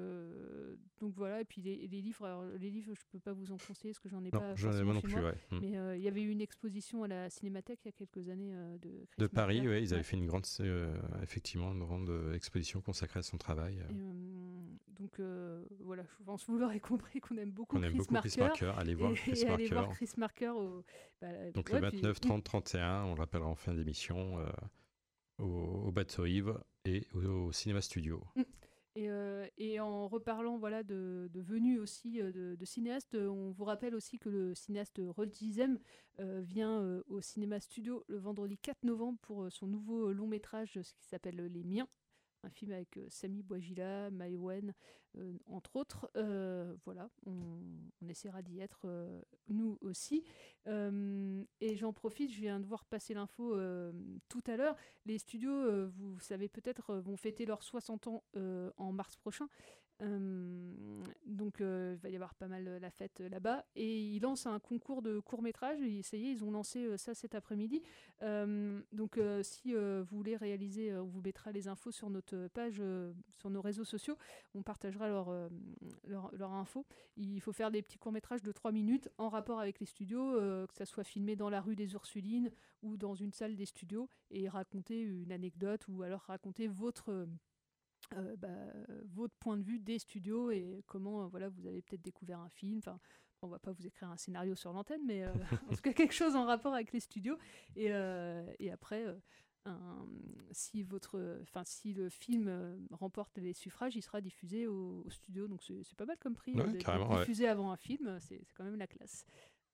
donc 1.00 1.14
voilà, 1.14 1.42
et 1.42 1.46
puis 1.46 1.62
les, 1.62 1.88
les 1.88 2.02
livres, 2.02 2.26
alors, 2.26 2.44
les 2.60 2.70
livres, 2.72 2.94
je 2.96 3.02
peux 3.12 3.20
pas 3.20 3.34
vous 3.34 3.52
en 3.52 3.58
conseiller 3.58 3.92
parce 3.94 4.00
que 4.00 4.10
j'en 4.10 4.24
ai 4.24 4.32
Non, 4.32 4.40
pas. 4.40 4.56
j'en 4.56 4.72
ai 4.72 4.84
moi 4.84 4.94
non 4.96 5.02
plus, 5.02 5.14
moi. 5.14 5.24
ouais. 5.26 5.36
Mm. 5.52 5.60
Mais 5.62 5.98
il 5.98 6.04
y 6.04 6.08
avait 6.08 6.22
eu 6.24 6.30
une 6.32 6.42
exposition 6.42 7.04
à 7.04 7.08
la 7.08 7.30
Cinémathèque 7.30 7.80
il 7.86 7.88
y 7.88 7.90
a 7.90 7.92
quelques 7.92 8.30
années 8.30 8.54
de 8.82 8.90
Chris 9.12 9.20
De 9.20 9.28
Paris, 9.28 9.67
Marker. 9.68 9.78
ouais, 9.80 9.84
ils 9.84 9.94
avaient 9.94 10.04
fait 10.04 10.18
une 10.18 10.26
grande, 10.26 10.46
euh, 10.62 10.96
effectivement, 11.24 11.72
une 11.74 11.80
grande 11.80 12.10
euh, 12.10 12.34
exposition 12.34 12.82
consacrée 12.82 13.20
à 13.20 13.24
son 13.24 13.38
travail. 13.38 13.80
euh. 13.80 13.94
Et, 13.94 13.96
euh, 14.00 14.76
donc 15.00 15.20
euh, 15.20 15.64
voilà, 15.82 16.04
je 16.18 16.24
pense 16.24 16.44
que 16.46 16.52
vous 16.52 16.58
l'aurez 16.58 16.80
compris 16.80 17.20
qu'on 17.20 17.38
aime 17.38 17.52
beaucoup 17.52 17.78
On 17.78 17.84
aime 17.84 17.90
Chris 17.92 17.98
beaucoup 18.00 18.14
Marker. 18.14 18.30
Chris 18.30 18.40
Marker. 18.40 18.74
Allez 18.78 18.96
voir 18.96 19.12
et, 19.12 19.16
Chris 19.16 19.32
et 19.44 19.48
allez 19.48 19.68
voir 19.68 19.88
Marker. 19.88 19.96
Chris 20.06 20.14
Marker 20.18 20.50
au, 20.50 20.84
bah, 21.22 21.28
Donc 21.54 21.70
ouais, 21.70 21.80
le 21.82 21.90
puis- 21.90 21.98
29, 22.02 22.20
30, 22.20 22.44
31, 22.44 23.04
on 23.06 23.14
le 23.16 23.20
rappellera 23.20 23.48
en 23.48 23.56
fin 23.56 23.74
d'émission, 23.74 24.38
au, 25.40 25.44
au 25.46 25.92
Bateau 25.92 26.26
Yves 26.26 26.58
et 26.86 27.06
au, 27.14 27.20
au 27.48 27.52
Cinéma 27.52 27.82
Studio. 27.82 28.24
Mm. 28.36 28.42
Et, 28.98 29.12
euh, 29.12 29.46
et 29.60 29.80
en 29.80 30.08
reparlant 30.08 30.58
voilà, 30.58 30.82
de, 30.82 31.30
de 31.32 31.80
aussi 31.80 32.20
euh, 32.20 32.56
de, 32.56 32.66
cinéastes, 32.66 33.13
on 33.13 33.51
vous 33.51 33.63
rappelle 33.63 33.94
aussi 33.94 34.18
que 34.18 34.27
le 34.27 34.56
cinéaste 34.56 35.00
Rod 35.00 35.32
Gizem 35.32 35.77
euh, 36.20 36.42
vient 36.44 37.04
au 37.08 37.22
Cinéma 37.22 37.60
Studio 37.60 38.04
le 38.08 38.18
vendredi 38.18 38.58
4 38.58 38.86
novembre 38.86 39.20
pour 39.22 39.51
son 39.51 39.68
nouveau 39.68 40.12
long 40.12 40.25
métrage, 40.25 40.80
ce 40.82 40.94
qui 40.96 41.06
s'appelle 41.06 41.36
Les 41.36 41.63
Miens. 41.63 41.88
Un 42.48 42.50
film 42.50 42.72
avec 42.72 42.96
euh, 42.96 43.06
Sami 43.10 43.44
Bouajila, 43.44 44.10
Maïwen, 44.10 44.74
euh, 45.18 45.34
entre 45.48 45.75
autres. 45.75 46.10
Euh, 46.16 46.74
voilà, 46.86 47.10
on, 47.25 47.34
on 48.01 48.08
essaiera 48.08 48.42
d'y 48.42 48.62
être 48.62 48.88
nous 49.50 49.77
aussi. 49.82 50.24
Et 50.66 51.75
j'en 51.75 51.92
profite, 51.92 52.32
je 52.32 52.39
viens 52.39 52.62
de 52.62 52.66
voir 52.66 52.86
passer 52.86 53.13
l'info 53.13 53.58
tout 54.30 54.44
à 54.48 54.56
l'heure. 54.56 54.77
Les 55.06 55.18
studios, 55.18 55.88
vous 55.89 56.20
savez 56.20 56.48
peut-être, 56.48 56.96
vont 56.96 57.18
fêter 57.18 57.46
leurs 57.46 57.63
60 57.63 58.08
ans 58.08 58.24
en 58.77 58.92
mars 58.92 59.16
prochain. 59.18 59.48
Donc 60.00 61.58
il 61.60 62.00
va 62.01 62.10
y 62.10 62.16
avoir 62.16 62.36
pas 62.36 62.48
mal 62.48 62.77
la 62.80 62.89
fête 62.89 63.20
là-bas. 63.20 63.66
Et 63.75 64.00
ils 64.00 64.20
lancent 64.20 64.46
un 64.46 64.60
concours 64.60 65.01
de 65.01 65.20
court-métrage. 65.20 65.82
Et 65.82 66.04
Ça 66.04 66.18
ils 66.18 66.44
ont 66.44 66.51
lancé 66.51 66.98
ça 66.98 67.13
cet 67.13 67.36
après-midi. 67.36 67.82
Donc 68.22 69.20
si 69.44 69.74
vous 69.74 70.04
voulez 70.06 70.36
réaliser, 70.36 70.94
on 70.96 71.06
vous 71.06 71.22
mettra 71.22 71.51
les 71.51 71.68
infos 71.68 71.92
sur 71.92 72.10
notre 72.10 72.48
page, 72.48 72.82
sur 73.36 73.50
nos 73.50 73.62
réseaux 73.62 73.84
sociaux. 73.84 74.18
On 74.54 74.62
partagera 74.62 75.08
leur, 75.08 75.30
euh, 75.30 75.50
leur, 76.06 76.34
leur 76.36 76.54
info. 76.54 76.86
Il 77.15 77.41
faut 77.41 77.54
faire 77.54 77.72
des 77.72 77.82
petits 77.82 77.98
courts-métrages 77.98 78.43
de 78.43 78.52
3 78.52 78.72
minutes 78.72 79.10
en 79.17 79.30
rapport 79.30 79.60
avec 79.60 79.80
les 79.80 79.86
studios, 79.86 80.34
que 80.34 80.76
ça 80.76 80.86
soit 80.86 81.04
filmé 81.04 81.36
dans 81.36 81.50
la 81.50 81.62
rue 81.62 81.76
des 81.76 81.93
Ursulines 81.93 82.52
ou 82.84 82.98
dans 82.98 83.15
une 83.15 83.32
salle 83.32 83.56
des 83.56 83.65
studios 83.65 84.10
et 84.30 84.48
raconter 84.50 85.02
une 85.02 85.32
anecdote 85.32 85.88
ou 85.88 86.04
alors 86.04 86.22
raconter 86.22 86.67
votre... 86.67 87.28
euh, 88.13 88.17
euh, 88.17 88.36
bah, 88.38 88.48
votre 89.13 89.36
point 89.36 89.58
de 89.58 89.63
vue 89.63 89.80
des 89.80 90.00
studios 90.00 90.52
et 90.52 90.84
comment 90.88 91.24
euh, 91.24 91.28
voilà 91.28 91.50
vous 91.50 91.65
avez 91.67 91.82
peut-être 91.82 92.02
découvert 92.02 92.39
un 92.39 92.50
film. 92.50 92.78
Enfin, 92.80 93.00
on 93.41 93.48
va 93.48 93.60
pas 93.60 93.72
vous 93.72 93.86
écrire 93.86 94.10
un 94.10 94.17
scénario 94.17 94.56
sur 94.56 94.74
l'antenne, 94.74 95.02
mais 95.06 95.24
euh, 95.24 95.32
en 95.72 95.76
tout 95.76 95.82
cas 95.82 95.93
quelque 95.93 96.13
chose 96.13 96.36
en 96.36 96.46
rapport 96.46 96.74
avec 96.74 96.91
les 96.93 97.00
studios. 97.00 97.38
Et, 97.76 97.91
euh, 97.91 98.46
et 98.60 98.72
après, 98.72 99.06
euh, 99.06 99.15
un- 99.65 100.08
si 100.52 100.82
votre, 100.84 101.39
enfin 101.43 101.63
si 101.65 101.93
le 101.93 102.10
film 102.10 102.48
euh, 102.48 102.78
remporte 102.91 103.38
les 103.38 103.54
suffrages, 103.54 103.96
il 103.96 104.02
sera 104.02 104.22
diffusé 104.22 104.65
au, 104.67 105.04
au 105.06 105.10
studio. 105.10 105.48
Donc 105.48 105.62
c'est 105.63 105.96
pas 105.98 106.06
mal 106.06 106.17
comme 106.20 106.36
prix 106.36 106.54
Ouais, 106.56 106.62
euh, 106.62 106.67
d'être 106.72 106.86
carrément, 106.86 107.10
ouais. 107.12 107.20
diffusé 107.20 107.48
avant 107.48 107.72
un 107.72 107.78
film. 107.78 108.17
C'est 108.22 108.46
quand 108.56 108.63
même 108.63 108.78
la 108.78 108.88
classe. 108.88 109.26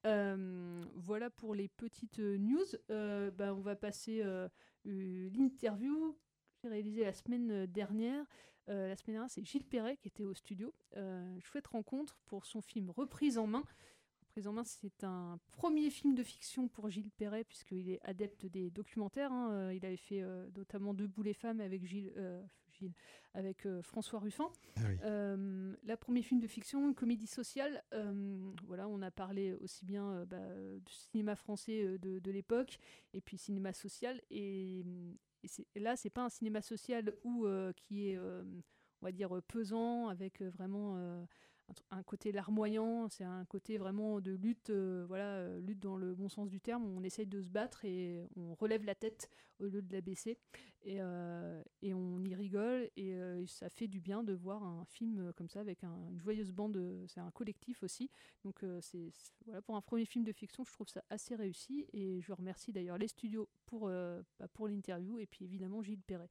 Euh, 0.06 0.84
voilà 0.96 1.30
pour 1.30 1.56
les 1.56 1.69
petites 1.69 2.19
euh, 2.19 2.38
news. 2.38 2.65
Euh, 2.89 3.32
bah, 3.32 3.54
on 3.54 3.62
va 3.62 3.76
passer 3.76 4.22
euh, 4.24 4.50
euh, 4.88 5.30
l'interview 5.30 6.17
que 6.63 6.69
j'ai 6.69 6.73
réalisée 6.73 7.04
la 7.04 7.13
semaine 7.13 7.65
dernière. 7.67 8.26
Euh, 8.69 8.88
la 8.88 8.95
semaine 8.95 9.15
dernière, 9.15 9.30
c'est 9.30 9.43
Gilles 9.45 9.65
Perret 9.65 9.97
qui 9.97 10.08
était 10.08 10.23
au 10.23 10.34
studio. 10.34 10.73
Euh, 10.95 11.38
chouette 11.41 11.67
rencontre 11.67 12.17
pour 12.26 12.45
son 12.45 12.62
film 12.62 12.89
Reprise 12.89 13.38
en 13.38 13.47
main. 13.47 13.63
Reprise 14.21 14.47
en 14.47 14.54
main, 14.54 14.63
c'est 14.63 15.04
un 15.04 15.38
premier 15.52 15.89
film 15.89 16.15
de 16.15 16.23
fiction 16.23 16.67
pour 16.67 16.89
Gilles 16.89 17.12
Perret, 17.12 17.43
puisqu'il 17.43 17.89
est 17.89 17.99
adepte 18.04 18.45
des 18.45 18.71
documentaires. 18.71 19.32
hein. 19.32 19.52
Euh, 19.52 19.73
Il 19.73 19.86
avait 19.86 19.97
fait 19.97 20.21
euh, 20.23 20.49
notamment 20.56 20.93
Debout 20.93 21.21
les 21.21 21.34
femmes 21.34 21.60
avec 21.62 21.86
Gilles, 21.86 22.12
euh, 22.17 22.41
Gilles- 22.71 22.93
avec 23.36 23.65
euh, 23.67 23.82
François 23.84 24.19
Ruffin. 24.19 24.49
Ah 24.78 24.82
oui. 24.88 24.95
Euh, 25.04 25.76
la 25.84 25.97
premier 25.97 26.23
film 26.23 26.39
de 26.39 26.47
fiction, 26.47 26.88
une 26.88 26.95
comédie 26.95 27.28
sociale. 27.28 27.84
euh, 27.93 28.52
voilà, 28.65 28.88
on 28.88 29.02
a 29.04 29.12
parlé 29.12 29.54
aussi 29.56 29.86
bien 29.86 30.10
euh, 30.10 30.26
bah, 30.26 30.38
euh, 30.38 30.80
du 30.80 30.93
cinéma 30.93 31.36
français 31.36 31.84
euh, 31.84 31.97
de, 31.99 32.17
de 32.19 32.32
l'époque 32.32 32.80
et 33.13 33.19
puis 33.21 33.38
cinéma 33.38 33.73
social. 33.73 34.19
Et, 34.32 34.84
et 35.75 35.79
là, 35.79 35.95
c'est 35.95 36.10
pas 36.10 36.23
un 36.23 36.29
cinéma 36.29 36.62
social 36.62 37.13
où 37.23 37.45
euh, 37.45 37.73
qui 37.73 38.10
est, 38.10 38.17
euh, 38.17 38.43
on 39.01 39.06
va 39.06 39.12
dire, 39.12 39.36
euh, 39.36 39.41
pesant 39.41 40.08
avec 40.08 40.41
vraiment 40.41 41.25
un, 41.91 42.04
côté 42.04 42.32
larmoyant. 42.32 43.10
C'est 43.10 43.23
un 43.23 43.45
côté 43.45 43.78
vraiment 43.78 44.21
de 44.21 44.32
lutte, 44.32 44.69
euh, 44.69 45.06
voilà, 45.08 45.38
euh, 45.38 45.60
lutte 45.62 45.80
dans 45.80 45.95
le 45.95 46.13
bon 46.13 46.30
sens 46.30 46.49
du 46.49 46.60
terme. 46.60 46.86
On 46.86 47.04
essaye 47.04 47.26
de 47.26 47.41
se 47.41 47.49
battre 47.49 47.86
et 47.86 48.21
on 48.36 48.56
relève 48.56 48.84
la 48.84 48.95
tête 48.95 49.30
au 49.60 49.65
lieu 49.65 49.82
de 49.82 49.91
la 49.93 50.02
baisser. 50.02 50.38
Et, 50.84 50.97
euh, 50.99 51.63
on 51.84 52.23
y 52.23 52.36
rigole 52.36 52.89
et 52.97 53.15
ça 53.47 53.69
fait 53.69 53.88
du 53.88 53.99
bien 53.99 54.23
de 54.23 54.34
voir 54.34 54.63
un 54.63 54.84
film 54.86 55.32
comme 55.34 55.47
ça 55.47 55.60
avec 55.62 55.84
un- 55.84 56.10
une 56.10 56.19
joyeuse 56.19 56.52
bande. 56.52 57.06
C'est 57.08 57.19
un 57.21 57.32
collectif 57.32 57.84
aussi. 57.84 58.10
Donc 58.43 58.65
c'est 58.82 59.12
voilà 59.45 59.62
pour 59.62 59.76
un 59.76 59.82
premier 59.82 60.06
film 60.06 60.26
de 60.26 60.32
fiction, 60.32 60.63
je 60.65 60.71
trouve 60.73 60.88
ça 60.89 61.04
assez 61.10 61.36
réussi 61.36 61.86
et 61.93 62.19
je 62.21 62.34
remercie 62.34 62.71
d'ailleurs 62.73 62.97
les 62.97 63.08
studios 63.08 63.47
pour 63.65 63.88
bah, 63.88 64.47
pour 64.54 64.67
l'interview 64.67 65.19
et 65.19 65.26
puis 65.26 65.45
évidemment 65.45 65.82
Gilles 65.82 66.02
Perret. 66.02 66.30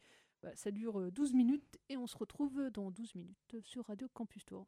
Ça 0.55 0.71
dure 0.71 0.99
euh, 0.99 1.11
12 1.11 1.35
minutes 1.35 1.79
et 1.89 1.97
on 1.97 2.07
se 2.07 2.17
retrouve 2.17 2.71
dans 2.71 2.91
12 2.91 3.15
minutes 3.15 3.57
sur 3.63 3.85
Radio 3.87 4.09
Campus 4.13 4.45
Tour. 4.45 4.67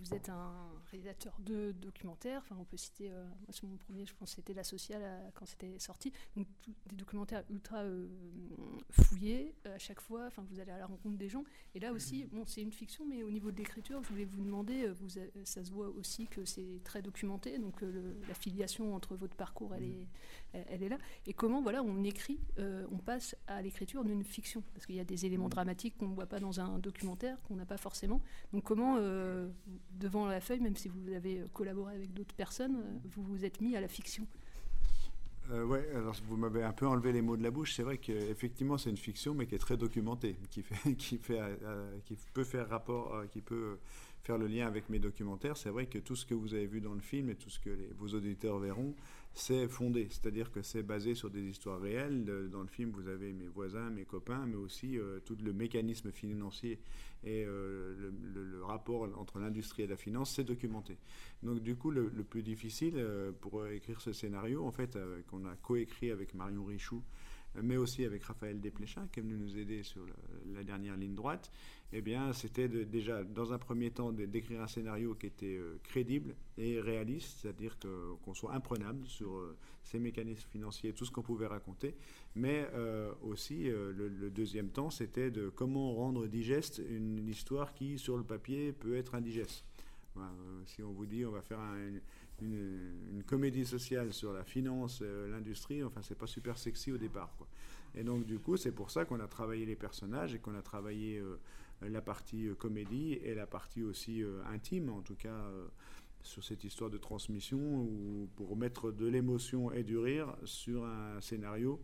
Vous 0.00 0.14
êtes 0.14 0.28
un 0.28 0.52
réalisateur 0.90 1.36
de 1.40 1.72
documentaires. 1.72 2.40
Enfin, 2.42 2.56
on 2.58 2.64
peut 2.64 2.76
citer, 2.76 3.10
euh, 3.10 3.24
moi, 3.24 3.70
mon 3.70 3.76
premier, 3.76 4.04
je 4.04 4.14
pense, 4.14 4.32
c'était 4.32 4.52
La 4.52 4.64
Sociale 4.64 5.02
euh, 5.04 5.30
quand 5.34 5.46
c'était 5.46 5.78
sorti. 5.78 6.12
Donc, 6.36 6.48
des 6.86 6.96
documentaires 6.96 7.44
ultra 7.50 7.78
euh, 7.78 8.08
euh, 9.22 9.74
à 9.74 9.78
chaque 9.78 10.00
fois. 10.00 10.26
Enfin, 10.26 10.44
vous 10.50 10.60
allez 10.60 10.70
à 10.72 10.78
la 10.78 10.86
rencontre 10.86 11.16
des 11.16 11.28
gens. 11.28 11.44
Et 11.74 11.80
là 11.80 11.92
aussi, 11.92 12.26
bon, 12.32 12.44
c'est 12.46 12.62
une 12.62 12.72
fiction, 12.72 13.04
mais 13.06 13.22
au 13.22 13.30
niveau 13.30 13.50
de 13.50 13.56
l'écriture, 13.56 14.02
je 14.02 14.08
voulais 14.08 14.24
vous 14.24 14.42
demander, 14.42 14.84
euh, 14.84 14.92
vous, 14.92 15.18
a- 15.18 15.44
ça 15.44 15.62
se 15.64 15.70
voit 15.70 15.88
aussi 15.88 16.26
que 16.26 16.44
c'est 16.44 16.80
très 16.84 17.02
documenté. 17.02 17.58
Donc, 17.58 17.82
euh, 17.82 17.90
le- 17.92 18.16
la 18.28 18.34
filiation 18.34 18.94
entre 18.94 19.16
votre 19.16 19.36
parcours, 19.36 19.74
elle 19.74 19.84
est, 19.84 20.06
elle, 20.52 20.82
est 20.82 20.88
là. 20.88 20.98
Et 21.26 21.32
comment, 21.32 21.62
voilà, 21.62 21.82
on 21.82 22.02
écrit, 22.04 22.38
euh, 22.58 22.86
on 22.90 22.98
passe 22.98 23.36
à 23.46 23.62
l'écriture 23.62 24.04
d'une 24.04 24.24
fiction, 24.24 24.62
parce 24.74 24.86
qu'il 24.86 24.96
y 24.96 25.00
a 25.00 25.04
des 25.04 25.26
éléments 25.26 25.48
dramatiques 25.48 25.96
qu'on 25.98 26.08
ne 26.08 26.14
voit 26.14 26.26
pas 26.26 26.40
dans 26.40 26.60
un 26.60 26.78
documentaire, 26.78 27.40
qu'on 27.42 27.56
n'a 27.56 27.66
pas 27.66 27.76
forcément. 27.78 28.20
Donc, 28.52 28.64
comment, 28.64 28.96
euh, 28.98 29.48
devant 29.98 30.26
la 30.26 30.40
feuille, 30.40 30.60
même 30.60 30.76
si 30.76 30.88
vous 30.88 31.12
avez 31.12 31.44
collaboré 31.52 31.94
avec 31.94 32.12
d'autres 32.12 32.34
personnes, 32.34 32.76
euh, 32.76 32.98
vous 33.04 33.22
vous 33.22 33.44
êtes 33.44 33.60
mis 33.60 33.76
à 33.76 33.80
la 33.80 33.88
fiction? 33.88 34.26
Euh, 35.52 35.96
alors 35.96 36.14
vous 36.28 36.36
m'avez 36.36 36.62
un 36.62 36.72
peu 36.72 36.86
enlevé 36.86 37.12
les 37.12 37.22
mots 37.22 37.36
de 37.36 37.42
la 37.42 37.50
bouche. 37.50 37.74
C'est 37.74 37.82
vrai 37.82 37.98
qu'effectivement, 37.98 38.78
c'est 38.78 38.90
une 38.90 38.96
fiction, 38.96 39.34
mais 39.34 39.46
qui 39.46 39.54
est 39.54 39.58
très 39.58 39.76
documentée, 39.76 40.36
qui, 40.50 40.64
euh, 41.30 41.98
peut 42.32 42.44
faire 42.44 42.68
rapport, 42.68 43.14
euh, 43.14 43.26
qui 43.26 43.40
peut 43.40 43.78
faire 44.22 44.38
le 44.38 44.46
lien 44.46 44.66
avec 44.66 44.88
mes 44.88 44.98
documentaires. 44.98 45.56
C'est 45.56 45.70
vrai 45.70 45.86
que 45.86 45.98
tout 45.98 46.14
ce 46.14 46.24
que 46.26 46.34
vous 46.34 46.54
avez 46.54 46.66
vu 46.66 46.80
dans 46.80 46.94
le 46.94 47.00
film 47.00 47.30
et 47.30 47.34
tout 47.34 47.50
ce 47.50 47.58
que 47.58 47.70
vos 47.98 48.08
auditeurs 48.08 48.58
verront 48.58 48.94
c'est 49.32 49.68
fondé, 49.68 50.08
c'est-à-dire 50.10 50.50
que 50.50 50.60
c'est 50.60 50.82
basé 50.82 51.14
sur 51.14 51.30
des 51.30 51.42
histoires 51.42 51.80
réelles. 51.80 52.24
Dans 52.50 52.62
le 52.62 52.66
film, 52.66 52.90
vous 52.90 53.08
avez 53.08 53.32
mes 53.32 53.46
voisins, 53.46 53.88
mes 53.90 54.04
copains, 54.04 54.44
mais 54.46 54.56
aussi 54.56 54.98
euh, 54.98 55.20
tout 55.24 55.36
le 55.42 55.52
mécanisme 55.52 56.10
financier 56.10 56.80
et 57.22 57.44
euh, 57.46 58.10
le, 58.34 58.64
rapport 58.64 59.08
entre 59.18 59.38
l'industrie 59.38 59.84
et 59.84 59.86
la 59.86 59.96
finance, 59.96 60.34
c'est 60.34 60.44
documenté. 60.44 60.98
Donc 61.42 61.60
du 61.60 61.76
coup, 61.76 61.90
le, 61.90 62.10
plus 62.24 62.42
difficile 62.42 62.94
euh, 62.96 63.32
pour 63.32 63.66
écrire 63.66 64.00
ce 64.00 64.12
scénario, 64.12 64.64
en 64.64 64.72
fait, 64.72 64.98
qu'on 65.28 65.44
a 65.46 65.54
coécrit 65.56 66.10
avec 66.10 66.34
Marion 66.34 66.64
Richoux, 66.64 67.02
mais 67.62 67.76
aussi 67.76 68.04
avec 68.04 68.22
Raphaël 68.24 68.60
Desplechin, 68.60 69.08
qui 69.12 69.20
est 69.20 69.22
venu 69.22 69.36
nous 69.36 69.58
aider 69.58 69.82
sur 69.82 70.06
la 70.54 70.62
dernière 70.62 70.96
ligne 70.96 71.14
droite, 71.14 71.50
eh 71.92 72.02
bien, 72.02 72.32
c'était 72.32 72.68
déjà, 72.68 73.24
dans 73.24 73.52
un 73.52 73.58
premier 73.58 73.90
temps, 73.90 74.12
d'écrire 74.12 74.62
un 74.62 74.68
scénario 74.68 75.14
qui 75.14 75.26
était 75.26 75.56
euh, 75.56 75.80
crédible 75.82 76.36
et 76.56 76.80
réaliste, 76.80 77.40
c'est-à-dire 77.40 77.76
qu'on 77.80 78.32
soit 78.32 78.54
imprenable 78.54 79.04
sur 79.06 79.34
euh, 79.34 79.56
ces 79.82 79.98
mécanismes 79.98 80.48
financiers, 80.50 80.92
tout 80.92 81.04
ce 81.04 81.10
qu'on 81.10 81.22
pouvait 81.22 81.48
raconter, 81.48 81.96
mais 82.36 82.68
euh, 82.74 83.12
aussi, 83.22 83.64
le, 83.64 84.30
deuxième 84.30 84.70
temps, 84.70 84.90
c'était 84.90 85.32
de 85.32 85.48
comment 85.48 85.94
rendre 85.94 86.28
digeste 86.28 86.80
une 86.88 87.28
histoire 87.28 87.74
qui, 87.74 87.98
sur 87.98 88.16
le 88.16 88.22
papier, 88.22 88.72
peut 88.72 88.96
être 88.96 89.16
indigeste. 89.16 89.64
si 90.66 90.82
on 90.82 90.92
vous 90.92 91.06
dit 91.06 91.24
on 91.24 91.32
va 91.32 91.42
faire 91.42 91.58
une, 91.58 92.00
comédie 93.26 93.64
sociale 93.64 94.12
sur 94.12 94.32
la 94.32 94.44
finance, 94.44 95.02
l'industrie, 95.02 95.82
enfin, 95.84 96.00
c'est 96.02 96.18
pas 96.18 96.26
super 96.26 96.58
sexy 96.58 96.92
au 96.92 96.98
départ. 96.98 97.34
Quoi. 97.38 97.46
Et 97.94 98.04
donc, 98.04 98.24
du 98.24 98.38
coup, 98.38 98.56
c'est 98.56 98.72
pour 98.72 98.90
ça 98.90 99.04
qu'on 99.04 99.20
a 99.20 99.28
travaillé 99.28 99.66
les 99.66 99.76
personnages 99.76 100.34
et 100.34 100.38
qu'on 100.38 100.54
a 100.54 100.62
travaillé 100.62 101.22
la 101.88 102.00
partie 102.00 102.46
euh, 102.46 102.54
comédie 102.54 103.14
et 103.14 103.34
la 103.34 103.46
partie 103.46 103.82
aussi 103.82 104.22
euh, 104.22 104.42
intime, 104.52 104.90
en 104.90 105.00
tout 105.00 105.14
cas 105.14 105.28
euh, 105.28 105.66
sur 106.22 106.44
cette 106.44 106.64
histoire 106.64 106.90
de 106.90 106.98
transmission, 106.98 107.58
ou 107.58 108.28
pour 108.36 108.56
mettre 108.56 108.90
de 108.90 109.06
l'émotion 109.06 109.72
et 109.72 109.82
du 109.82 109.96
rire 109.96 110.36
sur 110.44 110.84
un 110.84 111.20
scénario 111.20 111.80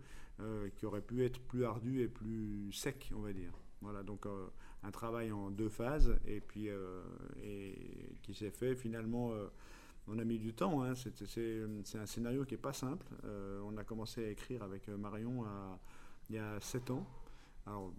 qui 0.75 0.85
aurait 0.85 1.01
pu 1.01 1.25
être 1.25 1.41
plus 1.41 1.65
ardu 1.65 2.03
et 2.03 2.09
plus 2.09 2.71
sec, 2.71 3.11
on 3.17 3.21
va 3.21 3.33
dire. 3.33 3.59
Voilà, 3.81 4.03
donc 4.03 4.27
un 4.83 4.91
travail 4.91 5.33
en 5.33 5.51
deux 5.51 5.71
phases, 5.71 6.15
et 6.27 6.43
puis 6.43 6.69
qui 8.21 8.35
s'est 8.35 8.51
fait 8.51 8.75
finalement. 8.75 9.33
On 10.09 10.19
a 10.19 10.25
mis 10.25 10.39
du 10.39 10.55
temps, 10.55 10.83
hein, 10.83 10.95
c'est 10.95 11.99
un 11.99 12.07
scénario 12.07 12.45
qui 12.45 12.55
n'est 12.55 12.61
pas 12.61 12.73
simple. 12.73 13.07
on 13.65 13.77
a 13.77 13.85
commencé 13.85 14.25
à 14.25 14.31
écrire 14.31 14.63
avec 14.63 14.89
Marion 14.89 15.45
il 16.29 16.37
y 16.37 16.39
a 16.39 16.61
sept 16.61 16.91
ans. 16.91 17.07
Alors, 17.67 17.93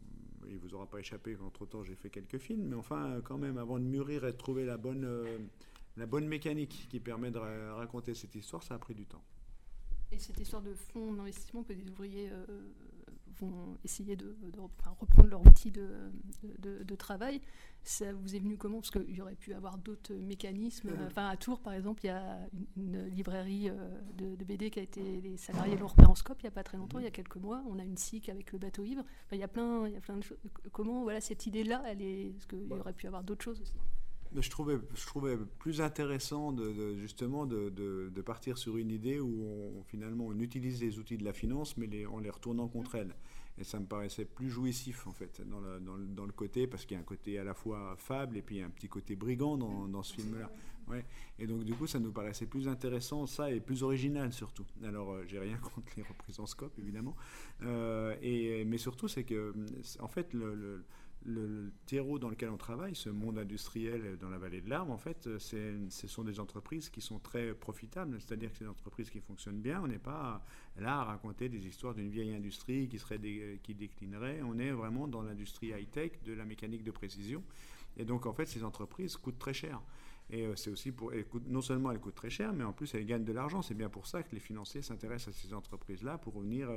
il 0.49 0.57
vous 0.57 0.73
aura 0.73 0.85
pas 0.85 0.99
échappé 0.99 1.35
qu'entre-temps 1.35 1.83
j'ai 1.83 1.95
fait 1.95 2.09
quelques 2.09 2.37
films, 2.37 2.67
mais 2.69 2.75
enfin 2.75 3.19
quand 3.23 3.37
même 3.37 3.57
avant 3.57 3.79
de 3.79 3.83
mûrir 3.83 4.25
et 4.25 4.31
de 4.31 4.37
trouver 4.37 4.65
la 4.65 4.77
bonne, 4.77 5.03
euh, 5.05 6.19
mécanique 6.21 6.87
qui 6.89 6.99
permet 6.99 7.31
de 7.31 7.39
raconter 7.39 8.13
cette 8.13 8.35
histoire, 8.35 8.63
ça 8.63 8.75
a 8.75 8.79
pris 8.79 8.95
du 8.95 9.05
temps. 9.05 9.23
Et 10.11 10.19
cette 10.19 10.39
histoire 10.39 10.61
de 10.61 10.73
fonds 10.73 11.13
d'investissement 11.13 11.63
que 11.63 11.73
des 11.73 11.89
ouvriers 11.89 12.29
euh, 12.31 12.45
vont 13.39 13.77
essayer 13.83 14.15
de, 14.15 14.35
reprendre 14.99 15.29
leur 15.29 15.45
outil 15.45 15.71
de, 15.71 16.11
de, 16.59 16.95
travail. 16.95 17.41
Ça 17.83 18.11
vous 18.13 18.35
est 18.35 18.39
venu 18.39 18.57
comment? 18.57 18.79
Parce 18.79 18.91
qu'il 18.91 19.15
y 19.15 19.21
aurait 19.21 19.35
pu 19.35 19.53
avoir 19.53 19.77
d'autres 19.77 20.13
mécanismes. 20.13 20.91
Enfin, 21.05 21.27
à 21.27 21.37
Tours, 21.37 21.59
par 21.59 21.73
exemple, 21.73 22.01
il 22.03 22.07
y 22.07 22.11
a 22.11 22.39
une, 22.75 23.05
librairie 23.07 23.69
euh, 23.69 24.01
de, 24.17 24.43
BD 24.43 24.69
qui 24.69 24.79
a 24.79 24.83
été. 24.83 25.21
Les 25.21 25.37
salariés 25.37 25.77
l'ont 25.77 25.87
repris 25.87 26.05
en 26.05 26.15
scope 26.15 26.41
il 26.41 26.45
n'y 26.45 26.49
a 26.49 26.51
pas 26.51 26.63
très 26.63 26.77
longtemps, 26.77 26.99
il 26.99 27.05
y 27.05 27.07
a 27.07 27.11
quelques 27.11 27.37
mois. 27.37 27.63
On 27.69 27.79
a 27.79 27.83
une 27.83 27.97
SIC 27.97 28.29
avec 28.29 28.51
le 28.51 28.59
bateau 28.59 28.83
ivre. 28.83 29.03
il, 29.31 29.37
y 29.37 29.43
a 29.43 29.47
plein, 29.47 29.87
il 29.87 29.93
y 29.93 29.97
a 29.97 30.01
plein 30.01 30.17
de 30.17 30.23
choses. 30.23 30.37
Comment, 30.71 31.03
voilà, 31.03 31.21
cette 31.21 31.45
idée-là, 31.45 31.83
elle 31.85 32.01
est. 32.01 32.27
Est-ce 32.37 32.47
qu'il 32.47 32.67
y 32.67 32.73
aurait 32.73 32.93
pu 32.93 33.07
avoir 33.07 33.23
d'autres 33.23 33.43
choses 33.43 33.61
aussi? 33.61 33.75
Je 34.35 34.49
trouvais, 34.49 34.77
je 34.93 35.05
trouvais 35.05 35.37
plus 35.59 35.81
intéressant 35.81 36.51
de, 36.51 36.95
justement 36.97 37.45
de, 37.45 37.69
de, 37.69 38.21
partir 38.21 38.57
sur 38.57 38.77
une 38.77 38.91
idée 38.91 39.19
où 39.19 39.43
on, 39.43 39.83
finalement 39.83 40.25
on 40.25 40.39
utilise 40.39 40.81
les 40.81 40.99
outils 40.99 41.17
de 41.17 41.23
la 41.23 41.33
finance, 41.33 41.77
mais 41.77 41.87
les, 41.87 42.05
en 42.05 42.19
les 42.19 42.29
retournant 42.29 42.67
contre 42.67 42.95
elle. 42.95 43.15
Et 43.59 43.63
ça 43.63 43.79
me 43.79 43.85
paraissait 43.85 44.25
plus 44.25 44.49
jouissif 44.49 45.07
en 45.07 45.11
fait 45.11 45.41
dans 45.47 45.59
le, 45.59 45.79
dans 45.79 45.95
le, 45.95 46.05
dans 46.05 46.25
le 46.25 46.31
côté, 46.31 46.67
parce 46.67 46.85
qu'il 46.85 46.95
y 46.95 46.97
a 46.97 47.01
un 47.01 47.05
côté 47.05 47.39
à 47.39 47.43
la 47.43 47.53
fois 47.53 47.95
fable 47.97 48.37
et 48.37 48.41
puis 48.41 48.61
un 48.61 48.69
petit 48.69 48.87
côté 48.87 49.15
brigand 49.15 49.57
dans, 49.57 49.87
dans 49.87 50.03
ce 50.03 50.13
film-là. 50.13 50.51
Ouais. 50.89 51.03
Et 51.37 51.47
donc 51.47 51.63
du 51.63 51.73
coup, 51.73 51.85
ça 51.85 51.99
nous 51.99 52.11
paraissait 52.11 52.45
plus 52.45 52.67
intéressant, 52.67 53.25
ça, 53.25 53.51
et 53.51 53.59
plus 53.59 53.83
original 53.83 54.31
surtout. 54.31 54.65
Alors, 54.85 55.11
euh, 55.11 55.23
j'ai 55.27 55.39
rien 55.39 55.57
contre 55.61 55.91
les 55.97 56.03
reprises 56.03 56.39
en 56.39 56.45
scope, 56.45 56.77
évidemment. 56.79 57.15
Euh, 57.63 58.15
et, 58.21 58.63
mais 58.65 58.77
surtout, 58.77 59.07
c'est 59.07 59.23
que, 59.23 59.53
en 59.99 60.07
fait, 60.07 60.33
le 60.33 60.55
le, 60.55 60.85
terreau 61.85 62.19
dans 62.19 62.29
lequel 62.29 62.49
on 62.49 62.57
travaille, 62.57 62.95
ce 62.95 63.09
monde 63.09 63.37
industriel 63.37 64.17
dans 64.17 64.29
la 64.29 64.37
vallée 64.37 64.61
de 64.61 64.69
l'Arbre, 64.69 64.93
en 64.93 64.97
fait, 64.97 65.27
ce 65.39 66.07
sont 66.07 66.23
des 66.23 66.39
entreprises 66.39 66.89
qui 66.89 67.01
sont 67.01 67.19
très 67.19 67.53
profitables, 67.53 68.17
c'est-à-dire 68.19 68.51
que 68.51 68.57
c'est 68.57 68.63
des 68.63 68.69
entreprises 68.69 69.09
qui 69.09 69.19
fonctionnent 69.19 69.59
bien. 69.59 69.81
On 69.83 69.87
n'est 69.87 69.99
pas 69.99 70.45
là 70.77 70.99
à 70.99 71.03
raconter 71.03 71.49
des 71.49 71.65
histoires 71.65 71.93
d'une 71.93 72.09
vieille 72.09 72.33
industrie 72.33 72.87
qui, 72.87 72.99
serait 72.99 73.19
qui 73.63 73.75
déclinerait. 73.75 74.41
On 74.43 74.57
est 74.57 74.71
vraiment 74.71 75.07
dans 75.07 75.21
l'industrie 75.21 75.67
high-tech, 75.67 76.11
de 76.25 76.33
la 76.33 76.45
mécanique 76.45 76.83
de 76.83 76.91
précision. 76.91 77.43
Et 77.97 78.05
donc, 78.05 78.25
en 78.25 78.33
fait, 78.33 78.45
ces 78.45 78.63
entreprises 78.63 79.17
coûtent 79.17 79.39
très 79.39 79.53
cher. 79.53 79.81
Et 80.29 80.45
euh, 80.45 80.55
c'est 80.55 80.69
aussi 80.69 80.91
pour. 80.91 81.11
non 81.47 81.61
seulement 81.61 81.91
elles 81.91 81.99
coûtent 81.99 82.15
très 82.15 82.29
cher, 82.29 82.51
mais 82.53 82.63
en 82.63 82.73
plus 82.73 82.93
elles 82.93 83.05
gagnent 83.05 83.23
de 83.23 83.31
l'argent. 83.31 83.61
C'est 83.61 83.73
bien 83.73 83.89
pour 83.89 84.07
ça 84.07 84.23
que 84.23 84.33
les 84.33 84.41
financiers 84.41 84.81
s'intéressent 84.81 85.35
à 85.35 85.39
ces 85.39 85.53
entreprises-là, 85.53 86.17
pour 86.17 86.39
venir 86.39 86.69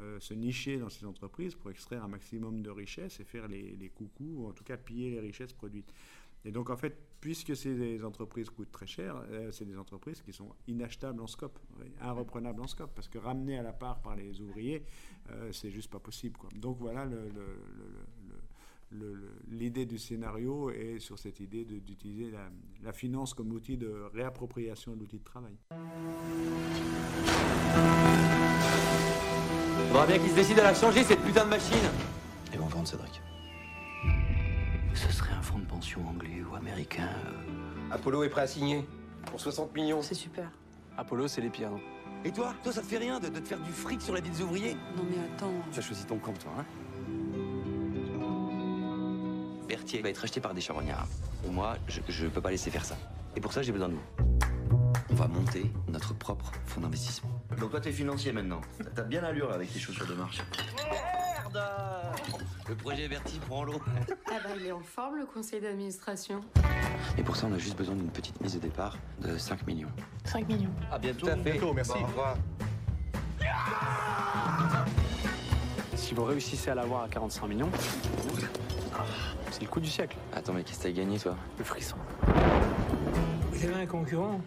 euh, 0.00 0.16
euh, 0.16 0.20
se 0.20 0.34
nicher 0.34 0.78
dans 0.78 0.88
ces 0.88 1.04
entreprises, 1.06 1.54
pour 1.54 1.70
extraire 1.70 2.04
un 2.04 2.08
maximum 2.08 2.62
de 2.62 2.70
richesses 2.70 3.20
et 3.20 3.24
faire 3.24 3.48
les, 3.48 3.76
les 3.76 3.88
coucous, 3.88 4.34
ou 4.36 4.46
en 4.46 4.52
tout 4.52 4.64
cas 4.64 4.76
piller 4.76 5.10
les 5.10 5.20
richesses 5.20 5.52
produites. 5.52 5.92
Et 6.44 6.52
donc 6.52 6.68
en 6.68 6.76
fait, 6.76 6.96
puisque 7.20 7.56
ces 7.56 8.04
entreprises 8.04 8.50
coûtent 8.50 8.70
très 8.70 8.86
cher, 8.86 9.24
c'est 9.50 9.64
des 9.64 9.78
entreprises 9.78 10.20
qui 10.20 10.34
sont 10.34 10.54
inachetables 10.68 11.22
en 11.22 11.26
scope, 11.26 11.58
irreprenables 12.02 12.60
en 12.60 12.66
scope, 12.66 12.94
parce 12.94 13.08
que 13.08 13.16
ramener 13.16 13.58
à 13.58 13.62
la 13.62 13.72
part 13.72 14.02
par 14.02 14.14
les 14.14 14.42
ouvriers, 14.42 14.84
c'est 15.52 15.70
juste 15.70 15.90
pas 15.90 16.00
possible. 16.00 16.36
Quoi. 16.36 16.50
Donc 16.54 16.76
voilà 16.78 17.08
l'idée 19.50 19.86
du 19.86 19.98
scénario 19.98 20.70
est 20.70 20.98
sur 20.98 21.18
cette 21.18 21.40
idée 21.40 21.64
d'utiliser 21.64 22.32
la, 22.82 22.92
finance 22.92 23.34
comme 23.34 23.52
outil 23.52 23.76
de 23.76 23.90
réappropriation 24.12 24.94
de 24.94 25.00
l'outil 25.00 25.18
de 25.18 25.24
travail. 25.24 25.56
Il 29.84 29.88
faudra 29.88 30.06
bien 30.06 30.18
qu'ils 30.18 30.30
se 30.30 30.34
décident 30.34 30.62
à 30.62 30.64
la 30.64 30.74
changer, 30.74 31.04
cette 31.04 31.20
putain 31.20 31.44
de 31.44 31.50
machine 31.50 31.76
Ils 32.52 32.58
vont 32.58 32.66
vendre, 32.66 32.88
Cédric. 32.88 33.22
Ce 34.94 35.12
serait 35.12 35.34
un 35.34 35.42
fonds 35.42 35.58
de 35.58 35.66
pension 35.66 36.00
anglais 36.08 36.42
ou 36.50 36.54
américain. 36.56 37.08
Euh. 37.26 37.94
Apollo 37.94 38.24
est 38.24 38.28
prêt 38.28 38.42
à 38.42 38.46
signer. 38.46 38.86
Pour 39.26 39.40
60 39.40 39.74
millions. 39.74 40.02
C'est 40.02 40.14
super. 40.14 40.50
Apollo, 40.96 41.28
c'est 41.28 41.40
les 41.40 41.50
pires. 41.50 41.70
Et 42.24 42.32
toi? 42.32 42.54
Toi, 42.62 42.72
ça 42.72 42.80
te 42.80 42.86
fait 42.86 42.98
rien 42.98 43.20
de, 43.20 43.28
de, 43.28 43.38
te 43.38 43.48
faire 43.48 43.60
du 43.60 43.70
fric 43.70 44.00
sur 44.00 44.14
la 44.14 44.20
vie 44.20 44.30
des 44.30 44.40
ouvriers? 44.42 44.74
Non 44.96 45.04
mais 45.08 45.16
attends. 45.34 45.52
Tu 45.72 45.78
as 45.78 45.82
choisi 45.82 46.04
ton 46.04 46.18
camp, 46.18 46.32
toi, 46.32 46.52
hein 46.58 46.64
Berthier 49.68 50.02
va 50.02 50.08
être 50.10 50.24
acheté 50.24 50.40
par 50.40 50.54
des 50.54 50.60
charognards. 50.60 51.08
Moi, 51.50 51.76
je, 51.88 52.24
ne 52.24 52.30
peux 52.30 52.40
pas 52.40 52.50
laisser 52.50 52.70
faire 52.70 52.84
ça. 52.84 52.96
Et 53.36 53.40
pour 53.40 53.52
ça, 53.52 53.62
j'ai 53.62 53.72
besoin 53.72 53.88
de 53.88 53.94
vous. 53.94 54.38
On 55.10 55.14
va 55.14 55.26
monter 55.26 55.70
notre 55.88 56.14
propre 56.14 56.52
fonds 56.66 56.80
d'investissement. 56.80 57.30
Donc 57.58 57.70
toi, 57.70 57.80
t'es 57.80 57.92
financier 57.92 58.32
maintenant. 58.32 58.60
T'as 58.94 59.02
bien 59.02 59.20
l'allure 59.20 59.52
avec 59.52 59.72
tes 59.72 59.78
chaussures 59.78 60.06
de 60.06 60.14
marche. 60.14 60.42
Merde 60.76 61.62
Le 62.68 62.74
projet 62.74 63.08
Berthier 63.08 63.38
prend 63.46 63.64
l'eau. 63.64 63.80
Ah 64.26 64.38
bah 64.42 64.50
il 64.58 64.66
est 64.66 64.72
en 64.72 64.80
forme 64.80 65.18
le 65.18 65.26
conseil 65.26 65.60
d'administration. 65.60 66.42
Et 67.16 67.22
pour 67.22 67.36
ça, 67.36 67.46
on 67.48 67.52
a 67.54 67.58
juste 67.58 67.76
besoin 67.76 67.94
d'une 67.94 68.10
petite 68.10 68.40
mise 68.40 68.54
de 68.54 68.60
départ 68.60 68.96
de 69.20 69.36
5 69.38 69.66
millions. 69.66 69.90
5 70.24 70.48
millions. 70.48 70.72
À 70.90 70.98
bientôt. 70.98 71.26
Tout 71.26 71.32
à 71.32 71.36
fait. 71.36 71.52
Bientôt, 71.52 71.72
merci. 71.72 71.92
au 71.92 72.06
revoir. 72.06 72.36
Si 75.94 76.14
vous 76.14 76.24
réussissez 76.24 76.70
à 76.70 76.74
l'avoir 76.74 77.04
à 77.04 77.08
45 77.08 77.46
millions, 77.46 77.70
c'est 79.50 79.62
le 79.62 79.68
coup 79.68 79.80
du 79.80 79.88
siècle. 79.88 80.16
Attends, 80.34 80.52
mais 80.52 80.64
qu'est-ce 80.64 80.78
que 80.78 80.82
t'as 80.84 80.90
gagné, 80.90 81.18
toi? 81.18 81.36
Le 81.58 81.64
frisson. 81.64 81.96
Vous 83.52 83.64
avez 83.64 83.82
un 83.82 83.86
concurrent? 83.86 84.40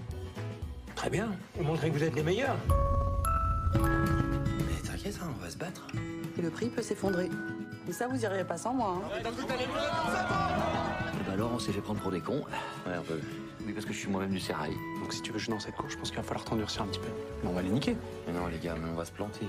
Très 0.98 1.10
bien. 1.12 1.30
Vous 1.56 1.64
montrez 1.64 1.92
que 1.92 1.96
vous 1.96 2.04
êtes 2.04 2.16
les 2.16 2.24
meilleurs. 2.24 2.58
Mais 3.76 4.82
t'inquiète, 4.84 5.20
hein, 5.22 5.28
on 5.38 5.42
va 5.44 5.50
se 5.52 5.58
battre. 5.58 5.86
Et 6.38 6.42
le 6.42 6.50
prix 6.50 6.70
peut 6.70 6.82
s'effondrer. 6.82 7.30
Mais 7.86 7.94
ça, 7.94 8.08
vous 8.08 8.20
iriez 8.20 8.44
pas 8.44 8.58
sans 8.58 8.74
moi. 8.74 8.98
Hein. 8.98 9.02
bah 9.24 9.30
alors, 11.34 11.52
on 11.54 11.60
s'est 11.60 11.72
fait 11.72 11.82
prendre 11.82 12.02
pour 12.02 12.10
des 12.10 12.20
cons. 12.20 12.44
Ouais, 12.88 12.96
un 12.96 13.04
peu. 13.04 13.20
Oui, 13.64 13.74
parce 13.74 13.86
que 13.86 13.94
je 13.94 14.00
suis 14.00 14.10
moi-même 14.10 14.32
du 14.32 14.40
sérail. 14.40 14.74
Donc 15.00 15.14
si 15.14 15.22
tu 15.22 15.32
veux 15.32 15.38
jouer 15.38 15.54
dans 15.54 15.60
cette 15.60 15.76
cour, 15.76 15.88
je 15.88 15.96
pense 15.98 16.10
qu'il 16.10 16.18
va 16.18 16.24
falloir 16.24 16.44
t'endurcir 16.44 16.82
un 16.82 16.88
petit 16.88 17.00
peu. 17.00 17.10
Mais 17.44 17.50
on 17.50 17.54
va 17.54 17.62
les 17.62 17.70
niquer. 17.70 17.96
Mais 18.26 18.34
non, 18.34 18.48
les 18.48 18.58
gars, 18.58 18.74
mais 18.76 18.90
on 18.92 18.96
va 18.96 19.06
se 19.06 19.12
planter. 19.12 19.46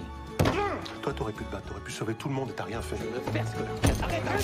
Toi, 1.00 1.14
t'aurais 1.14 1.32
pu 1.32 1.44
te 1.44 1.50
battre, 1.50 1.66
t'aurais 1.66 1.80
pu 1.80 1.92
sauver 1.92 2.12
tout 2.12 2.28
le 2.28 2.34
monde 2.34 2.50
et 2.50 2.52
t'as 2.52 2.64
rien 2.64 2.82
fait. 2.82 2.98
Je 2.98 3.04
veux 3.04 3.20
faire 3.32 3.48
ce 3.48 3.54
que 3.54 3.62
Arrête, 4.04 4.22
arrête 4.26 4.42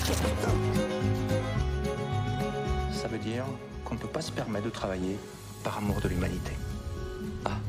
Ça 2.91 3.07
veut 3.07 3.19
dire 3.19 3.45
qu'on 3.83 3.93
ne 3.93 3.99
peut 3.99 4.07
pas 4.07 4.21
se 4.21 4.31
permettre 4.31 4.65
de 4.65 4.71
travailler 4.71 5.19
par 5.63 5.77
amour 5.77 6.01
de 6.01 6.07
l'humanité. 6.07 6.53
Ah. 7.45 7.59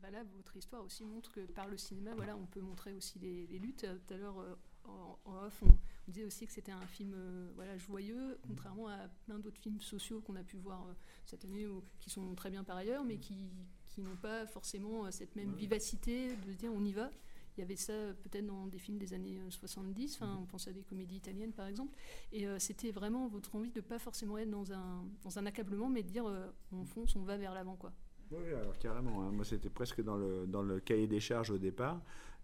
Bah 0.00 0.10
là, 0.10 0.22
votre 0.36 0.56
histoire 0.56 0.82
aussi 0.84 1.04
montre 1.04 1.30
que 1.32 1.40
par 1.40 1.68
le 1.68 1.76
cinéma, 1.76 2.14
voilà, 2.14 2.36
on 2.36 2.46
peut 2.46 2.60
montrer 2.60 2.94
aussi 2.94 3.18
les, 3.18 3.46
luttes. 3.58 3.86
Tout 4.06 4.14
à 4.14 4.16
l'heure, 4.16 4.38
euh, 4.38 4.54
en, 4.84 5.18
off, 5.26 5.62
on, 5.62 5.68
disait 6.10 6.24
aussi 6.24 6.46
que 6.46 6.52
c'était 6.52 6.72
un 6.72 6.86
film 6.86 7.12
euh, 7.14 7.50
voilà, 7.56 7.76
joyeux, 7.76 8.38
contrairement 8.46 8.88
à 8.88 9.08
plein 9.24 9.38
d'autres 9.38 9.60
films 9.60 9.80
sociaux 9.80 10.22
qu'on 10.22 10.36
a 10.36 10.42
pu 10.42 10.56
voir 10.56 10.86
euh, 10.86 10.94
cette 11.26 11.44
année, 11.44 11.66
ou, 11.66 11.82
qui 12.00 12.08
sont 12.08 12.34
très 12.34 12.48
bien 12.48 12.64
par 12.64 12.76
ailleurs, 12.76 13.04
mais 13.04 13.18
qui, 13.18 13.50
qui 13.88 14.00
n'ont 14.00 14.16
pas 14.16 14.46
forcément 14.46 15.10
cette 15.10 15.36
même 15.36 15.52
vivacité 15.54 16.34
de 16.36 16.52
se 16.52 16.56
dire 16.56 16.72
on 16.72 16.84
y 16.84 16.92
va. 16.92 17.10
Il 17.58 17.62
y 17.62 17.64
avait 17.64 17.76
ça 17.76 17.92
peut-être 18.22 18.46
dans 18.46 18.66
des 18.66 18.78
films 18.78 18.98
des 18.98 19.12
années 19.14 19.40
70, 19.50 20.14
enfin, 20.14 20.38
on 20.40 20.46
pense 20.46 20.68
à 20.68 20.72
des 20.72 20.82
comédies 20.82 21.16
italiennes 21.16 21.52
par 21.52 21.66
exemple, 21.66 21.92
et 22.32 22.46
c'était 22.58 22.92
vraiment 22.92 23.26
votre 23.26 23.56
envie 23.56 23.72
de 23.72 23.80
pas 23.80 23.98
forcément 23.98 24.38
être 24.38 24.50
dans 24.50 24.72
un, 24.72 25.04
dans 25.22 25.38
un 25.38 25.46
accablement, 25.46 25.88
mais 25.88 26.02
de 26.02 26.08
dire 26.08 26.24
on 26.72 26.84
fonce, 26.84 27.16
on 27.16 27.22
va 27.22 27.36
vers 27.36 27.52
l'avant 27.54 27.76
quoi. 27.76 27.92
Oui, 28.30 28.52
alors 28.54 28.78
carrément. 28.78 29.22
Hein. 29.22 29.30
Moi, 29.32 29.44
c'était 29.44 29.70
presque 29.70 30.02
dans 30.02 30.16
le, 30.16 30.46
dans 30.46 30.62
le 30.62 30.80
cahier 30.80 31.06
des 31.06 31.20
charges 31.20 31.50
au 31.50 31.58
départ. 31.58 32.00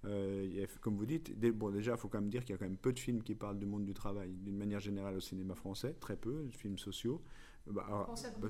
Euh, 0.07 0.67
comme 0.81 0.97
vous 0.97 1.07
dites, 1.07 1.39
bon, 1.53 1.71
déjà, 1.71 1.93
il 1.93 1.99
faut 1.99 2.09
quand 2.09 2.21
même 2.21 2.31
dire 2.31 2.43
qu'il 2.45 2.53
y 2.53 2.55
a 2.55 2.59
quand 2.59 2.67
même 2.67 2.77
peu 2.77 2.93
de 2.93 2.99
films 2.99 3.23
qui 3.23 3.35
parlent 3.35 3.59
du 3.59 3.67
monde 3.67 3.85
du 3.85 3.95
travail, 3.95 4.31
d'une 4.33 4.57
manière 4.57 4.81
générale 4.81 5.17
au 5.17 5.21
cinéma 5.21 5.55
français, 5.55 5.95
très 6.01 6.17
peu, 6.17 6.45
de 6.45 6.57
films 6.57 6.79
sociaux. 6.79 7.23
Bah, 7.67 7.85
alors, 7.87 8.11
bah, 8.39 8.49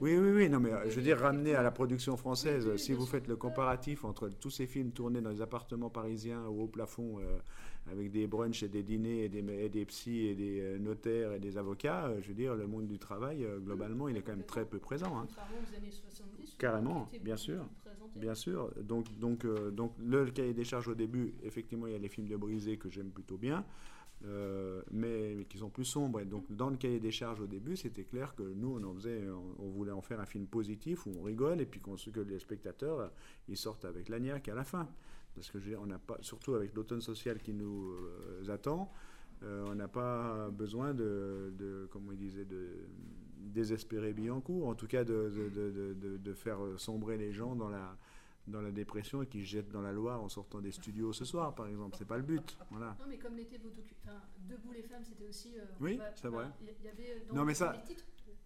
oui, 0.00 0.16
oui, 0.18 0.30
oui, 0.30 0.48
non, 0.50 0.60
mais 0.60 0.70
je 0.88 0.96
veux 0.96 1.02
dire, 1.02 1.18
ramener 1.18 1.54
à 1.54 1.62
la 1.62 1.70
production 1.72 2.16
française, 2.16 2.76
si 2.76 2.92
vous 2.92 3.06
faites 3.06 3.28
le 3.28 3.36
comparatif 3.36 4.04
entre 4.04 4.28
tous 4.28 4.50
ces 4.50 4.66
films 4.66 4.92
tournés 4.92 5.20
dans 5.20 5.30
les 5.30 5.40
appartements 5.42 5.90
parisiens 5.90 6.44
au 6.46 6.62
haut 6.64 6.68
plafond, 6.68 7.18
euh, 7.20 7.38
avec 7.90 8.10
des 8.12 8.26
brunchs 8.26 8.62
et 8.62 8.68
des 8.68 8.82
dîners 8.82 9.24
et 9.24 9.28
des, 9.28 9.40
et 9.64 9.68
des 9.68 9.84
psys 9.86 10.26
et 10.28 10.34
des 10.34 10.60
euh, 10.60 10.78
notaires 10.78 11.32
et 11.32 11.40
des 11.40 11.56
avocats, 11.58 12.10
je 12.20 12.28
veux 12.28 12.34
dire, 12.34 12.54
le 12.54 12.66
monde 12.66 12.86
du 12.86 12.98
travail, 12.98 13.46
globalement, 13.60 14.08
il 14.08 14.16
est 14.16 14.22
quand 14.22 14.32
même 14.32 14.44
très 14.44 14.64
peu 14.66 14.78
présent. 14.78 15.16
Hein. 15.18 15.28
Carrément, 16.58 17.12
bien 17.20 17.36
sûr. 17.36 17.68
Bien 18.14 18.34
sûr. 18.34 18.70
Donc, 18.82 19.10
donc, 19.18 19.44
euh, 19.44 19.70
donc 19.70 19.92
le 19.98 20.26
cahier 20.30 20.54
des 20.54 20.64
charges 20.64 20.88
au 20.88 20.94
début, 20.94 21.34
effectivement, 21.42 21.86
il 21.86 21.92
y 21.92 21.96
a 21.96 21.98
les 21.98 22.08
films 22.08 22.28
de 22.28 22.36
Brisé 22.36 22.76
que 22.78 22.88
j'aime 22.88 23.10
plutôt 23.10 23.36
bien, 23.36 23.64
euh, 24.26 24.82
mais, 24.90 25.46
qui 25.48 25.58
sont 25.58 25.70
plus 25.70 25.84
sombres. 25.84 26.20
Et 26.20 26.24
donc, 26.24 26.50
dans 26.50 26.70
le 26.70 26.76
cahier 26.76 27.00
des 27.00 27.10
charges 27.10 27.40
au 27.40 27.46
début, 27.46 27.76
c'était 27.76 28.04
clair 28.04 28.34
que 28.34 28.42
nous, 28.42 28.78
on 28.78 28.84
en 28.84 28.94
faisait, 28.94 29.22
on, 29.58 29.68
voulait 29.68 29.92
en 29.92 30.00
faire 30.00 30.20
un 30.20 30.26
film 30.26 30.46
positif 30.46 31.06
où 31.06 31.12
on 31.18 31.22
rigole 31.22 31.60
et 31.60 31.66
puis 31.66 31.80
qu'on, 31.80 31.96
que 31.96 32.20
les 32.20 32.38
spectateurs, 32.38 33.00
euh, 33.00 33.08
ils 33.48 33.56
sortent 33.56 33.84
avec 33.84 34.08
l'agnac 34.08 34.48
à 34.48 34.54
la 34.54 34.64
fin. 34.64 34.88
Parce 35.34 35.50
que 35.50 35.58
on 35.76 35.86
n'a 35.86 35.98
pas, 35.98 36.16
surtout 36.20 36.54
avec 36.54 36.74
l'automne 36.74 37.00
social 37.00 37.40
qui 37.40 37.52
nous 37.52 37.92
attend, 38.48 38.92
on 39.42 39.74
n'a 39.74 39.88
pas 39.88 40.48
besoin 40.50 40.94
de, 40.94 41.52
de, 41.58 41.88
comme 41.90 42.08
il 42.12 42.18
disait, 42.18 42.44
de 42.44 42.68
désespérer 43.36 44.12
Billancourt, 44.12 44.68
en 44.68 44.74
tout 44.74 44.86
cas 44.86 45.02
de, 45.02 46.32
faire 46.34 46.58
sombrer 46.76 47.16
les 47.16 47.32
gens 47.32 47.56
dans 47.56 47.68
la, 47.68 47.96
dans 48.46 48.60
la 48.60 48.70
dépression 48.70 49.22
et 49.22 49.26
qui 49.26 49.40
se 49.40 49.46
jettent 49.46 49.70
dans 49.70 49.82
la 49.82 49.92
Loire 49.92 50.22
en 50.22 50.28
sortant 50.28 50.60
des 50.60 50.72
studios 50.72 51.12
ce 51.12 51.24
soir, 51.24 51.54
par 51.54 51.66
exemple. 51.66 51.96
C'est 51.98 52.06
pas 52.06 52.16
le 52.16 52.22
but. 52.22 52.56
Voilà. 52.70 52.96
Non, 53.00 53.06
mais 53.08 53.18
comme 53.18 53.36
l'été 53.36 53.58
enfin, 54.02 54.20
Debout 54.48 54.72
les 54.72 54.82
femmes, 54.82 55.04
c'était 55.04 55.26
aussi. 55.26 55.56
Euh, 55.58 55.64
oui, 55.80 55.98
c'est 56.14 56.28
vrai. 56.28 56.46
Il 56.60 56.66
y 56.84 56.88
avait 56.88 57.22
euh, 57.30 57.34
non, 57.34 57.44
mais 57.44 57.54
ça. 57.54 57.82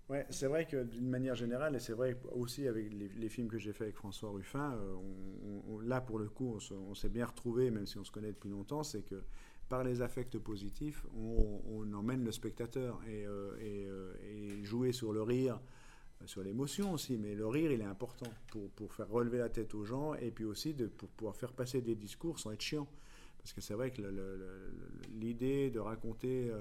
Ouais, 0.08 0.26
c'est 0.30 0.46
vrai 0.46 0.64
que 0.64 0.84
d'une 0.84 1.08
manière 1.08 1.34
générale, 1.34 1.76
et 1.76 1.80
c'est 1.80 1.92
vrai 1.92 2.18
aussi 2.32 2.66
avec 2.66 2.90
les, 2.94 3.28
films 3.28 3.48
que 3.48 3.58
j'ai 3.58 3.74
fait 3.74 3.84
avec 3.84 3.96
François 3.96 4.30
Ruffin, 4.30 4.72
euh, 4.72 5.82
là 5.82 6.00
pour 6.00 6.18
le 6.18 6.30
coup, 6.30 6.58
on 6.70 6.94
s'est 6.94 7.10
bien 7.10 7.26
retrouvé, 7.26 7.70
même 7.70 7.84
si 7.84 7.98
on 7.98 8.04
se 8.04 8.10
connaît 8.10 8.32
depuis 8.32 8.48
longtemps, 8.48 8.82
c'est 8.82 9.02
que 9.02 9.22
par 9.68 9.84
les 9.84 10.02
affects 10.02 10.38
positifs, 10.38 11.06
on, 11.14 11.92
emmène 11.92 12.24
le 12.24 12.32
spectateur 12.32 13.00
et, 13.08 13.26
euh, 13.26 13.56
euh, 13.60 14.14
et, 14.22 14.64
jouer 14.64 14.92
sur 14.92 15.12
le 15.12 15.22
rire, 15.22 15.54
euh, 15.56 15.58
sur 16.26 16.42
l'émotion 16.42 16.92
aussi, 16.92 17.16
mais 17.16 17.34
le 17.34 17.46
rire, 17.46 17.70
il 17.72 17.80
est 17.80 17.84
important 17.84 18.30
pour, 18.50 18.70
pour, 18.70 18.92
faire 18.92 19.08
relever 19.08 19.38
la 19.38 19.48
tête 19.48 19.74
aux 19.74 19.84
gens 19.84 20.14
et 20.14 20.30
puis 20.30 20.44
aussi 20.44 20.74
de, 20.74 20.86
pour 20.86 21.08
pouvoir 21.10 21.36
faire 21.36 21.52
passer 21.52 21.80
des 21.80 21.94
discours 21.94 22.38
sans 22.38 22.52
être 22.52 22.60
chiant. 22.60 22.88
Parce 23.38 23.52
que 23.52 23.60
c'est 23.60 23.74
vrai 23.74 23.90
que 23.90 24.02
l'idée 25.14 25.70
de 25.70 25.78
raconter 25.78 26.52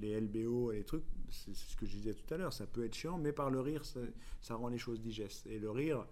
les 0.00 0.20
LBO 0.20 0.72
et 0.72 0.78
les 0.78 0.84
trucs, 0.84 1.04
c'est 1.28 1.54
ce 1.54 1.76
que 1.76 1.86
je 1.86 1.92
disais 1.92 2.14
tout 2.14 2.34
à 2.34 2.36
l'heure, 2.36 2.52
ça 2.52 2.66
peut 2.66 2.84
être 2.84 2.94
chiant, 2.94 3.18
mais 3.18 3.32
par 3.32 3.50
le 3.50 3.60
rire, 3.60 3.84
ça, 3.84 4.54
rend 4.54 4.68
les 4.68 4.78
choses 4.78 5.00
digestes. 5.00 5.46
Et 5.46 5.58
le 5.60 5.70
rire, 5.70 6.04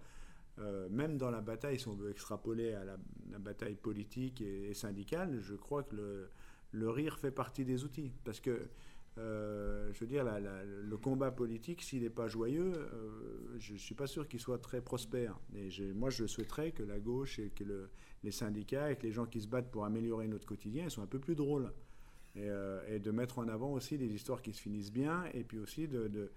même 0.89 1.17
dans 1.17 1.31
la 1.31 1.41
bataille, 1.41 1.79
si 1.79 1.87
on 1.87 1.95
veut 1.95 2.11
extrapoler 2.11 2.73
à 2.73 2.85
la, 2.85 2.97
bataille 3.39 3.75
politique 3.75 4.41
et, 4.41 4.73
syndicale, 4.73 5.39
je 5.41 5.55
crois 5.55 5.83
que 5.83 5.95
le, 5.95 6.29
le 6.71 6.89
rire 6.89 7.17
fait 7.19 7.31
partie 7.31 7.65
des 7.65 7.83
outils. 7.83 8.13
Parce 8.23 8.39
que, 8.39 8.69
euh, 9.17 9.91
je 9.93 9.99
veux 9.99 10.07
dire, 10.07 10.23
le 10.23 10.97
combat 10.97 11.31
politique, 11.31 11.81
s'il 11.81 12.03
n'est 12.03 12.09
pas 12.09 12.27
joyeux, 12.27 12.73
euh, 12.75 13.55
je 13.59 13.73
ne 13.73 13.77
suis 13.77 13.95
pas 13.95 14.07
sûr 14.07 14.27
qu'il 14.27 14.39
soit 14.39 14.59
très 14.59 14.81
prospère. 14.81 15.39
Et 15.55 15.69
moi, 15.93 16.09
je 16.09 16.25
souhaiterais 16.25 16.71
que 16.71 16.83
la 16.83 16.99
gauche 16.99 17.39
et 17.39 17.49
que 17.49 17.63
les 18.23 18.31
syndicats 18.31 18.91
et 18.91 18.95
que 18.95 19.03
les 19.03 19.11
gens 19.11 19.25
qui 19.25 19.41
se 19.41 19.47
battent 19.47 19.69
pour 19.69 19.85
améliorer 19.85 20.27
notre 20.27 20.45
quotidien 20.45 20.89
soient 20.89 21.03
un 21.03 21.07
peu 21.07 21.19
plus 21.19 21.35
drôles. 21.35 21.71
Euh, 22.37 22.79
et, 22.87 22.99
de 22.99 23.11
mettre 23.11 23.39
en 23.39 23.49
avant 23.49 23.73
aussi 23.73 23.97
des 23.97 24.13
histoires 24.13 24.41
qui 24.41 24.53
se 24.53 24.61
finissent 24.61 24.93
bien, 24.93 25.25
et 25.33 25.43
puis 25.43 25.59
aussi 25.59 25.89
de... 25.89 26.31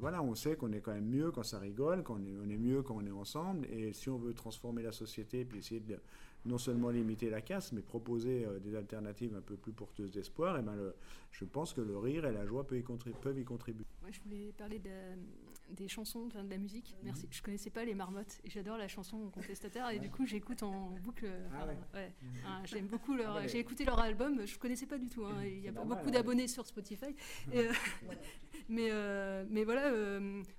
voilà, 0.00 0.20
on 0.20 0.34
sait 0.34 0.56
qu'on 0.56 0.72
est 0.72 0.80
quand 0.80 0.92
même 0.92 1.08
mieux 1.08 1.30
quand 1.30 1.44
ça 1.44 1.60
rigole, 1.60 2.02
qu'on 2.02 2.24
est, 2.24 2.52
est 2.52 2.58
mieux 2.58 2.82
quand 2.82 2.96
on 2.96 3.06
est 3.06 3.12
ensemble, 3.12 3.66
et 3.66 3.92
si 3.92 4.10
on 4.10 4.18
veut 4.18 4.34
transformer 4.34 4.82
la 4.82 4.90
société, 4.90 5.44
puis 5.44 5.60
essayer 5.60 5.80
de 5.80 5.96
non 6.44 6.58
seulement 6.58 6.90
limiter 6.90 7.30
la 7.30 7.40
casse, 7.40 7.72
mais 7.72 7.82
proposer 7.82 8.44
euh, 8.44 8.58
des 8.58 8.74
alternatives 8.74 9.34
un 9.36 9.40
peu 9.40 9.56
plus 9.56 9.72
porteuses 9.72 10.10
d'espoir, 10.10 10.58
et 10.58 10.62
ben 10.62 10.74
je 11.30 11.44
pense 11.44 11.72
que 11.72 11.80
le 11.80 11.96
rire 11.98 12.24
et 12.24 12.32
la 12.32 12.46
joie 12.46 12.66
peuvent 12.66 12.78
y, 12.78 13.12
peuvent 13.12 13.38
y 13.38 13.44
contribuer. 13.44 13.86
Moi, 14.02 14.10
je 14.10 14.20
voulais 14.20 14.52
parler 14.52 14.78
de, 14.78 14.90
des 15.70 15.88
chansons, 15.88 16.26
de 16.26 16.36
la 16.36 16.58
musique. 16.58 16.96
Mhm. 16.98 17.04
Merci. 17.04 17.28
Je 17.30 17.42
connaissais 17.42 17.70
pas 17.70 17.84
les 17.84 17.94
marmottes, 17.94 18.40
et 18.44 18.50
j'adore 18.50 18.76
la 18.78 18.88
chanson 18.88 19.28
contestataire, 19.30 19.88
et 19.90 19.98
du 19.98 20.10
coup, 20.10 20.26
j'écoute 20.26 20.62
en 20.62 20.90
boucle. 21.02 21.30
Ah 21.52 21.66
ouais. 21.66 22.12
Mhm. 22.22 22.32
J'aime 22.64 22.86
beaucoup 22.86 23.14
leur. 23.14 23.36
Ah, 23.36 23.46
j'ai 23.46 23.58
écouté 23.58 23.84
leur 23.84 24.00
album, 24.00 24.46
je 24.46 24.58
connaissais 24.58 24.86
pas 24.86 24.98
du 24.98 25.08
tout. 25.08 25.24
Hein, 25.24 25.44
il 25.44 25.60
y 25.60 25.68
a 25.68 25.72
pas 25.72 25.84
beaucoup 25.84 26.10
d'abonnés 26.10 26.48
sur 26.48 26.66
Spotify. 26.66 27.14
Euh, 27.54 27.72
mais, 28.68 28.88
euh, 28.90 29.44
mais 29.48 29.64
voilà, 29.64 29.92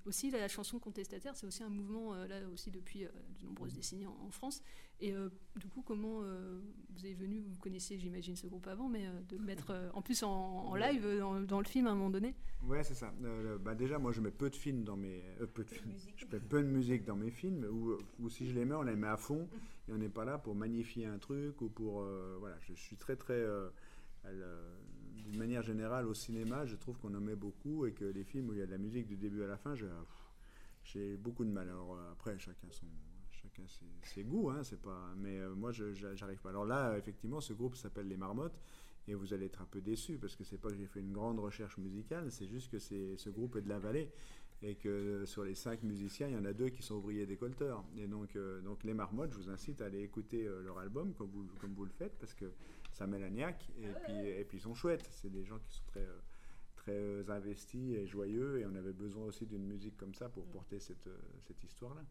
aussi 0.05 0.29
la 0.29 0.47
chanson 0.47 0.77
contestataire, 0.79 1.35
c'est 1.35 1.45
aussi 1.45 1.63
un 1.63 1.69
mouvement 1.69 2.13
là 2.25 2.35
aussi 2.51 2.69
depuis 2.69 3.01
de 3.01 3.45
nombreuses 3.45 3.73
décennies 3.73 4.05
en, 4.07 4.17
en 4.27 4.31
France. 4.31 4.61
Et 5.01 5.13
du 5.55 5.67
coup, 5.67 5.81
comment 5.81 6.21
euh, 6.23 6.61
vous 6.91 7.05
êtes 7.05 7.17
venu, 7.17 7.39
vous 7.39 7.57
connaissez, 7.57 7.97
j'imagine, 7.97 8.35
ce 8.35 8.47
groupe 8.47 8.67
avant, 8.67 8.87
mais 8.87 9.05
euh, 9.05 9.21
de 9.27 9.35
le 9.35 9.43
mettre 9.43 9.71
euh, 9.71 9.89
en 9.93 10.01
plus 10.01 10.23
en, 10.23 10.75
live 10.75 11.05
dans, 11.47 11.59
le 11.59 11.65
film 11.65 11.87
à 11.87 11.91
un 11.91 11.95
moment 11.95 12.09
donné? 12.09 12.35
Ouais, 12.63 12.83
c'est 12.83 12.93
ça. 12.93 13.13
bah 13.59 13.75
déjà, 13.75 13.99
moi, 13.99 14.11
je 14.11 14.21
mets 14.21 14.31
peu 14.31 14.49
de 14.49 14.55
films 14.55 14.83
dans 14.83 14.95
mes. 14.95 15.21
peu 15.53 15.63
de, 15.63 15.69
je 16.15 16.25
mets 16.25 16.39
peu 16.39 16.61
de 16.61 16.67
musique 16.67 17.03
dans 17.03 17.15
mes 17.15 17.31
films, 17.31 17.65
ou, 17.65 17.97
ou, 18.19 18.29
si 18.29 18.47
je 18.47 18.53
les 18.53 18.63
mets, 18.63 18.75
on 18.75 18.83
les 18.83 18.95
met 18.95 19.07
à 19.07 19.17
fond, 19.17 19.49
et 19.89 19.91
on 19.91 19.97
n'est 19.97 20.09
pas 20.09 20.23
là 20.23 20.37
pour 20.37 20.55
magnifier 20.55 21.05
un 21.05 21.17
truc, 21.17 21.61
ou 21.61 21.69
pour. 21.69 22.03
voilà, 22.39 22.57
je, 22.61 22.73
suis 22.73 22.95
très, 22.95 23.15
très. 23.15 23.43
D'une 25.15 25.37
manière 25.37 25.63
générale, 25.63 26.07
au 26.07 26.13
cinéma, 26.13 26.65
je 26.65 26.75
trouve 26.75 26.97
qu'on 26.99 27.13
en 27.13 27.21
met 27.21 27.35
beaucoup, 27.35 27.85
et 27.85 27.91
que 27.91 28.05
les 28.05 28.23
films 28.23 28.49
où 28.49 28.53
il 28.53 28.59
y 28.59 28.61
a 28.61 28.65
de 28.67 28.71
la 28.71 28.77
musique 28.77 29.07
du 29.07 29.17
début 29.17 29.43
à 29.43 29.47
la 29.47 29.57
fin, 29.57 29.73
j'ai 30.83 31.17
beaucoup 31.17 31.43
de 31.43 31.51
mal. 31.51 31.67
Alors 31.67 31.99
après, 32.11 32.37
chacun 32.39 32.67
son 32.69 32.87
chacun 33.51 33.67
ses, 34.03 34.23
goûts, 34.23 34.49
hein, 34.49 34.63
c'est 34.63 34.81
pas. 34.81 35.13
Mais 35.17 35.39
euh, 35.39 35.53
moi, 35.55 35.71
je 35.71 35.93
j'arrive 35.93 36.39
pas. 36.41 36.49
Alors 36.49 36.65
là, 36.65 36.97
effectivement, 36.97 37.41
ce 37.41 37.53
groupe 37.53 37.75
s'appelle 37.75 38.07
les 38.07 38.17
Marmottes, 38.17 38.59
et 39.07 39.15
vous 39.15 39.33
allez 39.33 39.47
être 39.47 39.61
un 39.61 39.65
peu 39.65 39.81
déçu 39.81 40.17
parce 40.17 40.35
que 40.35 40.43
c'est 40.43 40.57
pas 40.57 40.69
que 40.69 40.75
j'ai 40.75 40.85
fait 40.85 40.99
une 40.99 41.11
grande 41.11 41.39
recherche 41.39 41.77
musicale, 41.77 42.31
c'est 42.31 42.47
juste 42.47 42.71
que 42.71 42.79
c'est 42.79 43.17
ce 43.17 43.29
groupe 43.29 43.55
est 43.55 43.61
de 43.61 43.69
la 43.69 43.79
vallée 43.79 44.11
et 44.63 44.75
que 44.75 45.25
sur 45.25 45.43
les 45.43 45.55
cinq 45.55 45.81
musiciens, 45.81 46.27
il 46.27 46.35
y 46.35 46.37
en 46.37 46.45
a 46.45 46.53
deux 46.53 46.69
qui 46.69 46.83
sont 46.83 46.93
ouvriers 46.93 47.25
décolteurs. 47.25 47.83
Et 47.97 48.05
donc, 48.05 48.35
euh, 48.35 48.61
donc 48.61 48.83
les 48.83 48.93
Marmottes, 48.93 49.31
je 49.31 49.37
vous 49.37 49.49
incite 49.49 49.81
à 49.81 49.85
aller 49.85 50.03
écouter 50.03 50.45
euh, 50.45 50.61
leur 50.61 50.77
album 50.77 51.15
comme 51.15 51.29
vous, 51.29 51.47
comme 51.59 51.73
vous 51.73 51.85
le 51.85 51.91
faites 51.91 52.15
parce 52.19 52.35
que 52.35 52.45
ça 52.93 53.07
met 53.07 53.17
la 53.17 53.31
niaque 53.31 53.71
et 53.81 53.87
puis 54.03 54.27
et 54.27 54.45
puis 54.45 54.59
ils 54.59 54.61
sont 54.61 54.75
chouettes. 54.75 55.09
C'est 55.11 55.31
des 55.31 55.43
gens 55.43 55.57
qui 55.57 55.71
sont 55.71 55.85
très 55.87 56.07
très 56.75 57.29
investis 57.29 57.95
et 57.95 58.05
joyeux 58.05 58.59
et 58.59 58.65
on 58.65 58.75
avait 58.75 58.93
besoin 58.93 59.25
aussi 59.25 59.45
d'une 59.45 59.65
musique 59.65 59.97
comme 59.97 60.13
ça 60.13 60.29
pour 60.29 60.45
porter 60.45 60.79
cette, 60.79 61.09
cette 61.47 61.63
histoire-là. 61.63 62.01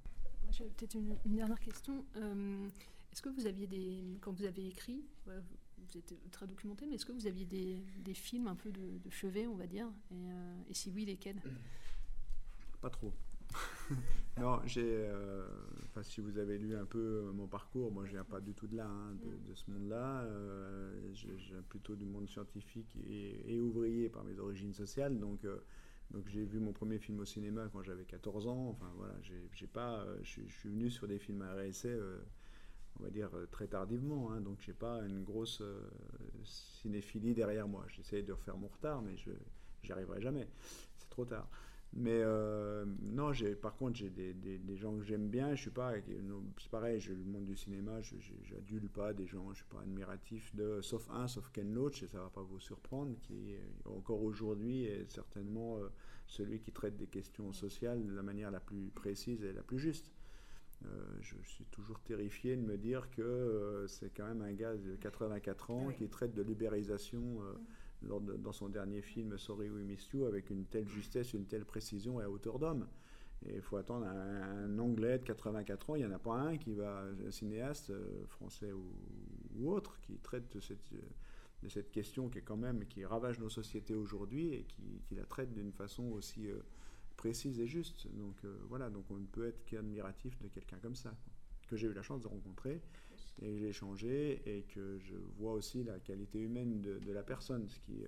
J'ai 0.51 0.65
peut-être 0.65 0.95
une, 0.95 1.17
dernière 1.27 1.61
question. 1.61 2.05
Euh, 2.17 2.69
est-ce 3.13 3.23
que 3.23 3.29
vous 3.29 3.47
aviez 3.47 3.67
des. 3.67 4.19
Quand 4.21 4.33
vous 4.33 4.45
avez 4.45 4.67
écrit, 4.67 5.05
vous 5.27 5.97
êtes 5.97 6.15
très 6.31 6.47
documenté, 6.47 6.87
mais 6.87 6.95
est-ce 6.95 7.07
que 7.07 7.13
vous 7.13 7.27
aviez 7.27 7.45
des, 7.45 7.83
des 7.99 8.15
films 8.15 8.49
un 8.49 8.55
peu 8.55 8.71
de, 8.71 9.11
chevet, 9.11 9.47
on 9.47 9.57
va 9.57 9.67
dire 9.67 9.87
et, 10.11 10.15
euh, 10.15 10.63
et, 10.69 10.75
si 10.75 10.91
oui, 10.91 11.05
lesquels? 11.05 11.41
Pas 12.81 12.91
trop. 12.91 13.13
non, 14.41 14.61
j'ai. 14.65 14.85
Euh, 14.85 15.47
enfin, 15.87 16.03
si 16.03 16.21
vous 16.21 16.39
avez 16.39 16.59
lu 16.59 16.77
un 16.77 16.85
peu 16.85 17.31
mon 17.35 17.47
parcours, 17.49 17.93
moi 17.93 18.05
je 18.07 18.13
viens 18.13 18.25
pas 18.25 18.41
du 18.41 18.55
tout 18.55 18.69
de 18.69 18.77
là, 18.77 18.87
hein, 18.87 19.15
de, 19.49 19.55
ce 19.55 19.71
monde-là. 19.71 20.25
je, 21.15 21.27
viens 21.27 21.63
plutôt 21.69 21.97
du 21.97 22.07
monde 22.07 22.29
scientifique 22.29 22.97
et, 23.09 23.55
et, 23.55 23.61
ouvrier 23.61 24.09
par 24.09 24.25
mes 24.25 24.39
origines 24.39 24.75
sociales. 24.75 25.19
Donc 25.19 25.45
donc 26.11 26.29
j'ai 26.29 26.45
vu 26.45 26.59
mon 26.59 26.73
premier 26.73 26.99
film 26.99 27.21
au 27.21 27.25
cinéma 27.25 27.69
quand 27.73 27.83
j'avais 27.83 28.05
14 28.05 28.49
ans. 28.49 28.69
Enfin 28.71 28.91
voilà, 28.97 29.15
j'ai 29.23 29.67
pas, 29.67 30.01
euh, 30.01 30.19
je, 30.23 30.43
suis 30.43 30.69
venu 30.69 30.91
sur 30.91 31.07
des 31.07 31.19
films 31.19 31.43
à 31.43 31.53
RSA, 31.55 31.89
euh, 31.89 32.19
on 32.99 33.05
va 33.05 33.11
dire 33.11 33.31
euh, 33.35 33.47
très 33.47 33.69
tardivement. 33.69 34.33
Hein, 34.33 34.41
donc 34.41 34.59
j'ai 34.61 34.73
pas 34.73 35.01
une 35.03 35.23
grosse 35.23 35.63
cinéphilie 36.45 37.35
derrière 37.35 37.69
moi. 37.69 37.85
J'essaie 37.89 38.23
de 38.23 38.33
refaire 38.33 38.57
mon 38.57 38.69
retard, 38.69 39.03
mais 39.03 39.17
je 39.17 39.31
n'y 39.85 39.93
arriverai 39.93 40.21
jamais. 40.21 40.49
C'est 40.99 41.11
trop 41.11 41.25
tard. 41.25 41.49
Mais 41.93 42.21
euh, 42.23 42.85
non, 43.03 43.33
par 43.61 43.77
contre, 43.77 43.97
j'ai 43.97 44.11
des, 44.11 44.33
des, 44.33 44.77
gens 44.77 44.97
que 44.97 45.03
j'aime 45.03 45.29
bien. 45.29 45.57
Je 45.57 45.63
suis 45.63 45.71
pas, 45.71 45.95
c'est 46.59 46.71
pareil, 46.71 47.01
je, 47.01 47.13
le 47.13 47.25
monde 47.25 47.47
du 47.47 47.57
cinéma, 47.57 48.01
je 48.01 48.15
n'adule 48.55 48.89
pas 48.89 49.13
des 49.13 49.27
gens, 49.27 49.51
je 49.51 49.57
suis 49.57 49.65
pas 49.65 49.81
admiratif 49.81 50.55
de, 50.55 50.81
sauf 50.83 51.11
un, 51.11 51.27
sauf 51.27 51.51
Ken 51.51 51.75
Loach, 51.75 52.05
et 52.05 52.07
ça 52.07 52.19
va 52.21 52.31
pas 52.31 52.43
vous 52.43 52.61
surprendre, 52.61 53.17
qui 53.23 53.55
encore 53.87 54.23
aujourd'hui 54.23 54.85
est 54.85 55.11
certainement 55.11 55.79
euh, 55.79 55.89
celui 56.29 56.61
qui 56.61 56.71
traite 56.71 56.97
des 56.97 57.09
questions 57.09 57.53
sociales 57.53 58.07
de 58.07 58.15
la 58.15 58.23
manière 58.23 58.53
la 58.53 58.61
plus 58.61 58.91
précise 58.95 59.43
et 59.43 59.53
la 59.53 59.63
plus 59.63 59.81
juste. 59.81 60.13
je, 61.21 61.35
suis 61.43 61.65
toujours 61.73 61.99
terrifié 62.01 62.57
de 62.57 62.63
me 62.63 62.79
dire 62.79 63.11
que 63.11 63.85
c'est 63.89 64.11
quand 64.11 64.29
même 64.29 64.43
un 64.43 64.53
gars 64.53 64.77
de 64.77 64.95
84 64.95 65.71
ans 65.71 65.91
qui 65.91 66.09
traite 66.09 66.35
de 66.35 66.45
libéralisation 68.03 68.39
dans 68.39 68.53
son 68.53 68.69
dernier 68.69 69.03
film 69.03 69.37
Sorry 69.39 69.71
We 69.71 69.85
Miss 69.85 70.11
You 70.13 70.25
avec 70.25 70.51
une 70.51 70.65
telle 70.67 70.89
justesse, 70.89 71.33
une 71.35 71.47
telle 71.47 71.65
précision 71.65 72.21
et 72.21 72.25
à 72.25 72.31
hauteur 72.31 72.59
d'homme. 72.59 72.87
Et 73.47 73.57
il 73.57 73.63
faut 73.63 73.77
attendre 73.77 74.07
un, 74.07 74.79
Anglais 74.79 75.19
de 75.19 75.25
84 75.25 75.91
ans, 75.91 75.95
il 75.95 76.01
n'y 76.01 76.05
en 76.05 76.15
a 76.15 76.19
pas 76.19 76.35
un 76.35 76.59
qui 76.59 76.75
va, 76.75 77.05
un 77.27 77.31
cinéaste 77.31 77.93
français 78.27 78.73
ou, 78.73 79.71
autre, 79.71 79.99
qui 80.03 80.19
traite 80.19 80.53
de 80.55 80.61
cette, 80.61 80.93
de 81.63 81.69
cette 81.69 81.91
question 81.91 82.29
qui 82.29 82.39
est 82.39 82.43
quand 82.43 82.59
même, 82.59 82.85
qui 82.87 83.05
ravage 83.05 83.39
nos 83.39 83.49
sociétés 83.49 83.95
aujourd'hui 83.95 84.53
et 84.53 84.65
qui, 84.65 85.15
la 85.15 85.25
traite 85.25 85.53
d'une 85.53 85.73
façon 85.73 86.05
aussi 86.13 86.49
précise 87.17 87.61
et 87.61 87.67
juste. 87.67 88.09
Donc 88.15 88.37
voilà, 88.69 88.91
donc 88.91 89.05
on 89.11 89.17
ne 89.17 89.27
peut 89.27 89.47
être 89.47 89.65
qu'admiratif 89.65 90.39
de 90.41 90.49
quelqu'un 90.49 90.79
comme 90.79 90.97
ça, 90.97 91.15
que 91.69 91.77
j'ai 91.77 91.87
eu 91.87 91.95
la 91.95 92.03
chance 92.03 92.21
de 92.21 92.29
rencontrer 92.29 92.83
et 93.43 93.59
j'ai 93.59 93.69
échangé 93.69 94.43
et 94.47 94.63
que 94.63 94.99
je 94.99 95.17
vois 95.39 95.53
aussi 95.53 95.83
la 95.85 95.99
qualité 95.99 96.39
humaine 96.39 96.81
de, 96.81 97.13
la 97.13 97.23
personne, 97.23 97.69
ce 97.69 97.79
qui 97.81 98.05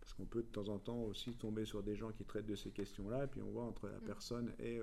parce 0.00 0.12
qu'on 0.12 0.26
peut 0.26 0.42
de 0.42 0.48
temps 0.48 0.68
en 0.68 0.78
temps 0.78 1.00
aussi 1.04 1.32
tomber 1.32 1.64
sur 1.64 1.82
des 1.82 1.96
gens 1.96 2.12
qui 2.12 2.24
traitent 2.24 2.46
de 2.46 2.54
ces 2.54 2.70
questions-là, 2.70 3.24
et 3.24 3.26
puis 3.26 3.40
on 3.40 3.50
voit 3.50 3.64
entre 3.64 3.88
la 3.88 3.98
personne 4.00 4.52
et 4.58 4.78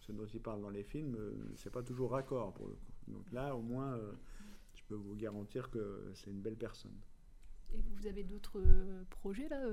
ce 0.00 0.10
dont 0.10 0.26
ils 0.26 0.40
parlent 0.40 0.62
dans 0.62 0.70
les 0.70 0.82
films, 0.82 1.16
c'est 1.54 1.70
pas 1.70 1.84
toujours 1.84 2.10
raccord 2.10 2.52
pour 2.54 2.66
le 2.66 2.74
coup. 2.74 2.92
Donc 3.06 3.30
là, 3.30 3.54
au 3.54 3.62
moins, 3.62 3.96
je 4.74 4.82
peux 4.88 4.96
vous 4.96 5.14
garantir 5.14 5.70
que 5.70 6.10
c'est 6.14 6.30
une 6.30 6.40
belle 6.40 6.56
personne. 6.56 6.98
Et 7.72 7.80
vous 7.94 8.08
avez 8.08 8.24
d'autres 8.24 8.60
projets 9.10 9.48
là 9.48 9.64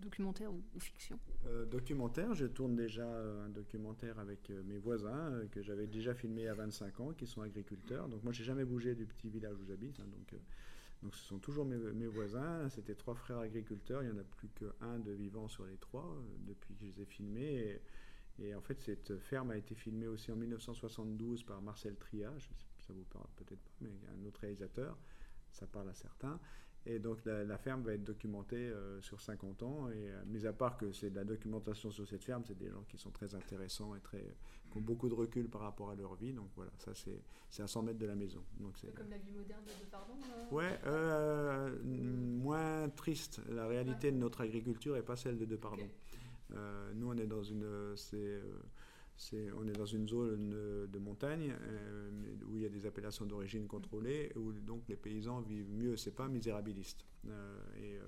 Documentaire 0.00 0.52
ou, 0.52 0.62
fiction 0.78 1.18
euh, 1.46 1.66
Documentaire, 1.66 2.32
je 2.34 2.46
tourne 2.46 2.76
déjà 2.76 3.04
euh, 3.04 3.46
un 3.46 3.48
documentaire 3.48 4.18
avec 4.20 4.50
euh, 4.50 4.62
mes 4.62 4.78
voisins 4.78 5.42
que 5.50 5.60
j'avais 5.60 5.88
déjà 5.88 6.14
filmé 6.14 6.46
à 6.46 6.54
25 6.54 7.00
ans, 7.00 7.12
qui 7.12 7.26
sont 7.26 7.42
agriculteurs. 7.42 8.08
Donc 8.08 8.22
moi, 8.22 8.32
j'ai 8.32 8.44
jamais 8.44 8.64
bougé 8.64 8.94
du 8.94 9.06
petit 9.06 9.28
village 9.28 9.56
où 9.60 9.64
j'habite. 9.64 9.98
Hein, 9.98 10.06
donc, 10.06 10.40
donc 11.02 11.16
ce 11.16 11.24
sont 11.24 11.38
toujours 11.38 11.64
mes, 11.64 12.06
voisins. 12.06 12.68
C'était 12.68 12.94
trois 12.94 13.14
frères 13.14 13.38
agriculteurs. 13.38 14.02
Il 14.02 14.10
n'y 14.10 14.16
en 14.16 14.20
a 14.20 14.24
plus 14.24 14.48
qu'un 14.50 15.00
de 15.00 15.10
vivant 15.10 15.48
sur 15.48 15.64
les 15.66 15.76
trois 15.78 16.16
depuis 16.46 16.74
que 16.74 16.80
je 16.80 16.86
les 16.86 17.00
ai 17.02 17.04
filmés. 17.04 17.80
Et, 18.40 18.54
en 18.54 18.60
fait, 18.60 18.80
cette 18.80 19.18
ferme 19.18 19.50
a 19.50 19.56
été 19.56 19.74
filmée 19.74 20.06
aussi 20.06 20.30
en 20.30 20.36
1972 20.36 21.42
par 21.42 21.60
Marcel 21.60 21.96
Tria. 21.96 22.32
ça 22.86 22.92
vous 22.92 23.04
parle 23.04 23.26
peut-être 23.34 23.60
pas, 23.60 23.72
mais 23.80 23.90
un 24.16 24.24
autre 24.26 24.40
réalisateur. 24.40 24.96
Ça 25.50 25.66
parle 25.66 25.88
à 25.88 25.94
certains. 25.94 26.38
Et 26.90 26.98
donc 26.98 27.18
la, 27.26 27.58
ferme 27.58 27.82
va 27.82 27.92
être 27.92 28.04
documentée 28.04 28.56
euh, 28.56 28.98
sur 29.02 29.20
50 29.20 29.62
ans. 29.62 29.90
Et 29.90 30.08
euh, 30.08 30.22
mis 30.26 30.46
à 30.46 30.54
part 30.54 30.78
que 30.78 30.90
c'est 30.90 31.10
de 31.10 31.16
la 31.16 31.24
documentation 31.24 31.90
sur 31.90 32.08
cette 32.08 32.24
ferme, 32.24 32.42
c'est 32.46 32.56
des 32.56 32.70
gens 32.70 32.82
qui 32.88 32.96
sont 32.96 33.10
très 33.10 33.34
intéressants 33.34 33.94
et 33.94 34.00
très, 34.00 34.24
qui 34.70 34.78
ont 34.78 34.80
beaucoup 34.80 35.10
de 35.10 35.14
recul 35.14 35.48
par 35.50 35.60
rapport 35.60 35.90
à 35.90 35.94
leur 35.94 36.14
vie. 36.14 36.32
Donc 36.32 36.48
voilà, 36.56 36.70
ça 36.78 36.92
c'est 36.94 37.62
à 37.62 37.66
100 37.66 37.82
mètres 37.82 37.98
de 37.98 38.06
la 38.06 38.14
maison. 38.14 38.42
Donc 38.58 38.72
c'est 38.78 38.94
comme 38.94 39.10
la 39.10 39.18
vie 39.18 39.32
moderne 39.32 39.64
de 39.66 39.84
Pardon 39.90 40.14
euh 40.24 40.50
Ouais, 40.50 41.84
moins 41.84 42.88
triste. 42.88 43.42
La 43.50 43.66
réalité 43.66 44.10
de 44.10 44.16
notre 44.16 44.40
agriculture 44.40 44.94
n'est 44.94 45.02
pas 45.02 45.16
celle 45.16 45.36
de 45.36 45.44
De 45.44 45.56
Pardon. 45.56 45.88
nous, 46.94 47.10
on 47.10 47.16
est 47.18 47.26
dans 47.26 47.42
une 47.42 47.94
on 49.56 49.66
est 49.66 49.72
dans 49.72 49.86
une 49.86 50.08
zone 50.08 50.50
de 50.50 50.98
montagne 50.98 51.52
euh, 51.60 52.10
où 52.46 52.56
il 52.56 52.62
y 52.62 52.66
a 52.66 52.68
des 52.68 52.86
appellations 52.86 53.26
d'origine 53.26 53.66
contrôlées, 53.66 54.32
où 54.36 54.52
donc 54.52 54.82
les 54.88 54.96
paysans 54.96 55.40
vivent 55.40 55.72
mieux. 55.72 55.96
C'est 55.96 56.14
pas 56.14 56.28
misérabiliste. 56.28 57.04
Euh, 57.26 57.58
euh, 57.76 58.00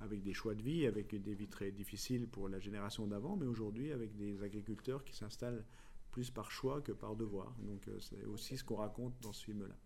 avec 0.00 0.22
des 0.24 0.32
choix 0.32 0.56
de 0.56 0.62
vie, 0.62 0.86
avec 0.86 1.14
des 1.14 1.34
vies 1.34 1.46
très 1.46 1.70
difficiles 1.70 2.26
pour 2.26 2.48
la 2.48 2.58
génération 2.58 3.06
d'avant, 3.06 3.36
mais 3.36 3.46
aujourd'hui 3.46 3.92
avec 3.92 4.16
des 4.16 4.42
agriculteurs 4.42 5.04
qui 5.04 5.14
s'installent 5.14 5.64
plus 6.10 6.28
par 6.28 6.50
choix 6.50 6.80
que 6.80 6.90
par 6.90 7.14
devoir. 7.14 7.54
Donc 7.60 7.88
c'est 8.00 8.24
aussi 8.24 8.56
ce 8.56 8.64
qu'on 8.64 8.74
raconte 8.74 9.14
dans 9.20 9.32
ce 9.32 9.44
film-là. 9.44 9.76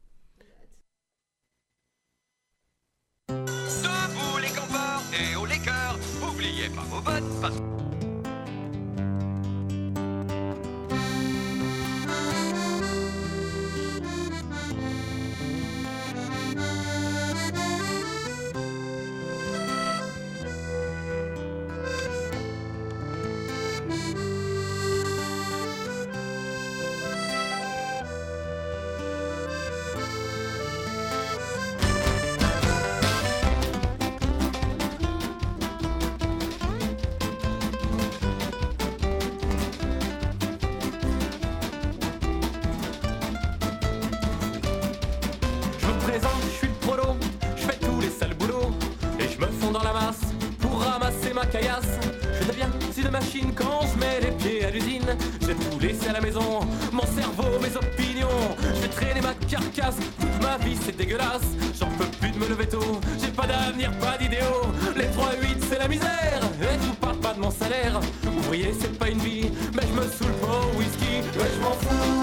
quand 53.57 53.81
je 53.83 53.99
mets 53.99 54.20
les 54.20 54.33
pieds 54.33 54.64
à 54.64 54.70
l'usine. 54.70 55.16
Je 55.40 55.46
vais 55.46 55.55
tout 55.55 55.79
laisser 55.79 56.09
à 56.09 56.12
la 56.12 56.20
maison, 56.20 56.61
mon 56.92 57.07
cerveau, 57.07 57.59
mes 57.61 57.75
opinions. 57.77 58.29
Je 58.75 58.83
vais 58.83 58.88
traîner 58.88 59.20
ma 59.20 59.35
carcasse, 59.46 59.96
toute 60.20 60.42
ma 60.42 60.57
vie 60.59 60.77
c'est 60.85 60.96
dégueulasse. 60.96 61.49
J'en 61.79 61.88
peux 61.99 62.07
plus 62.20 62.31
de 62.31 62.38
me 62.38 62.49
lever 62.49 62.66
tôt, 62.66 63.01
j'ai 63.20 63.29
pas 63.29 63.46
d'avenir, 63.46 63.90
pas 63.99 64.16
d'idéaux. 64.18 64.66
Les 64.96 65.07
3 65.07 65.33
8 65.42 65.64
c'est 65.68 65.79
la 65.79 65.88
misère, 65.88 66.40
et 66.61 66.79
je 66.81 66.87
vous 66.87 66.94
parle 66.94 67.18
pas 67.18 67.35
de 67.35 67.40
mon 67.40 67.51
salaire. 67.51 68.01
Ouvrier 68.38 68.72
c'est 68.79 68.99
pas 68.99 69.09
une 69.09 69.18
vie, 69.18 69.51
mais 69.75 69.83
je 69.83 69.92
me 70.01 70.03
saoule 70.03 70.37
pas 70.40 70.61
au 70.66 70.79
whisky, 70.79 71.22
mais 71.37 71.51
je 71.55 71.61
m'en 71.61 71.72
fous. 71.72 72.16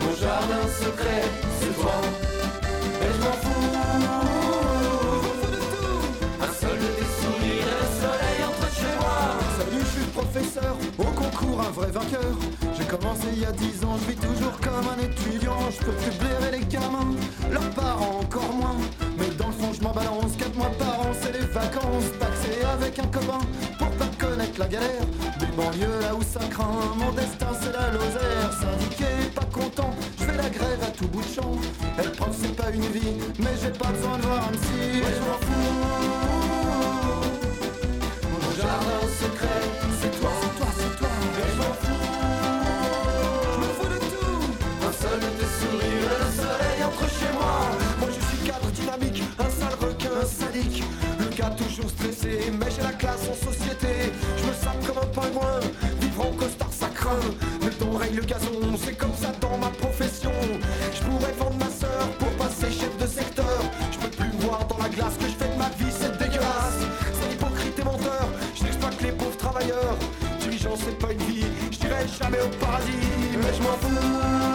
Mon 0.00 0.14
jardin 0.16 0.66
secret, 0.80 1.22
c'est 1.60 1.80
toi. 1.80 2.00
J'ai 12.76 12.84
commencé 12.84 13.26
il 13.32 13.40
y 13.40 13.44
a 13.44 13.52
10 13.52 13.84
ans, 13.84 13.96
je 14.00 14.10
vis 14.10 14.16
toujours 14.16 14.58
comme 14.60 14.86
un 14.88 15.02
étudiant. 15.02 15.58
Je 15.70 15.84
peux 15.84 15.92
plus 15.92 16.18
blairer 16.18 16.58
les 16.58 16.64
gamins, 16.66 17.14
leurs 17.50 17.70
parents 17.70 18.20
encore 18.22 18.52
moins. 18.52 18.76
Mais 19.18 19.28
dans 19.38 19.48
le 19.48 19.52
fond, 19.52 19.72
je 19.72 19.82
m'en 19.82 19.92
balance. 19.92 20.36
4 20.38 20.54
mois 20.56 20.70
par 20.78 21.00
an, 21.00 21.12
c'est 21.20 21.32
les 21.32 21.46
vacances. 21.46 22.10
Taxé 22.18 22.64
avec 22.72 22.98
un 22.98 23.06
copain 23.06 23.40
pour 23.78 23.90
pas 23.90 24.08
connaître 24.18 24.58
la 24.58 24.68
galère. 24.68 25.04
Des 25.40 25.46
banlieues 25.46 26.00
là 26.00 26.14
où 26.14 26.22
ça 26.22 26.40
craint, 26.50 26.94
mon 26.96 27.12
destin 27.12 27.48
c'est 27.60 27.72
la 27.72 27.90
Lozère. 27.92 28.52
Syndiqué, 28.60 29.30
pas 29.34 29.46
content, 29.52 29.94
je 30.18 30.24
fais 30.24 30.36
la 30.36 30.48
grève 30.48 30.82
à 30.82 30.90
tout 30.90 31.08
bout 31.08 31.22
de 31.22 31.34
champ. 31.34 31.52
Elle 31.98 32.12
prof, 32.12 32.34
c'est 32.40 32.54
pas 32.54 32.70
une 32.70 32.82
vie, 32.82 33.14
mais 33.38 33.54
j'ai 33.60 33.70
pas 33.70 33.88
besoin 33.88 34.16
de 34.18 34.22
voir 34.22 34.48
un 34.48 34.52
psy. 34.52 35.02
Je 35.02 35.20
m'en 35.20 35.38
fous. 35.40 36.55
moi. 47.32 47.70
Moi 47.98 48.08
je 48.08 48.20
suis 48.26 48.46
cadre 48.46 48.70
dynamique, 48.70 49.22
un 49.38 49.50
sale 49.50 49.76
requin, 49.80 50.10
un 50.22 50.26
sadique. 50.26 50.82
Le 51.18 51.26
gars 51.36 51.50
toujours 51.50 51.90
stressé, 51.90 52.52
mais 52.58 52.66
j'ai 52.74 52.82
la 52.82 52.92
classe 52.92 53.28
en 53.30 53.34
société. 53.34 54.12
Je 54.38 54.44
me 54.48 54.54
sape 54.54 54.86
comme 54.86 54.98
un 54.98 55.06
pingouin, 55.06 55.60
vivre 56.00 56.26
en 56.26 56.32
costard 56.32 56.72
ça 56.72 56.88
craint. 56.94 57.26
Le 57.62 57.70
ton 57.70 57.96
règle 57.96 58.16
le 58.16 58.22
gazon, 58.22 58.60
c'est 58.84 58.96
comme 58.96 59.14
ça 59.14 59.32
dans 59.40 59.58
ma 59.58 59.68
profession. 59.68 60.32
Je 60.94 61.00
pourrais 61.02 61.32
vendre 61.38 61.56
ma 61.58 61.70
soeur 61.70 62.08
pour 62.18 62.30
passer 62.36 62.70
chef 62.70 62.96
de 62.98 63.06
secteur. 63.06 63.58
Je 63.92 63.98
peux 63.98 64.10
plus 64.10 64.28
me 64.28 64.42
voir 64.42 64.64
dans 64.66 64.78
la 64.78 64.88
glace 64.88 65.16
que 65.18 65.26
je 65.26 65.34
fais 65.34 65.48
de 65.48 65.58
ma 65.58 65.68
vie, 65.70 65.92
c'est 65.92 66.16
dégueulasse. 66.18 66.80
C'est 67.18 67.32
hypocrite 67.32 67.78
et 67.78 67.84
menteur, 67.84 68.28
je 68.54 68.64
n'exploite 68.64 69.00
les 69.02 69.12
pauvres 69.12 69.36
travailleurs. 69.36 69.96
Dirigeant 70.40 70.76
c'est 70.76 70.98
pas 70.98 71.12
une 71.12 71.22
vie, 71.22 71.46
je 71.70 71.78
dirais 71.78 72.06
jamais 72.20 72.40
au 72.40 72.48
paradis, 72.64 72.92
mais 73.36 73.52
je 73.54 73.62
m'en 73.62 73.76
fous. 73.80 74.45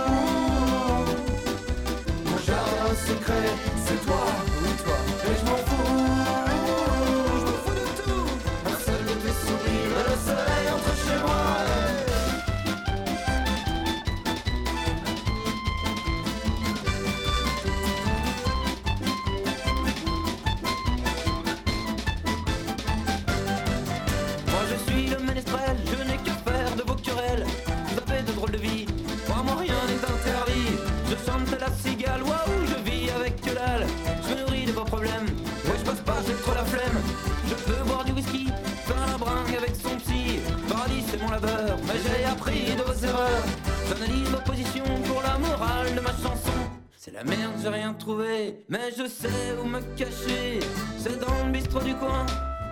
Mais 48.72 48.89
je 48.97 49.05
sais 49.05 49.53
où 49.61 49.67
me 49.67 49.82
cacher. 49.95 50.59
C'est 50.97 51.19
dans 51.19 51.45
le 51.45 51.51
bistrot 51.51 51.82
du 51.82 51.93
coin 51.93 52.26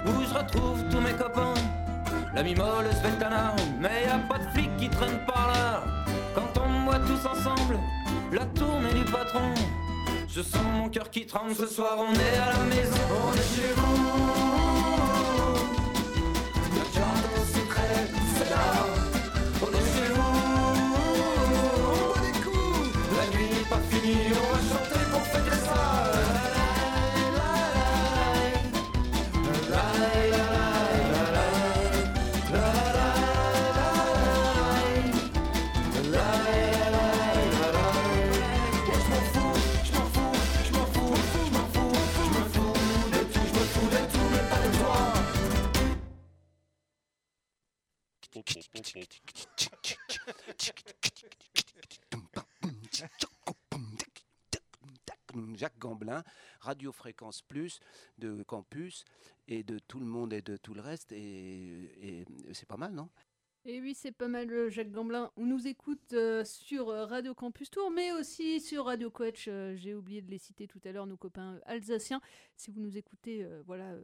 où 0.06 0.24
je 0.24 0.34
retrouve 0.34 0.82
tous 0.90 1.02
mes 1.02 1.12
copains. 1.12 1.54
L'ami 2.34 2.56
molle 2.56 2.88
Svetlana, 3.00 3.54
mais 3.80 4.06
y 4.06 4.10
a 4.10 4.18
pas 4.20 4.40
de 4.40 4.50
flic 4.52 4.70
qui 4.78 4.90
traîne 4.90 5.20
par 5.28 5.52
là. 5.54 5.84
Quand 6.34 6.62
on 6.62 6.86
voit 6.86 7.00
tous 7.00 7.26
ensemble, 7.28 7.78
la 8.32 8.46
tournée 8.46 8.94
du 8.94 9.04
patron. 9.12 9.54
Je 10.30 10.42
sens 10.42 10.64
mon 10.74 10.88
cœur 10.90 11.10
qui 11.10 11.26
tremble, 11.26 11.54
ce 11.54 11.68
soir 11.68 11.98
on 11.98 12.14
est 12.14 12.38
à 12.38 12.54
la 12.54 12.64
maison, 12.64 12.98
on 13.28 13.34
est 13.34 13.56
chez 13.56 13.74
vous. 13.76 14.29
Radio 56.80 56.94
Fréquence 56.94 57.42
Plus 57.42 57.82
de 58.20 58.42
Campus 58.44 59.04
et 59.50 59.64
de 59.64 59.80
tout 59.80 60.00
le 60.00 60.06
monde 60.06 60.32
et 60.32 60.42
de 60.42 60.56
tout 60.56 60.74
le 60.74 60.80
reste. 60.80 61.12
Et, 61.12 62.24
c'est 62.54 62.70
pas 62.70 62.78
mal, 62.78 62.94
non? 62.94 63.10
Et 63.66 63.82
oui, 63.82 63.94
c'est 63.94 64.14
pas 64.14 64.30
mal, 64.30 64.50
euh, 64.50 64.70
Jacques 64.70 64.94
Gamblin. 64.94 65.30
On 65.36 65.46
nous 65.46 65.68
écoute 65.68 66.14
euh, 66.14 66.46
sur 66.46 66.88
euh, 66.88 67.06
Radio 67.06 67.34
Campus 67.34 67.70
Tour, 67.70 67.92
mais 67.92 68.14
aussi 68.14 68.62
sur 68.62 68.86
Radio 68.86 69.12
Coach. 69.12 69.50
J'ai 69.76 69.94
oublié 69.94 70.22
de 70.22 70.32
les 70.32 70.38
citer 70.38 70.70
tout 70.70 70.80
à 70.86 70.94
l'heure, 70.94 71.06
nos 71.06 71.18
copains 71.18 71.60
alsaciens. 71.66 72.22
Si 72.56 72.72
vous 72.72 72.80
nous 72.80 72.98
écoutez, 72.98 73.46
voilà, 73.66 73.98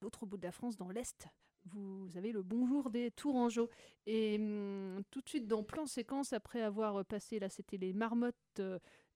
l'autre 0.00 0.26
bout 0.26 0.38
de 0.38 0.42
la 0.42 0.50
France, 0.50 0.76
dans 0.76 0.90
l'Est, 0.90 1.28
vous 1.66 2.08
avez 2.16 2.32
le 2.32 2.42
bonjour 2.42 2.90
des 2.90 3.12
Tourangeaux. 3.12 3.70
Et 4.06 4.38
hum, 4.40 5.04
tout 5.12 5.20
de 5.20 5.28
suite, 5.28 5.46
dans 5.46 5.62
plan 5.62 5.86
séquence, 5.86 6.32
après 6.32 6.62
avoir 6.62 7.04
passé, 7.04 7.38
là, 7.38 7.48
c'était 7.48 7.76
les 7.76 7.92
Marmottes 7.92 8.60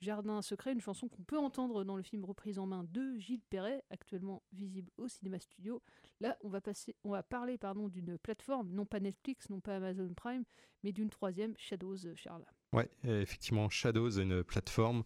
Jardin 0.02 0.42
secret, 0.42 0.72
une 0.72 0.80
chanson 0.80 1.08
qu'on 1.08 1.22
peut 1.22 1.38
entendre 1.38 1.84
dans 1.84 1.96
le 1.96 2.02
film 2.02 2.24
Reprise 2.24 2.58
en 2.58 2.66
main 2.66 2.84
de 2.84 3.16
Gilles 3.18 3.44
Perret, 3.48 3.84
actuellement 3.90 4.42
visible 4.52 4.90
au 4.96 5.06
Cinéma 5.06 5.38
Studio. 5.38 5.80
Là, 6.20 6.36
on 6.42 6.48
va, 6.48 6.60
passer, 6.60 6.96
on 7.04 7.10
va 7.10 7.22
parler 7.22 7.56
pardon, 7.56 7.88
d'une 7.88 8.18
plateforme, 8.18 8.68
non 8.72 8.84
pas 8.84 8.98
Netflix, 8.98 9.48
non 9.48 9.60
pas 9.60 9.76
Amazon 9.76 10.12
Prime, 10.14 10.44
mais 10.82 10.90
d'une 10.90 11.08
troisième, 11.08 11.54
Shadows, 11.56 12.14
Charles. 12.16 12.44
Ouais, 12.72 12.90
effectivement, 13.04 13.70
Shadows 13.70 14.18
est 14.18 14.22
une 14.22 14.42
plateforme, 14.42 15.04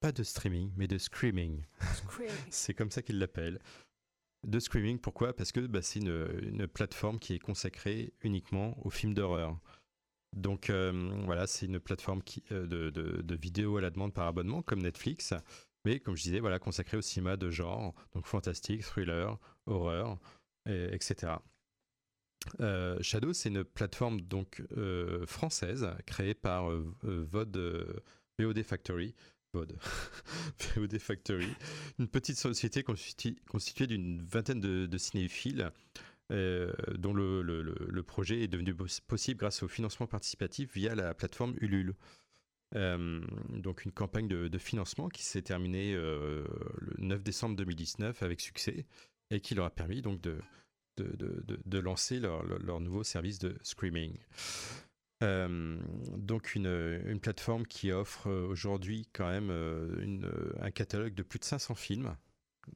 pas 0.00 0.10
de 0.10 0.24
streaming, 0.24 0.72
mais 0.76 0.88
de 0.88 0.98
screaming. 0.98 1.64
c'est 2.50 2.74
comme 2.74 2.90
ça 2.90 3.02
qu'ils 3.02 3.20
l'appellent. 3.20 3.60
De 4.44 4.58
screaming, 4.58 4.98
pourquoi? 4.98 5.32
Parce 5.32 5.52
que 5.52 5.60
bah, 5.60 5.82
c'est 5.82 6.00
une, 6.00 6.28
une 6.42 6.66
plateforme 6.66 7.20
qui 7.20 7.34
est 7.34 7.38
consacrée 7.38 8.14
uniquement 8.22 8.76
aux 8.84 8.90
films 8.90 9.14
d'horreur. 9.14 9.60
Donc 10.38 10.70
euh, 10.70 11.10
voilà, 11.24 11.46
c'est 11.46 11.66
une 11.66 11.80
plateforme 11.80 12.22
euh, 12.52 12.66
de, 12.66 13.34
vidéos 13.34 13.76
à 13.76 13.80
la 13.80 13.90
demande 13.90 14.14
par 14.14 14.26
abonnement, 14.26 14.62
comme 14.62 14.80
Netflix, 14.82 15.34
mais 15.84 16.00
comme 16.00 16.16
je 16.16 16.22
disais, 16.22 16.40
voilà, 16.40 16.58
consacrée 16.58 16.96
au 16.96 17.02
cinéma 17.02 17.36
de 17.36 17.50
genre, 17.50 17.94
donc 18.14 18.26
fantastique, 18.26 18.82
thriller, 18.82 19.38
horreur, 19.66 20.18
et- 20.66 20.94
etc. 20.94 21.32
Euh, 22.60 22.96
Shadow, 23.02 23.32
c'est 23.32 23.48
une 23.48 23.64
plateforme 23.64 24.20
donc 24.20 24.62
française 25.26 25.88
créée 26.06 26.34
par 26.34 26.70
VOD, 27.02 28.62
Factory. 28.62 29.14
VOD. 29.54 29.78
Factory, 31.00 31.48
une 31.98 32.06
petite 32.08 32.36
société 32.38 32.82
constitu- 32.82 33.38
constituée 33.48 33.86
d'une 33.86 34.22
vingtaine 34.22 34.60
de 34.60 34.98
cinéphiles 34.98 35.72
euh, 36.30 36.72
dont 36.96 37.14
le, 37.14 38.02
projet 38.02 38.42
est 38.42 38.48
devenu 38.48 38.72
poss- 38.72 39.00
possible 39.00 39.38
grâce 39.38 39.62
au 39.62 39.68
financement 39.68 40.06
participatif 40.06 40.74
via 40.74 40.94
la 40.94 41.14
plateforme 41.14 41.54
Ulule. 41.60 41.94
Euh, 42.74 43.20
donc 43.48 43.84
une 43.84 43.92
campagne 43.92 44.28
de, 44.28 44.58
financement 44.58 45.08
qui 45.08 45.24
s'est 45.24 45.42
terminée 45.42 45.94
euh, 45.94 46.44
le 46.80 46.94
9 46.98 47.22
décembre 47.22 47.56
2019 47.56 48.22
avec 48.22 48.40
succès 48.40 48.84
et 49.30 49.40
qui 49.40 49.54
leur 49.54 49.64
a 49.66 49.70
permis 49.70 50.02
donc 50.02 50.20
de, 50.20 51.78
lancer 51.78 52.20
leur, 52.20 52.80
nouveau 52.80 53.04
service 53.04 53.38
de 53.38 53.56
streaming. 53.62 54.18
Euh, 55.22 55.78
donc 56.16 56.54
une, 56.54 57.18
plateforme 57.20 57.66
qui 57.66 57.90
offre 57.90 58.30
aujourd'hui 58.30 59.08
quand 59.12 59.28
même 59.28 59.50
un 60.60 60.70
catalogue 60.70 61.14
de 61.14 61.22
plus 61.22 61.38
de 61.38 61.44
500 61.44 61.74
films. 61.74 62.16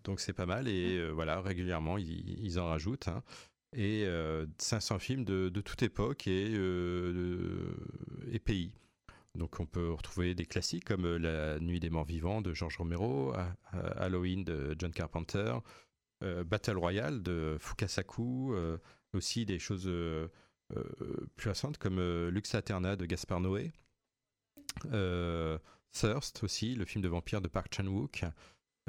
Donc 0.04 0.20
c'est 0.20 0.32
pas 0.32 0.46
mal 0.46 0.68
et 0.68 0.96
euh, 0.98 1.10
voilà 1.10 1.40
régulièrement 1.40 1.98
ils, 1.98 2.38
ils 2.44 2.58
en 2.60 2.66
rajoutent. 2.68 3.08
hein. 3.08 3.22
Et 3.74 4.04
euh, 4.06 4.46
500 4.58 4.98
films 4.98 5.24
de, 5.24 5.48
de 5.48 5.60
toute 5.62 5.82
époque 5.82 6.26
et, 6.26 6.52
euh, 6.54 7.74
et 8.30 8.38
pays. 8.38 8.72
Donc 9.34 9.60
on 9.60 9.66
peut 9.66 9.90
retrouver 9.92 10.34
des 10.34 10.44
classiques 10.44 10.84
comme 10.84 11.06
euh, 11.06 11.18
La 11.18 11.58
Nuit 11.58 11.80
des 11.80 11.88
Morts 11.88 12.04
Vivants 12.04 12.42
de 12.42 12.52
George 12.52 12.76
Romero, 12.76 13.32
Ha- 13.32 13.56
Ha- 13.72 13.78
Halloween 13.96 14.44
de 14.44 14.76
John 14.78 14.92
Carpenter, 14.92 15.54
euh, 16.22 16.44
Battle 16.44 16.76
Royale 16.76 17.22
de 17.22 17.56
Fukasaku, 17.60 18.52
euh, 18.54 18.76
aussi 19.14 19.46
des 19.46 19.58
choses 19.58 19.84
euh, 19.86 20.28
euh, 20.76 20.84
plus 21.36 21.48
récentes 21.48 21.78
comme 21.78 21.98
euh, 21.98 22.30
Lux 22.30 22.54
Aeterna 22.54 22.94
de 22.96 23.06
Gaspar 23.06 23.40
Noé, 23.40 23.72
euh, 24.92 25.58
Thirst 25.92 26.42
aussi, 26.44 26.74
le 26.74 26.84
film 26.84 27.02
de 27.02 27.08
vampire 27.08 27.40
de 27.40 27.48
Park 27.48 27.72
Chan-wook. 27.74 28.24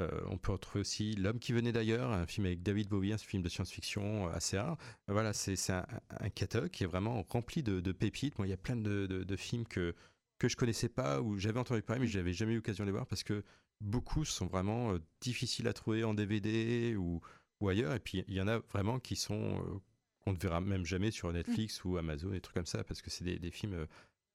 Euh, 0.00 0.22
on 0.26 0.38
peut 0.38 0.50
retrouver 0.52 0.80
aussi 0.80 1.14
L'homme 1.14 1.38
qui 1.38 1.52
venait 1.52 1.70
d'ailleurs, 1.72 2.10
un 2.10 2.26
film 2.26 2.46
avec 2.46 2.62
David 2.62 2.88
Bowie, 2.88 3.12
un 3.12 3.18
film 3.18 3.42
de 3.42 3.48
science-fiction 3.48 4.26
assez 4.28 4.58
rare. 4.58 4.76
Voilà, 5.06 5.32
c'est 5.32 5.54
un, 5.70 5.86
un 6.20 6.28
catalogue 6.30 6.70
qui 6.70 6.82
est 6.84 6.86
vraiment 6.88 7.24
rempli 7.28 7.62
de, 7.62 7.80
de 7.80 7.92
pépites. 7.92 8.36
Moi, 8.38 8.46
il 8.48 8.50
y 8.50 8.54
a 8.54 8.56
plein 8.56 8.76
de, 8.76 9.06
de- 9.06 9.22
de 9.22 9.36
films 9.36 9.66
que, 9.66 9.94
que 10.38 10.48
je 10.48 10.56
connaissais 10.56 10.88
pas 10.88 11.20
ou 11.20 11.38
j'avais 11.38 11.60
entendu 11.60 11.82
parler, 11.82 12.00
mais 12.02 12.08
j'avais 12.08 12.32
jamais 12.32 12.52
eu 12.52 12.56
l'occasion 12.56 12.84
de 12.84 12.88
les 12.88 12.92
voir 12.92 13.06
parce 13.06 13.22
que 13.22 13.44
beaucoup 13.80 14.24
sont 14.24 14.46
vraiment 14.46 14.94
euh, 14.94 14.98
difficiles 15.20 15.68
à 15.68 15.72
trouver 15.72 16.02
en 16.02 16.12
DVD 16.14 16.96
ou, 16.96 17.20
ou 17.60 17.68
ailleurs. 17.68 17.94
Et 17.94 18.00
puis, 18.00 18.24
il 18.26 18.34
y 18.34 18.40
en 18.40 18.48
a 18.48 18.58
vraiment 18.58 18.98
qui 18.98 19.14
sont 19.14 19.60
euh, 19.62 19.78
qu'on 20.24 20.32
ne 20.32 20.38
verra 20.38 20.60
même 20.60 20.84
jamais 20.84 21.12
sur 21.12 21.32
Netflix 21.32 21.84
ou 21.84 21.98
Amazon, 21.98 22.30
des 22.30 22.40
trucs 22.40 22.54
comme 22.56 22.66
ça, 22.66 22.82
parce 22.82 23.00
que 23.00 23.10
c'est 23.10 23.24
des, 23.24 23.38
des 23.38 23.50
films 23.52 23.74
euh, 23.74 23.86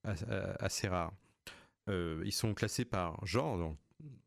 as- 0.06 0.24
euh, 0.30 0.54
assez 0.60 0.88
rares. 0.88 1.12
Euh, 1.90 2.22
ils 2.26 2.32
sont 2.32 2.54
classés 2.54 2.86
par 2.86 3.26
genre, 3.26 3.58
donc, 3.58 3.78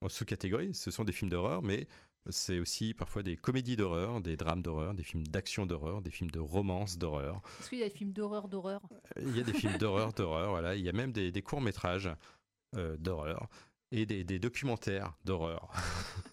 sous-catégorie. 0.09 0.75
Ce 0.75 0.91
sont 0.91 1.05
des 1.05 1.13
films 1.13 1.31
d'horreur, 1.31 1.63
mais 1.63 1.87
c'est 2.31 2.59
aussi 2.59 2.95
parfois 2.95 3.23
des 3.23 3.37
comédies 3.37 3.77
d'horreur, 3.77 4.21
des 4.21 4.37
drames 4.37 4.63
d'horreur, 4.63 4.95
des 4.95 5.03
films 5.03 5.27
d'action 5.27 5.67
d'horreur, 5.67 6.03
des 6.03 6.11
films 6.11 6.31
de 6.31 6.39
romance 6.39 6.99
d'horreur. 6.99 7.43
Est-ce 7.61 7.71
qu'il 7.71 7.79
y 7.79 7.83
a 7.83 7.89
des 7.89 7.95
films 7.95 8.13
d'horreur, 8.13 8.49
d'horreur? 8.49 8.81
Il 9.21 9.37
y 9.37 9.41
a 9.41 9.45
des 9.45 9.53
films 9.53 9.77
d'horreur, 9.79 10.13
d'horreur, 10.17 10.51
voilà. 10.51 10.77
Il 10.77 10.83
y 10.83 10.89
a 10.89 10.93
même 10.93 11.13
des, 11.13 11.33
des 11.33 11.43
courts-métrages 11.43 12.11
euh, 12.77 12.97
d'horreur 12.97 13.49
et 13.91 14.07
des, 14.07 14.25
des 14.25 14.39
documentaires 14.39 15.15
d'horreur. 15.25 15.73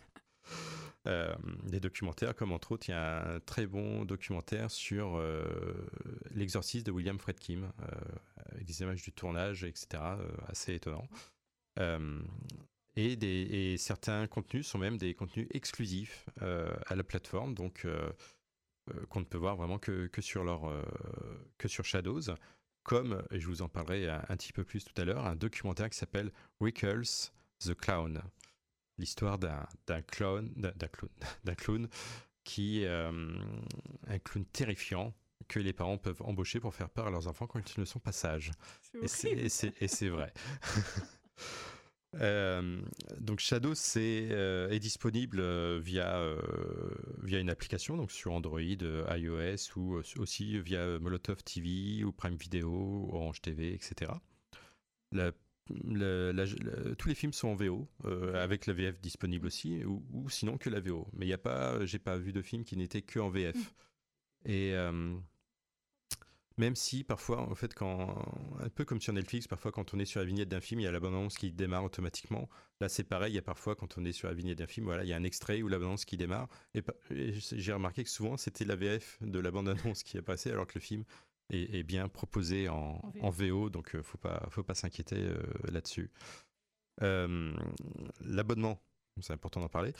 Euh, 1.07 1.33
des 1.63 1.79
documentaires, 1.79 2.35
comme 2.35 2.51
entre 2.51 2.73
autres, 2.73 2.89
il 2.89 2.91
y 2.91 2.93
a 2.93 3.35
un 3.35 3.39
très 3.39 3.65
bon 3.65 4.03
documentaire 4.03 4.69
sur 4.69 5.15
euh, 5.15 5.43
l'exorcisme 6.31 6.83
de 6.83 6.91
William 6.91 7.17
Fredkin, 7.17 7.63
euh, 7.63 7.85
avec 8.51 8.65
des 8.65 8.81
images 8.81 9.01
du 9.01 9.13
tournage, 9.13 9.63
etc., 9.63 9.87
euh, 9.93 10.27
assez 10.47 10.75
étonnant. 10.75 11.07
Et, 12.95 13.15
des, 13.15 13.27
et 13.27 13.77
certains 13.77 14.27
contenus 14.27 14.67
sont 14.67 14.77
même 14.77 14.97
des 14.97 15.13
contenus 15.13 15.47
exclusifs 15.51 16.25
euh, 16.41 16.75
à 16.87 16.95
la 16.95 17.03
plateforme, 17.03 17.53
donc 17.53 17.85
euh, 17.85 18.11
euh, 18.91 19.05
qu'on 19.07 19.19
ne 19.19 19.25
peut 19.25 19.37
voir 19.37 19.55
vraiment 19.55 19.79
que, 19.79 20.07
que 20.07 20.21
sur 20.21 20.43
leur 20.43 20.67
euh, 20.69 20.83
que 21.57 21.67
sur 21.67 21.85
Shadows, 21.85 22.33
comme 22.83 23.23
et 23.31 23.39
je 23.39 23.47
vous 23.47 23.61
en 23.61 23.69
parlerai 23.69 24.09
un, 24.09 24.25
un 24.27 24.37
petit 24.37 24.53
peu 24.53 24.63
plus 24.63 24.83
tout 24.83 24.99
à 24.99 25.05
l'heure, 25.05 25.25
un 25.25 25.35
documentaire 25.35 25.89
qui 25.89 25.97
s'appelle 25.97 26.31
Rickles 26.59 27.31
the 27.59 27.73
Clown, 27.75 28.21
l'histoire 28.97 29.37
d'un 29.37 29.65
d'un 29.87 30.01
clown 30.01 30.51
d'un 30.55 30.87
clown 30.87 31.11
d'un 31.43 31.55
clown 31.55 31.87
qui 32.43 32.85
un 32.85 34.19
clown 34.23 34.45
terrifiant 34.45 35.13
que 35.47 35.59
les 35.59 35.73
parents 35.73 35.97
peuvent 35.97 36.21
embaucher 36.21 36.59
pour 36.59 36.73
faire 36.73 36.89
peur 36.89 37.07
à 37.07 37.11
leurs 37.11 37.27
enfants 37.27 37.47
quand 37.47 37.75
ils 37.75 37.79
ne 37.79 37.85
sont 37.85 37.99
pas 37.99 38.11
sages. 38.11 38.51
Et 39.01 39.07
c'est 39.87 40.09
vrai. 40.09 40.33
Euh, 42.15 42.81
donc 43.19 43.39
Shadow 43.39 43.75
c'est 43.75 44.29
euh, 44.31 44.67
est 44.71 44.79
disponible 44.79 45.39
euh, 45.41 45.79
via 45.79 46.19
via 47.21 47.39
une 47.39 47.51
application 47.51 47.97
donc 47.97 48.11
sur 48.11 48.31
Android, 48.31 48.59
iOS 48.61 49.75
ou 49.77 50.01
aussi 50.17 50.59
via 50.59 50.97
Molotov 50.99 51.43
TV 51.43 52.03
ou 52.03 52.11
Prime 52.11 52.35
Video, 52.35 53.09
Orange 53.13 53.41
TV, 53.41 53.73
etc. 53.73 54.11
La- 55.11 55.31
la- 55.85 56.33
la- 56.33 56.45
la- 56.45 56.95
tous 56.97 57.09
les 57.09 57.15
films 57.15 57.33
sont 57.33 57.49
en 57.49 57.55
VO 57.55 57.87
avec 58.33 58.65
la 58.65 58.73
VF 58.73 58.99
disponible 59.01 59.45
aussi 59.45 59.83
ou, 59.85 60.03
ou 60.11 60.29
sinon 60.29 60.57
que 60.57 60.69
la 60.71 60.79
VO. 60.79 61.07
Mais 61.13 61.27
il 61.27 61.29
y 61.29 61.33
a 61.33 61.37
pas, 61.37 61.85
j'ai 61.85 61.99
pas 61.99 62.17
vu 62.17 62.33
de 62.33 62.41
film 62.41 62.63
qui 62.63 62.75
n'était 62.75 63.03
que 63.03 63.19
en 63.19 63.29
VF. 63.29 63.75
Et 64.45 64.73
euh, 64.73 65.15
même 66.59 66.75
si 66.75 67.05
parfois, 67.05 67.39
en 67.39 67.55
fait, 67.55 67.73
quand 67.73 68.21
un 68.59 68.69
peu 68.69 68.83
comme 68.83 68.99
sur 68.99 69.13
Netflix, 69.13 69.47
parfois 69.47 69.71
quand 69.71 69.93
on 69.93 69.99
est 69.99 70.05
sur 70.05 70.19
la 70.19 70.25
vignette 70.25 70.49
d'un 70.49 70.59
film, 70.59 70.81
il 70.81 70.83
y 70.83 70.87
a 70.87 70.91
la 70.91 70.99
bande-annonce 70.99 71.37
qui 71.37 71.51
démarre 71.51 71.85
automatiquement. 71.85 72.49
Là, 72.81 72.89
c'est 72.89 73.05
pareil. 73.05 73.31
Il 73.31 73.35
y 73.35 73.39
a 73.39 73.41
parfois 73.41 73.77
quand 73.77 73.97
on 73.97 74.03
est 74.03 74.11
sur 74.11 74.27
la 74.27 74.33
vignette 74.33 74.57
d'un 74.57 74.67
film, 74.67 74.85
voilà, 74.85 75.05
il 75.05 75.09
y 75.09 75.13
a 75.13 75.15
un 75.15 75.23
extrait 75.23 75.61
ou 75.61 75.69
la 75.69 75.79
bande-annonce 75.79 76.03
qui 76.03 76.17
démarre. 76.17 76.49
Et, 76.75 76.83
j'ai 77.33 77.71
remarqué 77.71 78.03
que 78.03 78.09
souvent 78.09 78.35
c'était 78.35 78.65
la 78.65 78.75
VF 78.75 79.19
de 79.21 79.39
la 79.39 79.51
bande-annonce 79.51 80.03
qui 80.03 80.17
apparaissait, 80.17 80.51
alors 80.51 80.67
que 80.67 80.73
le 80.75 80.81
film 80.81 81.05
est, 81.49 81.75
est 81.75 81.83
bien 81.83 82.09
proposé 82.09 82.67
en, 82.67 83.01
en 83.21 83.29
VO. 83.29 83.69
donc 83.69 83.95
euh, 83.95 84.03
faut 84.03 84.17
pas, 84.17 84.45
faut 84.49 84.63
pas 84.63 84.75
s'inquiéter 84.75 85.17
euh, 85.17 85.41
là-dessus. 85.71 86.11
Euh, 87.01 87.53
L'abonnement. 88.19 88.81
C'est 89.21 89.33
important 89.33 89.59
d'en 89.59 89.69
parler. 89.69 89.93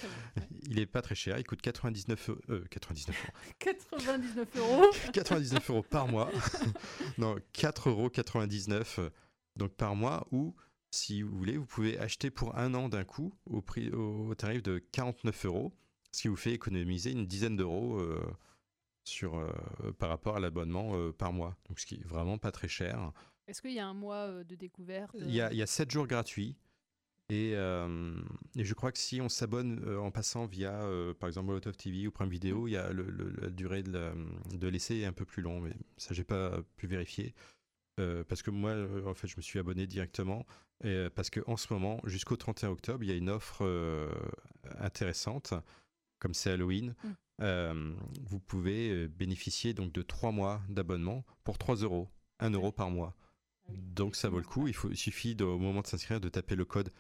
Il 0.63 0.80
est 0.80 0.86
pas 0.86 1.01
très 1.01 1.15
cher. 1.15 1.38
Il 1.38 1.45
coûte 1.45 1.61
99, 1.61 2.30
euh, 2.49 2.65
99 2.70 3.15
euros. 3.15 3.32
99 3.59 4.55
euros. 4.57 4.86
99 5.13 5.70
euros 5.70 5.84
par 5.84 6.07
mois. 6.07 6.32
non, 7.17 7.36
4,99 7.53 7.89
euros 7.89 9.09
donc 9.55 9.72
par 9.74 9.95
mois 9.95 10.26
ou 10.32 10.55
si 10.91 11.22
vous 11.22 11.38
voulez, 11.38 11.57
vous 11.57 11.65
pouvez 11.65 11.99
acheter 11.99 12.32
pour 12.32 12.57
un 12.57 12.74
an 12.74 12.89
d'un 12.89 13.03
coup 13.03 13.34
au, 13.45 13.61
prix, 13.61 13.91
au, 13.91 14.34
tarif 14.36 14.63
de 14.63 14.80
49 14.91 15.45
euros, 15.45 15.74
ce 16.11 16.24
qui 16.24 16.28
vous 16.30 16.36
fait 16.36 16.53
économiser 16.53 17.11
une 17.11 17.28
dizaine 17.28 17.55
d'euros 17.55 17.99
euh, 17.99 18.20
sur, 19.03 19.38
euh, 19.38 19.51
par 19.97 20.09
rapport 20.09 20.38
à 20.38 20.39
l'abonnement 20.39 20.91
euh, 20.95 21.11
par 21.11 21.34
mois. 21.34 21.55
Donc 21.67 21.80
ce 21.80 21.86
qui 21.86 21.95
est 21.95 22.05
vraiment 22.05 22.38
pas 22.38 22.51
très 22.51 22.67
cher. 22.67 23.11
Est-ce 23.47 23.61
qu'il 23.61 23.74
y 23.74 23.80
a 23.80 23.88
un 23.88 23.93
mois 23.93 24.28
euh, 24.28 24.43
de 24.43 24.55
découverte 24.55 25.15
Il 25.20 25.34
y 25.34 25.41
a, 25.41 25.51
il 25.51 25.57
y 25.57 25.61
a 25.61 25.67
7 25.67 25.89
jours 25.91 26.07
gratuits. 26.07 26.55
Et, 27.30 27.51
euh, 27.55 28.19
et 28.55 28.63
je 28.65 28.73
crois 28.73 28.91
que 28.91 28.97
si 28.97 29.21
on 29.21 29.30
s'abonne 29.30 29.84
euh, 29.86 29.99
en 29.99 30.09
passant 30.09 30.47
via, 30.47 30.82
euh, 30.84 31.13
par 31.13 31.27
exemple, 31.30 31.47
Molotov 31.47 31.77
TV 31.77 32.07
ou 32.07 32.11
Prime 32.11 32.30
Video, 32.30 32.67
il 32.67 32.71
y 32.71 32.77
a 32.77 32.91
le, 32.91 33.03
le- 33.03 33.30
la 33.39 33.49
durée 33.49 33.84
de, 33.84 34.67
l'essai 34.67 34.97
est 34.97 35.05
un 35.05 35.13
peu 35.13 35.25
plus 35.25 35.43
long, 35.43 35.59
mais 35.61 35.73
ça, 35.97 36.13
j'ai 36.15 36.23
pas 36.23 36.59
pu 36.75 36.88
vérifier. 36.88 37.34
Parce 38.30 38.41
que 38.41 38.49
moi, 38.49 38.73
en 39.05 39.13
fait, 39.13 39.27
je 39.27 39.36
me 39.36 39.41
suis 39.41 39.59
abonné 39.59 39.86
directement. 39.86 40.45
Et, 40.86 41.07
parce 41.13 41.30
qu'en 41.30 41.57
ce 41.57 41.71
moment, 41.73 41.99
jusqu'au 42.05 42.38
31 42.38 42.69
octobre, 42.69 43.03
il 43.03 43.09
y 43.09 43.11
a 43.11 43.15
une 43.15 43.30
offre 43.30 43.61
intéressante, 44.80 45.53
comme 46.19 46.34
c'est 46.34 46.51
Halloween. 46.51 46.95
Mm. 47.41 47.95
Vous 48.21 48.39
pouvez 48.39 49.07
bénéficier 49.09 49.73
donc 49.73 49.91
de 49.91 50.01
3 50.01 50.32
mois 50.32 50.61
d'abonnement 50.69 51.25
pour 51.43 51.57
3 51.57 51.75
euros, 51.77 52.09
1 52.39 52.51
euro 52.51 52.71
par 52.71 52.89
mois. 52.89 53.15
Donc 53.67 54.15
ça 54.15 54.30
vaut 54.30 54.39
le 54.39 54.45
coup. 54.45 54.67
Il, 54.67 54.73
faut, 54.73 54.89
il 54.89 54.97
suffit 54.97 55.36
de- 55.36 55.43
au 55.43 55.59
moment 55.59 55.82
de 55.82 55.88
s'inscrire 55.88 56.19
de 56.21 56.30
taper 56.30 56.55
le 56.55 56.65
code 56.65 56.91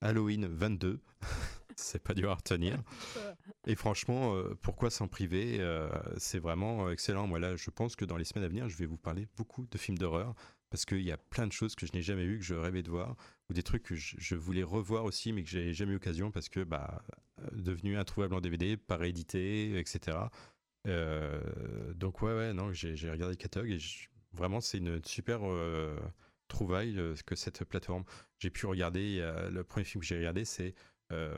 Halloween 0.00 0.46
22. 0.46 1.00
c'est 1.76 2.02
pas 2.02 2.14
dur 2.14 2.30
à 2.30 2.34
retenir. 2.34 2.82
Et 3.66 3.74
franchement, 3.74 4.34
euh, 4.36 4.54
pourquoi 4.62 4.90
s'en 4.90 5.08
priver 5.08 5.58
Euh, 5.60 5.88
C'est 6.18 6.38
vraiment 6.38 6.90
excellent. 6.90 7.26
Moi 7.26 7.38
là, 7.38 7.56
je 7.56 7.70
pense 7.70 7.96
que 7.96 8.04
dans 8.04 8.16
les 8.16 8.24
semaines 8.24 8.44
à 8.44 8.48
venir, 8.48 8.68
je 8.68 8.76
vais 8.76 8.86
vous 8.86 8.98
parler 8.98 9.26
beaucoup 9.36 9.66
de 9.70 9.78
films 9.78 9.98
d'horreur 9.98 10.34
parce 10.70 10.84
qu'il 10.84 11.02
y 11.02 11.10
a 11.10 11.16
plein 11.16 11.46
de 11.46 11.52
choses 11.52 11.74
que 11.74 11.84
je 11.86 11.92
n'ai 11.94 12.02
jamais 12.02 12.24
vues, 12.24 12.38
que 12.38 12.44
je 12.44 12.54
rêvais 12.54 12.82
de 12.82 12.90
voir, 12.90 13.16
ou 13.48 13.54
des 13.54 13.62
trucs 13.64 13.82
que 13.82 13.96
je, 13.96 14.14
je 14.18 14.36
voulais 14.36 14.62
revoir 14.62 15.04
aussi, 15.04 15.32
mais 15.32 15.42
que 15.42 15.50
j'ai 15.50 15.72
jamais 15.74 15.90
eu 15.90 15.94
l'occasion 15.94 16.30
parce 16.30 16.48
que 16.48 16.62
bah 16.62 17.02
euh, 17.40 17.48
devenu 17.52 17.96
introuvable 17.98 18.34
en 18.36 18.40
DVD, 18.40 18.76
pas 18.76 18.96
réédité, 18.96 19.76
etc. 19.78 20.16
Euh, 20.86 21.40
donc 21.94 22.22
ouais, 22.22 22.32
ouais, 22.34 22.52
non, 22.54 22.72
j'ai 22.72 22.92
regardé 23.10 23.32
le 23.34 23.36
catalogue 23.36 23.70
et 23.70 23.78
je- 23.78 24.08
vraiment 24.32 24.60
c'est 24.60 24.78
une 24.78 25.04
super 25.04 25.40
trouvaille 26.50 26.98
euh, 26.98 27.14
que 27.24 27.34
cette 27.34 27.64
plateforme. 27.64 28.04
J'ai 28.38 28.50
pu 28.50 28.66
regarder, 28.66 29.20
le 29.50 29.62
premier 29.64 29.84
film 29.84 30.00
que 30.00 30.06
j'ai 30.06 30.18
regardé, 30.18 30.44
c'est 30.44 30.74
euh, 31.12 31.36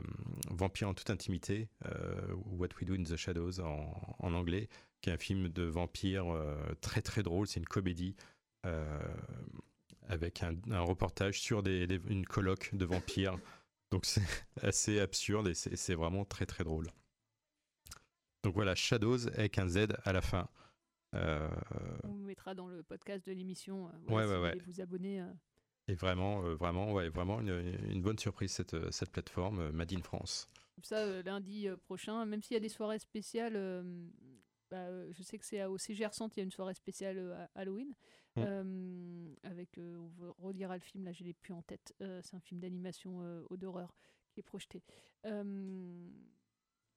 Vampire 0.51 0.89
en 0.89 0.93
toute 0.93 1.09
intimité, 1.09 1.67
euh, 1.85 2.33
What 2.45 2.69
We 2.79 2.85
Do 2.85 2.93
in 2.93 3.03
the 3.03 3.15
Shadows 3.15 3.59
en, 3.59 4.33
anglais, 4.33 4.69
qui 5.01 5.09
est 5.09 5.13
un 5.13 5.17
film 5.17 5.49
de 5.49 5.63
vampire 5.63 6.27
euh, 6.31 6.55
très 6.81 7.01
très 7.01 7.23
drôle. 7.23 7.47
C'est 7.47 7.59
une 7.59 7.65
comédie 7.65 8.15
avec 10.07 10.43
un, 10.43 10.55
reportage 10.79 11.41
sur 11.41 11.63
des, 11.63 11.87
des- 11.87 11.99
une 12.07 12.25
colloque 12.25 12.73
de 12.73 12.85
vampires. 12.85 13.37
Donc 13.91 14.05
c'est 14.05 14.21
assez 14.61 14.99
absurde 14.99 15.47
et 15.47 15.53
c'est 15.53 15.95
vraiment 15.95 16.23
très 16.23 16.45
très 16.45 16.63
drôle. 16.63 16.87
Donc 18.43 18.53
voilà, 18.53 18.75
Shadows 18.75 19.27
avec 19.29 19.57
un 19.57 19.67
Z 19.67 19.87
à 20.03 20.13
la 20.13 20.21
fin. 20.21 20.47
Euh, 21.13 21.49
On 22.03 22.09
vous 22.09 22.23
mettra 22.25 22.55
dans 22.55 22.67
le 22.67 22.83
podcast 22.83 23.25
de 23.25 23.31
l'émission. 23.33 23.87
euh, 23.87 23.91
Ouais, 24.13 24.25
voilà, 24.25 24.27
si 24.27 24.31
ouais, 24.33 24.37
vous 24.37 24.43
ouais. 24.59 24.63
vous 24.65 24.81
abonner. 24.81 25.21
euh. 25.21 25.33
Et 25.87 25.95
vraiment, 25.95 26.41
vraiment, 26.55 26.93
ouais, 26.93 27.09
vraiment 27.09 27.41
une, 27.41 27.49
une 27.89 28.01
bonne 28.01 28.17
surprise 28.17 28.51
cette, 28.51 28.91
cette 28.91 29.11
plateforme 29.11 29.69
Made 29.71 29.91
in 29.93 30.01
France. 30.01 30.49
Comme 30.75 30.83
ça, 30.85 31.21
lundi 31.23 31.67
prochain, 31.83 32.25
même 32.25 32.41
s'il 32.41 32.53
y 32.53 32.57
a 32.57 32.61
des 32.61 32.69
soirées 32.69 32.99
spéciales, 32.99 33.83
bah, 34.71 35.11
je 35.11 35.21
sais 35.23 35.37
que 35.37 35.45
c'est 35.45 35.63
au 35.65 35.77
CGR 35.77 36.13
Centre, 36.13 36.37
il 36.37 36.39
y 36.39 36.41
a 36.41 36.45
une 36.45 36.51
soirée 36.51 36.73
spéciale 36.73 37.17
euh, 37.17 37.45
Halloween. 37.53 37.93
Mm. 38.37 38.41
Euh, 38.47 39.35
avec, 39.43 39.77
euh, 39.77 39.97
on 39.97 40.07
vous 40.07 40.33
redira 40.39 40.75
le 40.75 40.81
film, 40.81 41.03
là 41.03 41.11
je 41.11 41.23
l'ai 41.23 41.33
plus 41.33 41.53
en 41.53 41.61
tête. 41.61 41.93
C'est 41.99 42.35
un 42.35 42.39
film 42.39 42.61
d'animation 42.61 43.19
ou 43.49 43.57
d'horreur 43.57 43.93
qui 44.31 44.39
est 44.39 44.43
projeté. 44.43 44.81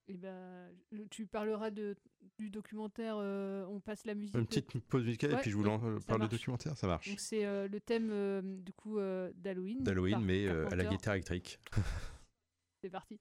Et 0.08 0.16
ben, 0.16 0.70
le- 0.90 1.08
tu 1.08 1.26
parleras 1.26 1.70
de, 1.70 1.96
du 2.38 2.50
documentaire 2.50 3.16
euh, 3.18 3.64
On 3.66 3.80
passe 3.80 4.04
la 4.04 4.14
musique. 4.14 4.36
Une 4.36 4.46
petite 4.46 4.78
pause 4.84 5.04
musicale 5.04 5.32
et 5.32 5.36
puis 5.36 5.50
je 5.50 5.56
vous 5.56 5.66
euh, 5.66 5.98
parle 6.06 6.20
marche. 6.20 6.30
documentaire, 6.32 6.76
ça 6.76 6.86
marche. 6.86 7.08
Donc 7.08 7.18
c'est 7.20 7.44
euh, 7.44 7.66
le 7.66 7.80
thème 7.80 8.10
euh, 8.12 8.40
du 8.42 8.72
coup 8.72 8.98
d'Halloween. 9.34 9.82
D'Halloween, 9.82 10.20
mais 10.20 10.48
à 10.48 10.76
la 10.76 10.84
guitare 10.84 11.14
électrique. 11.14 11.58
C'est 12.82 12.90
parti. 12.90 13.18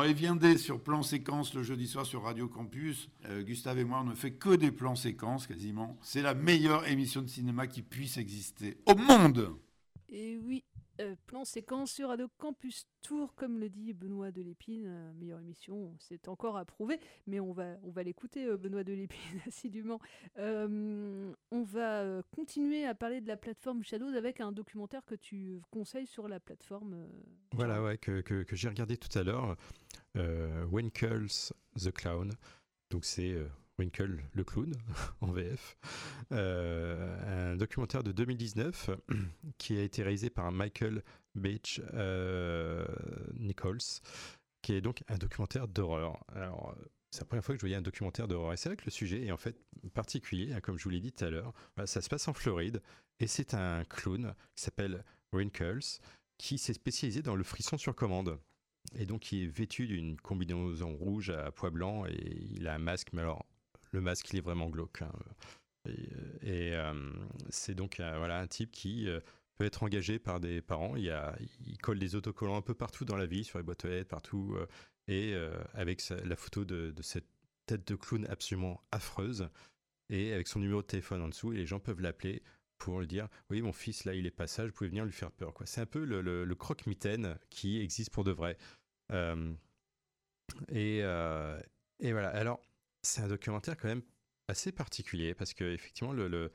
Reviendez 0.00 0.56
sur 0.56 0.80
Plan 0.80 1.02
Séquence 1.02 1.52
le 1.52 1.62
jeudi 1.62 1.86
soir 1.86 2.06
sur 2.06 2.22
Radio 2.22 2.48
Campus. 2.48 3.10
Euh, 3.26 3.42
Gustave 3.42 3.80
et 3.80 3.84
moi, 3.84 4.00
on 4.00 4.08
ne 4.08 4.14
fait 4.14 4.32
que 4.32 4.56
des 4.56 4.70
plans 4.72 4.94
séquences 4.94 5.46
quasiment. 5.46 5.98
C'est 6.00 6.22
la 6.22 6.32
meilleure 6.32 6.88
émission 6.88 7.20
de 7.20 7.26
cinéma 7.26 7.66
qui 7.66 7.82
puisse 7.82 8.16
exister 8.16 8.78
au 8.86 8.94
monde. 8.94 9.54
Et 10.08 10.38
oui, 10.38 10.64
euh, 11.00 11.16
plan 11.26 11.44
séquence 11.44 11.90
sur 11.92 12.08
Radio 12.08 12.28
Campus 12.38 12.86
Tour, 13.02 13.34
comme 13.34 13.58
le 13.58 13.68
dit 13.68 13.92
Benoît 13.92 14.30
Delépine, 14.30 14.84
euh, 14.86 15.12
meilleure 15.14 15.40
émission, 15.40 15.96
c'est 15.98 16.28
encore 16.28 16.56
à 16.56 16.64
prouver, 16.64 17.00
mais 17.26 17.40
on 17.40 17.52
va, 17.52 17.76
on 17.82 17.90
va 17.90 18.02
l'écouter, 18.02 18.44
euh, 18.46 18.56
Benoît 18.56 18.84
Delépine, 18.84 19.18
assidûment. 19.48 19.98
Euh, 20.38 21.32
on 21.50 21.62
va 21.62 22.02
euh, 22.02 22.22
continuer 22.34 22.84
à 22.84 22.94
parler 22.94 23.20
de 23.20 23.28
la 23.28 23.36
plateforme 23.36 23.82
Shadows 23.82 24.14
avec 24.14 24.40
un 24.40 24.52
documentaire 24.52 25.04
que 25.04 25.14
tu 25.14 25.60
conseilles 25.70 26.06
sur 26.06 26.28
la 26.28 26.38
plateforme. 26.40 26.94
euh, 26.94 27.08
Voilà, 27.54 27.96
que, 27.96 28.20
que- 28.20 28.44
j'ai 28.56 28.68
regardé 28.68 28.96
tout 28.96 29.18
à 29.18 29.22
l'heure. 29.22 29.56
Euh, 30.16 30.64
Winkles 30.66 31.52
the 31.76 31.90
Clown. 31.92 32.32
Donc 32.90 33.04
c'est 33.04 33.34
Winkle 33.80 34.22
le 34.34 34.44
clown 34.44 34.72
en 35.22 35.32
VF. 35.32 35.76
Euh, 36.32 37.52
un 37.52 37.56
documentaire 37.56 38.02
de 38.02 38.12
2019 38.12 38.90
qui 39.58 39.78
a 39.78 39.82
été 39.82 40.02
réalisé 40.02 40.28
par 40.28 40.52
Michael 40.52 41.02
Beach 41.34 41.80
euh, 41.94 42.84
Nichols, 43.38 43.78
qui 44.60 44.74
est 44.74 44.82
donc 44.82 45.02
un 45.08 45.16
documentaire 45.16 45.66
d'horreur. 45.66 46.22
Alors, 46.34 46.76
c'est 47.10 47.22
la 47.22 47.26
première 47.26 47.44
fois 47.44 47.54
que 47.54 47.58
je 47.58 47.62
voyais 47.62 47.76
un 47.76 47.82
documentaire 47.82 48.28
d'horreur. 48.28 48.52
Et 48.52 48.58
c'est 48.58 48.68
vrai 48.68 48.76
que 48.76 48.84
le 48.84 48.90
sujet 48.90 49.24
est 49.24 49.32
en 49.32 49.38
fait 49.38 49.56
particulier, 49.94 50.52
hein, 50.52 50.60
comme 50.60 50.78
je 50.78 50.84
vous 50.84 50.90
l'ai 50.90 51.00
dit 51.00 51.12
tout 51.12 51.24
à 51.24 51.30
l'heure. 51.30 51.54
Ça 51.86 52.02
se 52.02 52.10
passe 52.10 52.28
en 52.28 52.34
Floride 52.34 52.82
et 53.18 53.26
c'est 53.26 53.54
un 53.54 53.84
clown 53.84 54.34
qui 54.54 54.62
s'appelle 54.62 55.04
Wrinkles 55.32 56.00
qui 56.36 56.58
s'est 56.58 56.74
spécialisé 56.74 57.22
dans 57.22 57.36
le 57.36 57.44
frisson 57.44 57.78
sur 57.78 57.94
commande. 57.94 58.38
Et 58.94 59.06
donc, 59.06 59.32
il 59.32 59.44
est 59.44 59.46
vêtu 59.46 59.86
d'une 59.86 60.18
combinaison 60.20 60.94
rouge 60.94 61.30
à 61.30 61.50
pois 61.50 61.70
blanc 61.70 62.04
et 62.06 62.48
il 62.50 62.66
a 62.66 62.74
un 62.74 62.78
masque, 62.78 63.08
mais 63.12 63.22
alors, 63.22 63.46
le 63.92 64.00
masque, 64.00 64.30
il 64.32 64.38
est 64.38 64.42
vraiment 64.42 64.68
glauque. 64.70 65.02
hein. 65.02 65.12
Et, 65.88 65.92
et, 66.42 66.74
euh, 66.76 66.92
c'est 67.48 67.74
donc 67.74 68.00
euh, 68.00 68.18
voilà, 68.18 68.38
un 68.40 68.46
type 68.46 68.70
qui 68.70 69.08
euh, 69.08 69.20
peut 69.56 69.64
être 69.64 69.82
engagé 69.82 70.18
par 70.18 70.40
des 70.40 70.60
parents. 70.60 70.96
Il, 70.96 71.04
y 71.04 71.10
a, 71.10 71.36
il 71.66 71.78
colle 71.78 71.98
des 71.98 72.14
autocollants 72.16 72.56
un 72.56 72.62
peu 72.62 72.74
partout 72.74 73.04
dans 73.04 73.16
la 73.16 73.26
vie, 73.26 73.44
sur 73.44 73.58
les 73.58 73.64
boîtes 73.64 73.84
aux 73.84 73.88
lettres, 73.88 74.08
partout. 74.08 74.54
euh, 74.56 74.66
et 75.08 75.34
euh, 75.34 75.58
avec 75.74 76.06
la 76.08 76.36
photo 76.36 76.64
de, 76.64 76.94
cette 77.02 77.26
tête 77.66 77.86
de 77.88 77.96
clown 77.96 78.26
absolument 78.28 78.80
affreuse. 78.92 79.48
Et 80.10 80.32
avec 80.32 80.48
son 80.48 80.58
numéro 80.60 80.82
de 80.82 80.86
téléphone 80.86 81.22
en 81.22 81.28
dessous, 81.28 81.52
et 81.52 81.56
les 81.56 81.66
gens 81.66 81.80
peuvent 81.80 82.00
l'appeler 82.00 82.42
pour 82.78 83.00
lui 83.00 83.06
dire 83.06 83.28
Oui, 83.48 83.62
mon 83.62 83.72
fils, 83.72 84.04
là, 84.04 84.14
il 84.14 84.26
est 84.26 84.30
pas 84.30 84.46
sage, 84.46 84.68
vous 84.68 84.74
pouvez 84.74 84.88
venir 84.90 85.04
lui 85.04 85.12
faire 85.12 85.30
peur. 85.32 85.54
quoi. 85.54 85.66
C'est 85.66 85.80
un 85.80 85.86
peu 85.86 86.04
le, 86.04 86.20
le- 86.20 86.54
croque-mitaine 86.54 87.38
qui 87.48 87.80
existe 87.80 88.10
pour 88.10 88.24
de 88.24 88.32
vrai. 88.32 88.56
Euh, 89.12 89.52
et, 90.68 91.00
euh, 91.02 91.60
et 92.00 92.12
voilà. 92.12 92.28
Alors, 92.30 92.60
c'est 93.02 93.22
un 93.22 93.28
documentaire 93.28 93.76
quand 93.76 93.88
même 93.88 94.02
assez 94.48 94.72
particulier 94.72 95.34
parce 95.34 95.54
que 95.54 95.64
effectivement 95.64 96.12
le 96.12 96.28
le, 96.28 96.52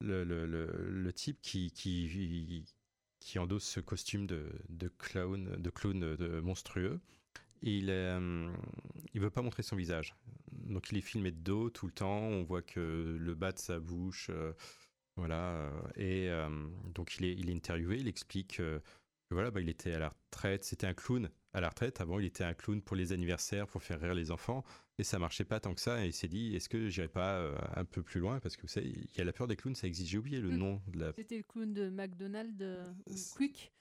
le, 0.00 0.24
le, 0.24 0.46
le- 0.46 1.12
type 1.12 1.40
qui, 1.42 1.70
qui 1.72 2.66
qui 3.20 3.38
endosse 3.38 3.64
ce 3.64 3.80
costume 3.80 4.26
de, 4.26 4.52
de 4.68 4.88
clown 4.88 5.56
de 5.56 5.70
clown 5.70 6.00
de 6.16 6.40
monstrueux 6.40 7.00
il 7.62 7.90
euh, 7.90 8.52
il 9.14 9.20
veut 9.20 9.30
pas 9.30 9.42
montrer 9.42 9.62
son 9.62 9.76
visage. 9.76 10.16
Donc 10.52 10.90
il 10.92 10.98
est 10.98 11.02
filmé 11.02 11.32
de 11.32 11.38
dos 11.38 11.70
tout 11.70 11.86
le 11.86 11.92
temps 11.92 12.18
on 12.20 12.44
voit 12.44 12.62
que 12.62 13.16
le 13.20 13.34
bas 13.34 13.52
de 13.52 13.58
sa 13.58 13.80
bouche 13.80 14.28
euh, 14.30 14.52
voilà 15.16 15.50
euh, 15.56 15.70
et 15.96 16.28
euh, 16.30 16.48
donc 16.94 17.16
il 17.18 17.26
est 17.26 17.34
il 17.34 17.50
est 17.50 17.54
interviewé 17.54 17.98
il 17.98 18.08
explique 18.08 18.56
que 18.58 18.82
voilà 19.30 19.50
bah, 19.50 19.60
il 19.60 19.68
était 19.68 19.92
à 19.94 19.98
la 20.00 20.10
retraite 20.10 20.64
c'était 20.64 20.86
un 20.86 20.94
clown 20.94 21.30
à 21.54 21.60
la 21.60 21.68
retraite 21.70 22.00
avant 22.00 22.18
il 22.18 22.26
était 22.26 22.44
un 22.44 22.52
clown 22.54 22.82
pour 22.82 22.96
les 22.96 23.12
anniversaires 23.12 23.66
pour 23.66 23.82
faire 23.82 24.00
rire 24.00 24.14
les 24.14 24.30
enfants 24.30 24.64
et 24.98 25.04
ça 25.04 25.18
marchait 25.18 25.44
pas 25.44 25.60
tant 25.60 25.72
que 25.74 25.80
ça 25.80 26.04
et 26.04 26.08
il 26.08 26.12
s'est 26.12 26.28
dit 26.28 26.54
est-ce 26.54 26.68
que 26.68 26.88
j'irai 26.88 27.08
pas 27.08 27.36
euh, 27.38 27.56
un 27.76 27.84
peu 27.84 28.02
plus 28.02 28.20
loin? 28.20 28.40
Parce 28.40 28.56
que 28.56 28.62
vous 28.62 28.68
savez 28.68 28.88
il 28.88 29.16
y 29.16 29.20
a 29.20 29.24
la 29.24 29.32
peur 29.32 29.46
des 29.46 29.56
clowns 29.56 29.74
ça 29.74 29.86
existe 29.86 30.10
j'ai 30.10 30.18
oublié 30.18 30.40
le 30.40 30.50
Mm. 30.50 30.56
nom 30.56 30.82
de 30.88 30.98
la 31.00 31.12
C'était 31.14 31.36
le 31.38 31.42
clown 31.44 31.72
de 31.72 31.88
McDonald's 31.90 32.58
euh, 32.60 32.84
Quick. 33.36 33.72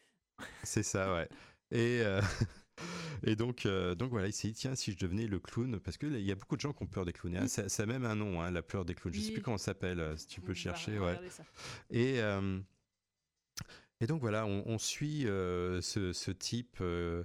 c'est 0.63 0.83
ça 0.83 1.13
ouais 1.13 1.27
et 1.71 2.01
euh, 2.03 2.21
et 3.23 3.35
donc 3.35 3.65
euh, 3.65 3.95
donc 3.95 4.11
voilà 4.11 4.27
il 4.27 4.33
s'est 4.33 4.47
dit 4.49 4.53
tiens 4.53 4.75
si 4.75 4.91
je 4.91 4.97
devenais 4.97 5.27
le 5.27 5.39
clown 5.39 5.79
parce 5.79 5.97
que 5.97 6.05
là, 6.07 6.17
il 6.19 6.25
y 6.25 6.31
a 6.31 6.35
beaucoup 6.35 6.55
de 6.55 6.61
gens 6.61 6.73
qui 6.73 6.83
ont 6.83 6.87
peur 6.87 7.05
des 7.05 7.13
clowns 7.13 7.35
hein. 7.37 7.47
ça, 7.47 7.69
ça 7.69 7.83
a 7.83 7.85
même 7.85 8.05
un 8.05 8.15
nom 8.15 8.41
hein, 8.41 8.51
la 8.51 8.61
peur 8.61 8.85
des 8.85 8.93
clowns 8.95 9.13
je 9.13 9.19
sais 9.19 9.27
Oui. 9.27 9.33
plus 9.33 9.41
comment 9.41 9.57
ça 9.57 9.65
s'appelle 9.65 10.13
si 10.17 10.27
tu 10.27 10.41
peux 10.41 10.51
On 10.51 10.55
chercher 10.55 10.99
ouais 10.99 11.19
ça. 11.29 11.43
et 11.91 12.19
et 14.01 14.07
donc 14.07 14.19
voilà, 14.19 14.45
on, 14.45 14.63
on 14.65 14.77
suit 14.77 15.27
euh, 15.27 15.79
ce, 15.79 16.11
ce 16.11 16.31
type 16.31 16.77
euh, 16.81 17.23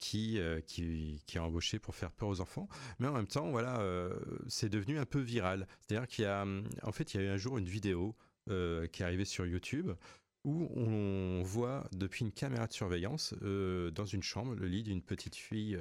qui, 0.00 0.38
euh, 0.38 0.60
qui, 0.62 1.22
qui 1.26 1.36
est 1.36 1.40
embauché 1.40 1.78
pour 1.78 1.94
faire 1.94 2.10
peur 2.10 2.28
aux 2.28 2.40
enfants, 2.40 2.68
mais 2.98 3.06
en 3.06 3.12
même 3.12 3.28
temps, 3.28 3.50
voilà, 3.50 3.80
euh, 3.80 4.18
c'est 4.48 4.70
devenu 4.70 4.98
un 4.98 5.04
peu 5.04 5.20
viral. 5.20 5.68
C'est-à-dire 5.80 6.08
qu'il 6.08 6.24
y 6.24 6.26
a, 6.26 6.42
hum, 6.42 6.64
en 6.82 6.90
fait, 6.90 7.14
il 7.14 7.20
y 7.20 7.22
a 7.22 7.26
eu 7.26 7.28
un 7.30 7.36
jour 7.36 7.58
une 7.58 7.68
vidéo 7.68 8.16
euh, 8.48 8.86
qui 8.88 9.02
est 9.02 9.04
arrivée 9.04 9.26
sur 9.26 9.46
YouTube 9.46 9.92
où 10.44 10.68
on 10.74 11.42
voit 11.42 11.86
depuis 11.92 12.24
une 12.24 12.32
caméra 12.32 12.66
de 12.66 12.72
surveillance 12.72 13.34
euh, 13.42 13.90
dans 13.90 14.06
une 14.06 14.22
chambre 14.22 14.54
le 14.54 14.66
lit 14.68 14.82
d'une 14.82 15.02
petite 15.02 15.36
fille, 15.36 15.78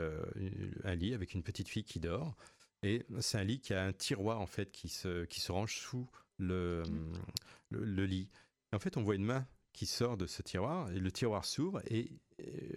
un 0.83 0.95
lit 0.95 1.13
avec 1.13 1.33
une 1.33 1.43
petite 1.43 1.69
fille 1.69 1.85
qui 1.85 2.01
dort. 2.01 2.35
Et 2.83 3.05
c'est 3.21 3.37
un 3.37 3.43
lit 3.45 3.61
qui 3.61 3.73
a 3.73 3.85
un 3.85 3.93
tiroir 3.93 4.41
en 4.41 4.45
fait 4.45 4.69
qui 4.71 4.89
se, 4.89 5.23
qui 5.25 5.39
se 5.39 5.53
range 5.53 5.77
sous 5.77 6.09
le, 6.37 6.83
hum, 6.85 7.13
le, 7.69 7.85
le 7.85 8.05
lit. 8.05 8.29
Et 8.73 8.75
en 8.75 8.79
fait, 8.79 8.97
on 8.97 9.01
voit 9.01 9.15
une 9.15 9.23
main 9.23 9.47
qui 9.71 9.85
sort 9.85 10.17
de 10.17 10.27
ce 10.27 10.41
tiroir 10.41 10.91
et 10.91 10.99
le 10.99 11.11
tiroir 11.11 11.45
s'ouvre 11.45 11.81
et 11.89 12.11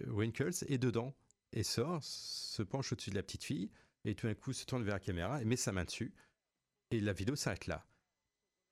Winkles 0.07 0.63
est 0.69 0.77
dedans 0.77 1.13
et 1.53 1.63
sort, 1.63 1.99
se 2.03 2.61
penche 2.63 2.91
au-dessus 2.91 3.09
de 3.11 3.15
la 3.15 3.23
petite 3.23 3.43
fille 3.43 3.69
et 4.05 4.15
tout 4.15 4.27
d'un 4.27 4.35
coup 4.35 4.53
se 4.53 4.65
tourne 4.65 4.83
vers 4.83 4.95
la 4.95 4.99
caméra 4.99 5.41
et 5.41 5.45
met 5.45 5.55
sa 5.55 5.71
main 5.71 5.85
dessus 5.85 6.13
et 6.91 6.99
la 6.99 7.13
vidéo 7.13 7.35
s'arrête 7.35 7.67
là. 7.67 7.85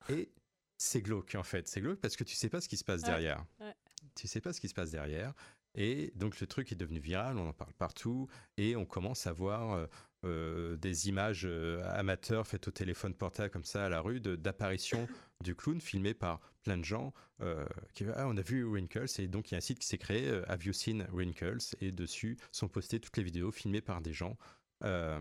Et 0.09 0.31
c'est 0.77 1.01
glauque 1.01 1.35
en 1.35 1.43
fait, 1.43 1.67
c'est 1.67 1.81
glauque 1.81 1.99
parce 1.99 2.15
que 2.15 2.23
tu 2.23 2.35
sais 2.35 2.49
pas 2.49 2.59
ce 2.61 2.67
qui 2.69 2.77
se 2.77 2.83
passe 2.83 3.01
Ouais, 3.01 3.07
derrière. 3.07 3.45
ouais. 3.59 3.73
Tu 4.15 4.27
sais 4.27 4.41
pas 4.41 4.51
ce 4.51 4.59
qui 4.59 4.67
se 4.67 4.73
passe 4.73 4.91
derrière. 4.91 5.33
Et 5.75 6.11
donc 6.15 6.39
le 6.41 6.47
truc 6.47 6.71
est 6.71 6.75
devenu 6.75 6.99
viral, 6.99 7.37
on 7.37 7.47
en 7.47 7.53
parle 7.53 7.73
partout 7.73 8.27
et 8.57 8.75
on 8.75 8.85
commence 8.85 9.25
à 9.27 9.31
voir 9.31 9.87
euh, 10.23 10.77
des 10.77 11.09
images 11.09 11.45
euh, 11.45 11.81
amateurs 11.93 12.45
faites 12.45 12.67
au 12.67 12.71
téléphone 12.71 13.13
portable 13.15 13.49
comme 13.49 13.63
ça 13.63 13.85
à 13.85 13.89
la 13.89 14.01
rue 14.01 14.19
d'apparitions 14.19 15.07
du 15.43 15.55
clown 15.55 15.81
filmé 15.81 16.13
par 16.13 16.39
plein 16.61 16.77
de 16.77 16.85
gens 16.85 17.13
euh, 17.41 17.65
qui 17.93 18.05
ah, 18.15 18.27
on 18.27 18.37
a 18.37 18.41
vu 18.41 18.63
Wrinkles 18.63 19.07
et 19.19 19.27
donc 19.27 19.49
il 19.49 19.53
y 19.53 19.55
a 19.55 19.57
un 19.57 19.61
site 19.61 19.79
qui 19.79 19.87
s'est 19.87 19.97
créé 19.97 20.29
Have 20.47 20.63
you 20.63 20.73
seen 20.73 21.07
Wrinkles 21.11 21.75
et 21.79 21.91
dessus 21.91 22.37
sont 22.51 22.67
postées 22.67 22.99
toutes 22.99 23.17
les 23.17 23.23
vidéos 23.23 23.51
filmées 23.51 23.81
par 23.81 24.01
des 24.01 24.13
gens 24.13 24.37
euh, 24.83 25.19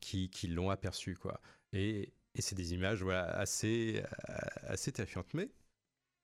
qui, 0.00 0.28
qui 0.28 0.48
l'ont 0.48 0.68
aperçu 0.68 1.14
quoi. 1.14 1.40
Et, 1.72 2.12
et 2.34 2.42
c'est 2.42 2.54
des 2.54 2.74
images 2.74 3.02
voilà 3.02 3.24
assez 3.30 4.02
assez 4.64 4.92
terrifiantes 4.92 5.32
mais 5.32 5.50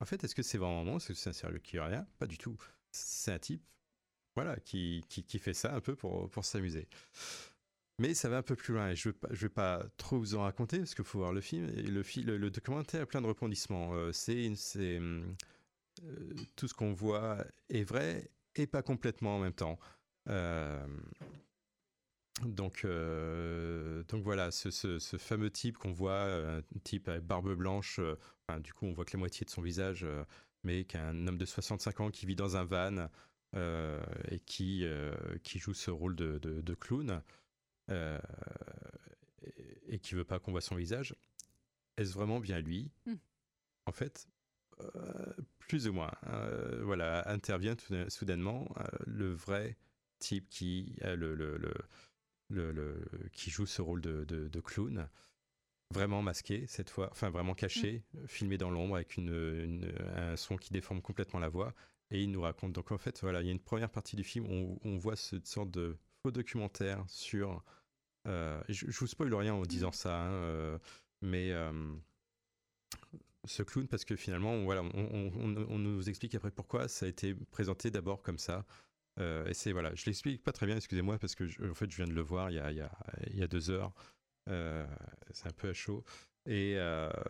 en 0.00 0.04
fait 0.04 0.22
est-ce 0.24 0.34
que 0.34 0.42
c'est 0.42 0.58
vraiment 0.58 0.84
moi 0.84 0.96
est-ce 0.96 1.08
que 1.08 1.14
c'est 1.14 1.30
un 1.30 1.32
sérieux 1.32 1.58
qui 1.58 1.78
rien? 1.78 2.06
Pas 2.18 2.26
du 2.26 2.36
tout. 2.36 2.58
C'est 2.92 3.32
un 3.32 3.38
type 3.38 3.62
voilà 4.36 4.56
qui, 4.60 5.04
qui, 5.08 5.24
qui 5.24 5.38
fait 5.40 5.54
ça 5.54 5.74
un 5.74 5.80
peu 5.80 5.96
pour, 5.96 6.30
pour 6.30 6.44
s'amuser 6.44 6.86
mais 7.98 8.12
ça 8.14 8.28
va 8.28 8.36
un 8.38 8.42
peu 8.42 8.56
plus 8.56 8.74
loin 8.74 8.90
et 8.90 8.96
je 8.96 9.08
ne 9.08 9.14
vais, 9.34 9.48
pas- 9.48 9.82
trop 9.96 10.18
vous 10.18 10.34
en 10.34 10.42
raconter 10.42 10.78
parce 10.78 10.94
qu'il 10.94 11.04
faut 11.04 11.20
voir 11.20 11.32
le 11.32 11.40
film. 11.40 11.66
Et 11.70 11.82
le, 11.82 12.02
le, 12.36 12.50
documentaire 12.50 13.02
a 13.02 13.06
plein 13.06 13.22
de 13.22 13.26
rebondissements. 13.26 13.94
Euh, 13.94 14.12
c'est, 14.12 14.50
euh, 14.92 15.22
tout 16.56 16.68
ce 16.68 16.74
qu'on 16.74 16.92
voit 16.92 17.38
est 17.70 17.84
vrai 17.84 18.30
et 18.54 18.66
pas 18.66 18.82
complètement 18.82 19.36
en 19.36 19.38
même 19.40 19.54
temps. 19.54 19.78
Euh, 20.28 20.86
donc, 22.44 22.84
euh, 22.84 24.02
donc 24.08 24.22
voilà, 24.22 24.50
ce, 24.50 24.70
ce- 24.70 25.16
fameux 25.16 25.50
type 25.50 25.78
qu'on 25.78 25.92
voit, 25.92 26.22
un 26.24 26.62
type 26.84 27.08
avec 27.08 27.22
barbe 27.22 27.54
blanche, 27.54 27.98
du 28.60 28.74
coup 28.74 28.84
on 28.84 28.92
voit 28.92 29.06
que 29.06 29.12
la 29.16 29.20
moitié 29.20 29.46
de 29.46 29.50
son 29.50 29.62
visage, 29.62 30.06
mais 30.64 30.84
qu'un 30.84 31.26
homme 31.26 31.38
de 31.38 31.46
65 31.46 32.00
ans 32.00 32.10
qui 32.10 32.26
vit 32.26 32.36
dans 32.36 32.58
un 32.58 32.64
van 32.64 33.08
et 33.56 34.40
qui, 34.40 34.84
euh, 34.84 35.14
qui 35.42 35.58
joue 35.58 35.74
ce 35.74 35.90
rôle 35.90 36.14
de, 36.16 36.38
de- 36.38 36.60
de 36.60 36.74
clown 36.74 37.22
euh, 37.90 38.18
et, 39.42 39.94
et 39.94 39.98
qui 39.98 40.14
veut 40.14 40.24
pas 40.24 40.38
qu'on 40.38 40.52
voit 40.52 40.60
son 40.60 40.76
visage, 40.76 41.14
est-ce 41.96 42.12
vraiment 42.12 42.40
bien 42.40 42.60
lui? 42.60 42.90
Hmm. 43.06 43.14
En 43.86 43.92
fait, 43.92 44.28
euh, 44.80 45.32
plus 45.58 45.86
ou 45.88 45.92
moins. 45.92 46.12
euh, 46.26 46.82
voilà, 46.84 47.28
intervient 47.30 47.76
tout 47.76 47.94
soudainement 48.10 48.68
euh, 48.78 48.84
le 49.06 49.32
vrai 49.32 49.76
type 50.18 50.48
qui, 50.48 50.96
euh, 51.02 51.16
le, 51.16 51.34
le, 51.34 51.58
le, 52.50 53.06
qui 53.32 53.50
joue 53.50 53.66
ce 53.66 53.82
rôle 53.82 54.00
de, 54.00 54.24
de- 54.24 54.48
de 54.48 54.60
clown, 54.60 55.08
vraiment 55.94 56.22
masqué 56.22 56.66
cette 56.66 56.90
fois, 56.90 57.08
enfin 57.12 57.30
vraiment 57.30 57.54
caché, 57.54 58.04
euh, 58.16 58.26
filmé 58.26 58.58
dans 58.58 58.70
l'ombre 58.70 58.96
avec 58.96 59.16
une, 59.16 59.28
une- 59.34 59.92
un 60.16 60.36
son 60.36 60.56
qui 60.56 60.72
déforme 60.72 61.00
complètement 61.02 61.40
la 61.40 61.48
voix. 61.48 61.74
Et 62.10 62.22
il 62.22 62.30
nous 62.30 62.40
raconte. 62.42 62.72
Donc 62.72 62.92
en 62.92 62.98
fait, 62.98 63.20
voilà, 63.22 63.40
il 63.40 63.46
y 63.46 63.48
a 63.48 63.52
une 63.52 63.60
première 63.60 63.90
partie 63.90 64.16
du 64.16 64.24
film 64.24 64.46
où 64.46 64.78
on, 64.84 64.90
on 64.90 64.96
voit 64.98 65.16
cette 65.16 65.46
sorte 65.46 65.70
de 65.70 65.96
faux 66.22 66.30
documentaire 66.30 67.04
sur. 67.08 67.64
euh, 68.28 68.62
je, 68.68 68.90
je 68.90 68.98
vous 69.00 69.06
spoil 69.06 69.34
rien 69.34 69.54
en 69.54 69.62
disant 69.62 69.92
ça, 69.92 70.16
hein, 70.22 70.32
euh, 70.32 70.78
mais 71.22 71.50
euh, 71.52 71.72
ce 73.44 73.62
clown, 73.62 73.86
parce 73.88 74.04
que 74.04 74.16
finalement, 74.16 74.52
on- 74.52 74.64
voilà, 74.64 74.82
on, 74.82 74.90
on- 74.94 75.32
on- 75.36 75.66
on 75.68 75.78
nous 75.78 76.08
explique 76.08 76.34
après 76.34 76.50
pourquoi 76.50 76.88
ça 76.88 77.06
a 77.06 77.08
été 77.08 77.34
présenté 77.34 77.90
d'abord 77.90 78.22
comme 78.22 78.38
ça. 78.38 78.64
et 79.18 79.54
c'est 79.54 79.72
voilà, 79.72 79.94
je 79.94 80.04
l'explique 80.06 80.42
pas 80.42 80.52
très 80.52 80.66
bien, 80.66 80.76
excusez-moi, 80.76 81.18
parce 81.18 81.34
que 81.34 81.44
en 81.70 81.74
fait, 81.74 81.90
je 81.90 81.96
viens 81.96 82.06
de 82.06 82.12
le 82.14 82.20
voir 82.22 82.50
il 82.50 82.54
y 82.56 82.58
a, 82.58 82.70
il 82.70 82.76
y 82.78 82.80
a, 82.82 82.90
il 83.28 83.36
y 83.38 83.42
a 83.42 83.46
deux 83.48 83.70
heures. 83.70 83.92
c'est 84.46 85.46
un 85.48 85.52
peu 85.56 85.68
à 85.70 85.74
chaud. 85.74 86.04
Et 86.46 86.76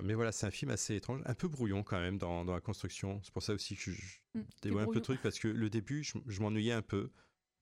mais 0.03 0.15
voilà, 0.15 0.33
c'est 0.33 0.47
un 0.47 0.51
film 0.51 0.71
assez 0.71 0.95
étrange, 0.97 1.23
un 1.25 1.35
peu 1.35 1.49
brouillon 1.49 1.83
quand 1.83 2.01
même 2.01 2.19
dans, 2.19 2.45
dans 2.45 2.55
la 2.55 2.61
construction. 2.61 3.21
C'est 3.23 3.33
pour 3.33 3.43
ça 3.43 3.55
aussi 3.55 3.77
que 3.77 3.83
je, 3.83 3.93
je 3.93 4.19
Mmh, 4.35 4.43
dévoile 4.63 4.85
un 4.85 4.89
peu 4.89 4.99
le 4.99 5.03
truc 5.03 5.21
parce 5.23 5.39
que 5.39 5.49
le 5.49 5.71
début, 5.71 6.03
je, 6.05 6.19
je 6.27 6.41
m'ennuyais 6.41 6.73
un 6.73 6.83
peu. 6.83 7.11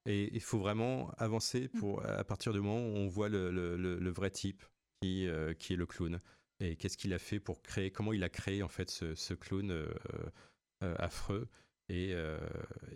Et 0.07 0.34
il 0.34 0.42
faut 0.42 0.59
vraiment 0.59 1.11
avancer 1.18 1.68
pour 1.68 2.05
à 2.07 2.24
partir 2.24 2.52
du 2.52 2.61
moment 2.61 2.78
où 2.80 2.96
on 2.96 3.09
voit 3.09 3.28
le, 3.28 3.50
le, 3.50 3.76
le- 3.76 3.98
le 3.98 4.11
vrai 4.11 4.30
type 4.30 4.64
qui, 5.02 5.26
euh, 5.28 5.55
qui 5.55 5.72
est 5.74 5.76
le 5.76 5.86
clown 5.86 6.20
et 6.61 6.76
qu'est-ce 6.76 6.96
qu'il 6.96 7.12
a 7.14 7.18
fait 7.18 7.40
pour 7.40 7.62
créer, 7.62 7.90
comment 7.90 8.12
il 8.12 8.22
a 8.24 8.28
créé 8.28 8.62
en 8.62 8.68
fait 8.68 8.90
ce, 8.90 9.14
ce 9.14 9.34
clown 9.34 9.70
euh, 9.70 9.86
euh, 10.82 10.94
affreux 10.98 11.48
et, 11.88 12.11
euh, 12.14 12.38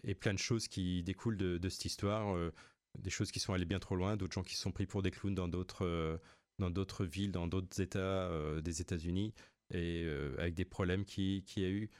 et 0.04 0.14
plein 0.14 0.34
de 0.34 0.38
choses 0.38 0.68
qui 0.68 1.02
découlent 1.02 1.36
de, 1.36 1.58
de 1.58 1.68
cette 1.68 1.84
histoire, 1.84 2.34
euh, 2.36 2.52
des 2.98 3.10
choses 3.10 3.30
qui 3.32 3.40
sont 3.40 3.52
allées 3.52 3.64
bien 3.64 3.78
trop 3.78 3.96
loin, 3.96 4.16
d'autres 4.16 4.34
gens 4.34 4.42
qui 4.42 4.54
se 4.54 4.62
sont 4.62 4.72
pris 4.72 4.86
pour 4.86 5.02
des 5.02 5.10
clowns 5.10 5.34
dans 5.34 5.48
d'autres 5.48 5.84
euh, 5.84 6.18
dans 6.58 6.70
d'autres 6.70 7.04
villes, 7.04 7.32
dans 7.32 7.46
d'autres 7.46 7.80
États 7.80 7.98
euh, 8.30 8.60
des 8.60 8.80
États-Unis 8.80 9.32
et 9.70 10.02
euh, 10.04 10.34
avec 10.38 10.54
des 10.54 10.64
problèmes 10.64 11.04
qui 11.04 11.42
qui 11.46 11.64
a 11.64 11.68
eu. 11.68 11.90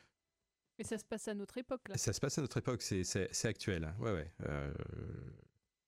Et 0.78 0.84
ça 0.84 0.96
se 0.98 1.04
passe 1.04 1.26
à 1.28 1.34
notre 1.34 1.59
époque, 1.59 1.88
là. 1.88 1.96
Ça 1.98 2.12
se 2.12 2.20
passe 2.20 2.38
à 2.38 2.40
notre 2.42 2.56
époque, 2.59 2.82
c'est, 2.82 3.02
actuel. 3.44 3.84
hein. 3.84 3.96
Ouais, 3.98 4.12
ouais. 4.12 4.32
Euh, 4.46 4.72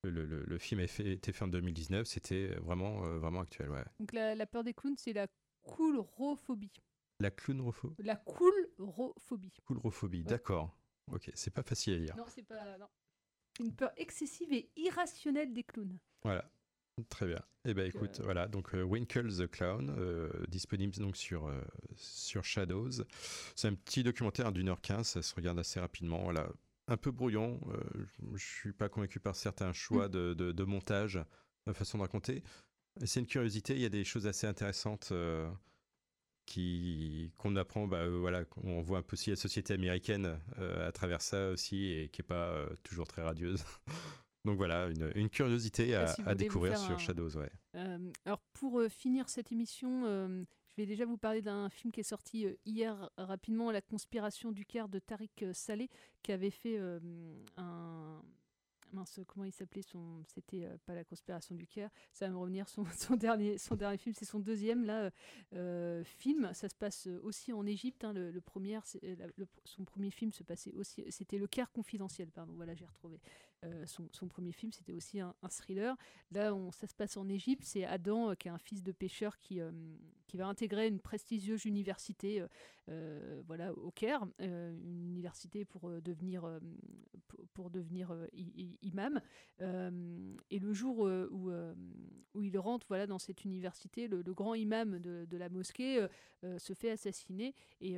le, 0.02 0.24
le- 0.24 0.44
le 0.44 0.58
film 0.58 0.80
a 0.80 0.86
fait- 0.88 1.12
été 1.12 1.32
fait 1.32 1.44
en 1.44 1.48
2019, 1.48 2.06
c'était 2.06 2.48
vraiment, 2.56 3.00
vraiment 3.18 3.40
actuel. 3.40 3.70
Ouais. 3.70 3.84
Donc 4.00 4.12
la, 4.12 4.34
la 4.34 4.46
peur 4.46 4.64
des 4.64 4.74
clowns, 4.74 4.96
c'est 4.96 5.12
la 5.12 5.26
coulrophobie. 5.62 6.72
La 7.20 7.30
clownrophobie? 7.30 7.94
La 8.02 8.16
coulrophobie. 8.16 9.52
Coulrophobie, 9.64 10.24
d'accord. 10.24 10.76
Ok, 11.12 11.30
c'est 11.34 11.50
pas 11.52 11.62
facile 11.62 11.94
à 11.94 11.98
lire. 11.98 12.16
Non, 12.16 12.24
c'est 12.28 12.42
pas. 12.42 12.78
Non. 12.78 12.88
Une 13.60 13.74
peur 13.74 13.92
excessive 13.96 14.52
et 14.52 14.70
irrationnelle 14.76 15.52
des 15.52 15.64
clowns. 15.64 15.98
Voilà. 16.22 16.50
Très 17.09 17.26
bien. 17.26 17.41
Eh 17.64 17.72
ben 17.74 17.86
écoute, 17.86 18.20
voilà, 18.24 18.47
donc 18.49 18.74
euh, 18.74 18.82
Winkle 18.82 19.28
the 19.34 19.47
Clown, 19.51 19.95
euh, 19.99 20.30
disponible 20.49 20.95
donc 20.97 21.16
sur, 21.16 21.47
euh, 21.47 21.61
sur 21.97 22.45
Shadows. 22.45 22.91
C'est 23.57 23.68
un 23.68 23.74
petit 23.74 24.03
documentaire 24.03 24.53
d'une 24.53 24.68
heure 24.68 24.80
quinze, 24.80 25.07
ça 25.09 25.22
se 25.22 25.34
regarde 25.34 25.59
assez 25.59 25.80
rapidement. 25.80 26.22
Voilà. 26.24 26.49
Un 26.88 26.97
peu 26.97 27.11
brouillon, 27.11 27.61
euh, 27.68 27.80
je- 28.32 28.36
je 28.36 28.45
suis 28.45 28.72
pas 28.72 28.88
convaincu 28.88 29.18
par 29.20 29.34
certains 29.36 29.72
choix 29.72 30.09
de, 30.09 30.34
de, 30.34 30.53
de 30.53 30.64
montage, 30.64 31.18
de 31.66 31.72
façon 31.72 31.99
de 31.99 32.03
raconter. 32.03 32.43
C'est 33.05 33.20
une 33.20 33.26
curiosité, 33.26 33.74
il 33.74 33.80
y 33.80 33.86
a 33.86 33.91
des 33.91 34.05
choses 34.05 34.26
assez 34.26 34.47
intéressantes 34.47 35.09
euh, 35.12 35.51
qui 36.47 37.32
qu'on 37.38 37.57
apprend, 37.57 37.86
bah, 37.86 37.99
euh, 37.99 38.18
voilà, 38.18 38.45
on 38.62 38.82
voit 38.82 38.99
un 38.99 39.03
peu 39.03 39.14
aussi 39.14 39.30
la 39.30 39.36
société 39.36 39.72
américaine 39.74 40.38
euh, 40.59 40.88
à 40.88 40.93
travers 40.93 41.22
ça 41.22 41.51
aussi, 41.51 41.86
et 41.93 42.09
qui 42.09 42.22
est 42.22 42.24
pas 42.24 42.49
euh, 42.51 42.68
toujours 42.82 43.07
très 43.07 43.22
radieuse. 43.22 43.64
Donc 44.45 44.57
voilà, 44.57 44.88
une, 44.88 45.12
une 45.14 45.28
curiosité 45.28 45.95
à, 45.95 46.07
si 46.07 46.22
découvrir 46.34 46.78
sur 46.78 46.95
un- 46.95 46.99
Shadows, 46.99 47.36
ouais. 47.36 47.51
Euh, 47.76 48.11
alors 48.24 48.41
pour 48.55 48.80
euh, 48.80 48.88
finir 48.88 49.28
cette 49.28 49.53
émission, 49.53 50.05
euh, 50.07 50.45
je 50.68 50.76
vais 50.76 50.86
déjà 50.86 51.05
vous 51.05 51.18
parler 51.18 51.43
d'un 51.43 51.68
film 51.68 51.93
qui 51.93 52.01
est 52.01 52.05
sorti 52.05 52.47
hier 52.64 53.11
rapidement, 53.18 53.70
La 53.70 53.82
conspiration 53.82 54.51
du 54.51 54.64
Caire 54.64 54.88
de 54.88 54.99
Tariq 54.99 55.53
Saleh, 55.53 55.88
qui 56.22 56.32
avait 56.32 56.51
fait 56.51 56.78
un 57.59 58.22
mince 58.93 59.20
comment 59.28 59.45
il 59.45 59.53
s'appelait 59.53 59.82
son 59.82 60.24
c'était 60.26 60.66
pas 60.84 60.97
la 60.97 61.05
conspiration 61.05 61.55
du 61.55 61.64
Caire 61.64 61.91
ça 62.12 62.26
va 62.26 62.32
me 62.32 62.38
revenir 62.38 62.68
son, 62.68 62.84
son 62.99 63.14
dernier 63.14 63.57
son 63.57 63.76
dernier 63.76 63.99
film 63.99 64.16
c'est 64.18 64.24
son 64.24 64.41
deuxième 64.41 64.84
là 64.84 65.12
film 66.03 66.51
ça 66.55 66.68
se 66.68 66.74
passe 66.74 67.07
aussi 67.22 67.53
en 67.53 67.64
Égypte 67.66 68.03
hein, 68.03 68.12
le, 68.12 68.32
le 68.32 68.41
premier 68.41 68.80
c'est- 68.84 69.01
la- 69.16 69.28
le- 69.36 69.47
son 69.64 69.84
premier 69.84 70.11
film 70.11 70.32
se 70.32 70.43
passait 70.43 70.72
aussi 70.72 71.05
c'était 71.11 71.38
le 71.38 71.47
Caire 71.47 71.70
confidentiel 71.70 72.32
pardon 72.32 72.53
voilà 72.55 72.74
j'ai 72.74 72.84
retrouvé 72.84 73.20
Euh, 73.62 73.84
son, 73.84 74.08
son 74.12 74.26
premier 74.26 74.52
film 74.52 74.72
c'était 74.72 74.92
aussi 74.92 75.20
un, 75.20 75.34
un 75.42 75.48
thriller. 75.48 75.94
Là 76.32 76.54
on, 76.54 76.72
ça 76.72 76.86
se 76.86 76.94
passe 76.94 77.18
en 77.18 77.28
Égypte 77.28 77.62
c'est 77.64 77.84
Adam 77.84 78.30
euh, 78.30 78.34
qui 78.34 78.48
est 78.48 78.50
un 78.50 78.58
fils 78.58 78.82
de 78.82 78.90
pêcheur 78.92 79.38
qui 79.38 79.61
euh, 79.61 79.70
qui 80.31 80.37
va 80.37 80.47
intégrer 80.47 80.87
une 80.87 81.01
prestigieuse 81.01 81.64
université 81.64 82.41
euh, 82.41 82.47
euh, 82.89 83.43
voilà 83.49 83.72
au 83.72 83.91
Caire 83.91 84.24
euh, 84.41 84.72
une 84.85 85.11
université 85.11 85.64
pour 85.64 85.91
devenir 86.01 86.61
pour, 87.53 87.70
devenir 87.70 88.14
imam. 88.83 89.20
Et 89.61 90.59
le 90.59 90.72
jour 90.72 91.01
où, 91.01 91.51
où 92.35 92.43
il 92.43 92.59
rentre 92.59 92.87
voilà 92.89 93.07
dans 93.07 93.18
cette 93.18 93.45
université 93.45 94.09
le, 94.09 94.22
grand 94.33 94.55
imam 94.55 94.99
de, 94.99 95.24
de 95.24 95.37
la 95.37 95.49
mosquée 95.49 96.07
se 96.43 96.72
fait 96.72 96.91
assassiner 96.91 97.55
et, 97.81 97.97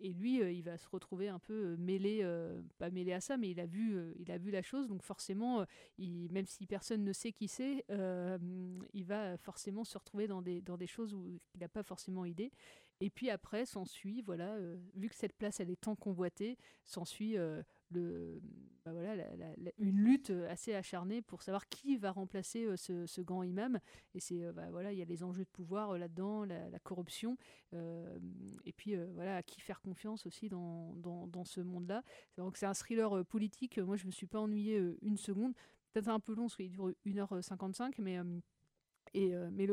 et 0.00 0.12
lui 0.12 0.38
il 0.38 0.62
va 0.62 0.78
se 0.78 0.88
retrouver 0.88 1.28
un 1.28 1.38
peu 1.38 1.76
mêlé 1.76 2.24
pas 2.78 2.90
mêlé 2.90 3.12
à 3.12 3.20
ça 3.20 3.36
mais 3.36 3.50
il 3.50 3.60
a 3.60 3.66
vu 3.66 3.98
il 4.18 4.30
a 4.30 4.38
vu 4.38 4.50
la 4.50 4.62
chose. 4.62 4.86
Donc 4.86 5.02
forcément 5.02 5.66
même 5.98 6.46
si 6.46 6.66
personne 6.66 7.04
ne 7.04 7.12
sait 7.12 7.32
qui 7.32 7.48
c'est 7.48 7.84
il 8.92 9.04
va 9.04 9.36
forcément 9.38 9.84
se 9.84 9.98
retrouver 9.98 10.28
dans 10.28 10.40
des 10.40 10.60
dans 10.62 10.76
des 10.76 10.86
choses 10.86 11.14
où 11.14 11.26
il 11.26 11.60
n'a 11.60 11.68
pas 11.70 11.82
forcément 11.82 12.24
idée 12.24 12.52
et 13.00 13.10
puis 13.10 13.30
après 13.30 13.66
s'ensuit 13.66 14.22
voilà 14.22 14.54
euh, 14.54 14.76
vu 14.94 15.08
que 15.08 15.14
cette 15.14 15.34
place 15.34 15.60
elle 15.60 15.70
est 15.70 15.80
tant 15.80 15.96
convoitée 15.96 16.58
s'ensuit 16.84 17.36
euh, 17.38 17.62
bah 18.84 18.92
voilà 18.92 19.14
une 19.78 19.98
lutte 19.98 20.30
assez 20.48 20.74
acharnée 20.74 21.22
pour 21.22 21.42
savoir 21.42 21.68
qui 21.68 21.96
va 21.96 22.12
remplacer 22.12 22.64
euh, 22.64 22.76
ce, 22.76 23.06
ce 23.06 23.20
grand 23.20 23.42
imam. 23.42 23.78
Et 24.14 24.20
c'est 24.20 24.44
euh, 24.44 24.52
bah 24.52 24.70
voilà 24.70 24.92
il 24.92 24.98
y 24.98 25.02
a 25.02 25.04
les 25.04 25.22
enjeux 25.22 25.44
de 25.44 25.50
pouvoir 25.50 25.98
là-dedans 25.98 26.44
la, 26.44 26.78
corruption 26.82 27.36
et 27.72 28.72
puis 28.72 28.96
voilà 29.14 29.36
à 29.36 29.42
qui 29.42 29.60
faire 29.60 29.80
confiance 29.80 30.26
aussi 30.26 30.48
dans, 30.48 30.94
dans, 30.96 31.26
dans 31.26 31.44
ce 31.44 31.60
monde-là. 31.60 32.02
Donc 32.36 32.56
c'est 32.56 32.66
un 32.66 32.74
thriller 32.74 33.24
politique. 33.26 33.78
Moi 33.78 33.96
je 33.96 34.06
me 34.06 34.10
suis 34.10 34.26
pas 34.26 34.40
ennuyé 34.40 34.78
euh, 34.78 34.98
une 35.02 35.16
seconde. 35.16 35.52
Peut-être 35.92 36.08
un 36.08 36.20
peu 36.20 36.34
long 36.34 36.44
parce 36.44 36.56
qu'il 36.56 36.70
dure 36.70 36.92
1h55 37.04 37.94
mais 37.98 38.18
et, 39.12 39.32
mais 39.50 39.66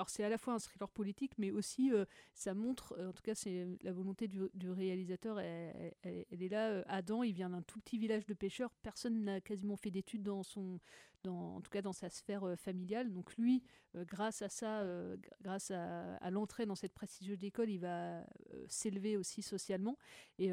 alors 0.00 0.08
c'est 0.08 0.24
à 0.24 0.30
la 0.30 0.38
fois 0.38 0.54
un 0.54 0.58
thriller 0.58 0.88
politique, 0.88 1.32
mais 1.36 1.50
aussi 1.50 1.92
euh, 1.92 2.06
ça 2.32 2.54
montre, 2.54 2.94
euh, 2.98 3.10
en 3.10 3.12
tout 3.12 3.22
cas 3.22 3.34
c'est 3.34 3.66
la 3.82 3.92
volonté 3.92 4.28
du, 4.28 4.70
réalisateur, 4.70 5.38
elle 5.38 5.92
est 6.40 6.48
là. 6.48 6.70
euh, 6.70 6.82
Adam, 6.86 7.22
il 7.22 7.34
vient 7.34 7.50
d'un 7.50 7.60
tout 7.60 7.78
petit 7.80 7.98
village 7.98 8.24
de 8.24 8.32
pêcheurs, 8.32 8.70
personne 8.82 9.24
n'a 9.24 9.42
quasiment 9.42 9.76
fait 9.76 9.90
d'études 9.90 10.22
dans 10.22 10.42
son, 10.42 10.80
en 11.26 11.60
tout 11.60 11.70
cas 11.70 11.82
dans 11.82 11.92
sa 11.92 12.08
sphère 12.08 12.44
euh, 12.44 12.56
familiale. 12.56 13.12
Donc 13.12 13.36
lui, 13.36 13.62
euh, 13.96 14.04
grâce 14.04 14.42
à 14.42 14.48
ça, 14.48 14.80
euh, 14.80 15.16
gr- 15.16 15.30
grâce 15.42 15.70
à, 15.70 16.30
l'entrée 16.30 16.66
dans 16.66 16.74
cette 16.74 16.92
prestigieuse 16.94 17.42
école, 17.44 17.70
il 17.70 17.78
va 17.78 18.24
s'élever 18.68 19.16
aussi 19.16 19.42
socialement. 19.42 19.96
Et, 20.38 20.50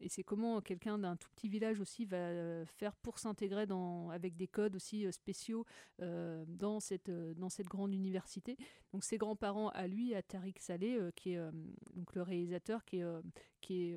et 0.00 0.08
c'est 0.08 0.22
comment 0.24 0.60
quelqu'un 0.60 0.98
d'un 0.98 1.16
tout 1.16 1.28
petit 1.34 1.48
village 1.48 1.80
aussi 1.80 2.04
va 2.06 2.64
faire 2.66 2.96
pour 2.96 3.18
s'intégrer 3.18 3.66
avec 4.10 4.36
des 4.36 4.48
codes 4.48 4.74
aussi 4.76 5.10
spéciaux 5.12 5.64
dans 5.98 6.80
cette 6.80 7.10
dans 7.10 7.48
cette 7.48 7.66
grande 7.66 7.92
université. 7.92 8.56
Donc 8.92 9.04
ses 9.04 9.18
grands-parents 9.18 9.68
à 9.70 9.86
lui, 9.86 10.14
à 10.14 10.22
Tariq 10.22 10.60
Saleh, 10.60 11.10
qui 11.14 11.34
est 11.34 11.40
donc 11.94 12.14
le 12.14 12.22
réalisateur, 12.22 12.84
qui 12.84 12.98
est 13.00 13.04
qui, 13.60 13.94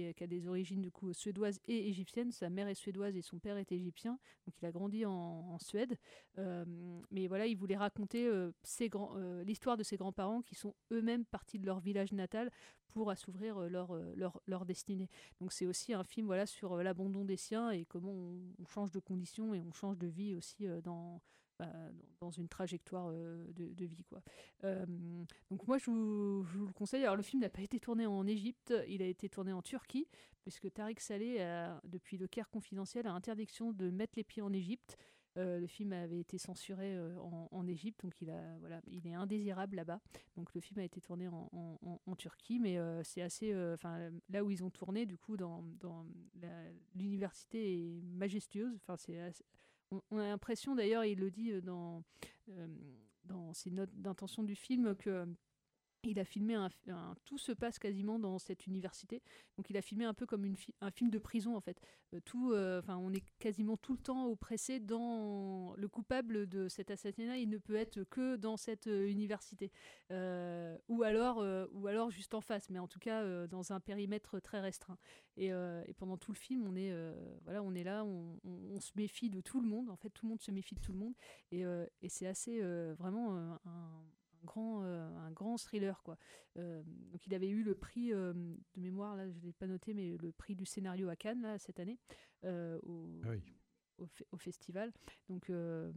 est- 0.00 0.14
qui 0.14 0.24
a 0.24 0.26
des 0.26 0.46
origines 0.46 0.82
du 0.82 0.90
coup 0.90 1.12
suédoises 1.12 1.60
et 1.68 1.88
égyptiennes. 1.88 2.32
Sa 2.32 2.50
mère 2.50 2.68
est 2.68 2.74
suédoise 2.74 3.16
et 3.16 3.22
son 3.22 3.38
père 3.38 3.56
est 3.56 3.70
égyptien. 3.72 4.18
Donc 4.46 4.54
il 4.60 4.66
a 4.66 4.72
grandi 4.72 5.04
en, 5.06 5.12
en 5.14 5.58
Suède. 5.58 5.96
Euh, 6.38 6.64
mais 7.10 7.26
voilà, 7.26 7.46
il 7.46 7.56
voulait 7.56 7.76
raconter 7.76 8.26
euh, 8.26 8.52
euh, 8.80 9.44
l'histoire 9.44 9.76
de 9.76 9.82
ses 9.82 9.96
grands-parents 9.96 10.42
qui 10.42 10.54
sont 10.54 10.74
eux-mêmes 10.92 11.24
partis 11.24 11.58
de 11.58 11.66
leur 11.66 11.80
village 11.80 12.12
natal 12.12 12.50
pour 12.88 13.10
assouvir 13.10 13.58
euh, 13.58 13.68
leur, 14.46 14.64
destinée. 14.64 15.08
Donc 15.40 15.52
c'est 15.52 15.66
aussi 15.66 15.92
un 15.92 16.04
film 16.04 16.26
voilà, 16.26 16.46
sur 16.46 16.76
l'abandon 16.76 17.24
des 17.24 17.36
siens 17.36 17.70
et 17.70 17.84
comment 17.84 18.12
on, 18.12 18.40
on 18.58 18.66
change 18.66 18.90
de 18.90 19.00
conditions 19.00 19.54
et 19.54 19.60
on 19.60 19.72
change 19.72 19.98
de 19.98 20.06
vie 20.06 20.34
aussi 20.34 20.66
dans, 20.82 21.20
bah, 21.58 21.70
dans- 22.20 22.30
une 22.30 22.48
trajectoire 22.48 23.10
euh, 23.12 23.44
de, 23.52 23.84
vie. 23.84 24.04
Quoi. 24.04 24.22
Euh, 24.64 24.86
donc 25.50 25.66
moi 25.68 25.78
je 25.78 25.90
vous, 25.90 26.44
le 26.66 26.72
conseille. 26.72 27.02
Alors 27.02 27.16
le 27.16 27.22
film 27.22 27.42
n'a 27.42 27.50
pas 27.50 27.62
été 27.62 27.78
tourné 27.78 28.06
en 28.06 28.26
Égypte, 28.26 28.72
il 28.88 29.02
a 29.02 29.06
été 29.06 29.28
tourné 29.28 29.52
en 29.52 29.62
Turquie, 29.62 30.08
puisque 30.42 30.72
Tariq 30.72 31.00
Saleh, 31.00 31.40
a, 31.42 31.80
depuis 31.84 32.16
le 32.16 32.26
Caire 32.26 32.50
confidentiel, 32.50 33.06
a 33.06 33.12
interdiction 33.12 33.72
de 33.72 33.90
mettre 33.90 34.14
les 34.16 34.24
pieds 34.24 34.42
en 34.42 34.52
Égypte. 34.52 34.96
Euh, 35.36 35.58
le 35.58 35.66
film 35.66 35.92
avait 35.92 36.20
été 36.20 36.38
censuré 36.38 36.96
en, 37.50 37.66
Égypte, 37.66 38.02
donc 38.04 38.14
il, 38.20 38.30
est 38.30 39.14
indésirable 39.14 39.76
là-bas. 39.76 40.00
Donc 40.36 40.54
le 40.54 40.60
film 40.60 40.80
a 40.80 40.84
été 40.84 41.00
tourné 41.00 41.28
en, 41.28 42.16
Turquie, 42.16 42.58
mais 42.58 42.78
c'est 43.02 43.22
assez. 43.22 43.54
Enfin, 43.74 44.10
là 44.28 44.44
où 44.44 44.50
ils 44.50 44.64
ont 44.64 44.70
tourné, 44.70 45.06
du 45.06 45.18
coup, 45.18 45.36
dans, 45.36 45.64
l'université 46.94 47.78
est 47.78 48.02
majestueuse. 48.02 48.76
Enfin, 48.76 48.96
c'est 48.96 49.18
on, 49.90 50.18
a 50.18 50.28
l'impression, 50.28 50.74
d'ailleurs, 50.74 51.04
il 51.04 51.18
le 51.18 51.30
dit 51.30 51.52
euh, 51.52 51.60
dans, 51.60 52.02
euh, 52.50 52.66
dans 53.24 53.52
ses 53.52 53.70
notes 53.70 53.94
d'intention 53.94 54.42
du 54.42 54.54
film, 54.54 54.94
que 54.96 55.26
Il 56.04 56.18
a 56.18 56.24
filmé 56.24 56.54
un, 56.54 56.68
un- 56.88 57.14
tout 57.24 57.38
se 57.38 57.52
passe 57.52 57.78
quasiment 57.78 58.18
dans 58.18 58.38
cette 58.38 58.66
université. 58.66 59.22
Donc 59.56 59.70
il 59.70 59.76
a 59.76 59.82
filmé 59.82 60.04
un 60.04 60.14
peu 60.14 60.26
comme 60.26 60.44
une 60.44 60.56
un 60.80 60.90
film 60.90 61.10
de 61.10 61.18
prison 61.18 61.56
en 61.56 61.60
fait. 61.60 61.80
Euh, 62.14 62.20
tout, 62.24 62.52
euh, 62.52 62.80
enfin 62.80 62.96
on 62.96 63.12
est 63.12 63.24
quasiment 63.38 63.76
tout 63.76 63.92
le 63.92 63.98
temps 63.98 64.26
oppressé 64.26 64.80
dans 64.80 65.74
le 65.76 65.88
coupable 65.88 66.46
de 66.46 66.68
cet 66.68 66.90
assassinat. 66.90 67.38
Il 67.38 67.48
ne 67.48 67.58
peut 67.58 67.76
être 67.76 68.04
que 68.04 68.36
dans 68.36 68.56
cette 68.56 68.86
euh, 68.86 69.08
université, 69.08 69.70
ou 70.88 71.02
alors, 71.02 71.44
ou 71.72 71.86
alors 71.86 72.10
juste 72.10 72.34
en 72.34 72.40
face, 72.40 72.70
mais 72.70 72.78
en 72.78 72.88
tout 72.88 72.98
cas 72.98 73.46
dans 73.46 73.72
un 73.72 73.80
périmètre 73.80 74.38
très 74.40 74.60
restreint. 74.60 74.98
Et, 75.36 75.50
pendant 75.96 76.16
tout 76.16 76.32
le 76.32 76.36
film, 76.36 76.64
on 76.66 76.76
est, 76.76 76.92
voilà, 77.42 77.62
on 77.62 77.74
est 77.74 77.84
là, 77.84 78.04
on, 78.04 78.80
se 78.80 78.92
méfie 78.96 79.30
de 79.30 79.40
tout 79.40 79.60
le 79.60 79.68
monde. 79.68 79.90
En 79.90 79.96
fait, 79.96 80.10
tout 80.10 80.26
le 80.26 80.30
monde 80.30 80.40
se 80.40 80.50
méfie 80.50 80.74
de 80.74 80.80
tout 80.80 80.92
le 80.92 80.98
monde, 80.98 81.14
et, 81.50 81.62
et 82.02 82.08
c'est 82.08 82.26
assez 82.26 82.60
vraiment 82.94 83.58
grand, 84.44 84.82
euh, 84.84 85.08
un 85.18 85.30
grand 85.32 85.56
thriller 85.56 86.02
quoi. 86.02 86.16
Euh, 86.56 86.82
donc 87.12 87.26
il 87.26 87.34
avait 87.34 87.48
eu 87.48 87.62
le 87.62 87.74
prix 87.74 88.12
euh, 88.12 88.32
de 88.32 88.80
mémoire 88.80 89.16
là, 89.16 89.28
je 89.30 89.38
l'ai 89.40 89.52
pas 89.52 89.66
noté, 89.66 89.94
mais 89.94 90.16
le 90.16 90.32
prix 90.32 90.54
du 90.54 90.64
scénario 90.66 91.08
à 91.08 91.16
Cannes 91.16 91.42
là 91.42 91.58
cette 91.58 91.80
année 91.80 91.98
au, 92.44 93.20
Ah 93.24 93.30
oui. 93.30 93.42
au, 93.98 94.06
fe- 94.06 94.26
au 94.32 94.36
festival. 94.36 94.92
Donc 95.28 95.50
euh, 95.50 95.92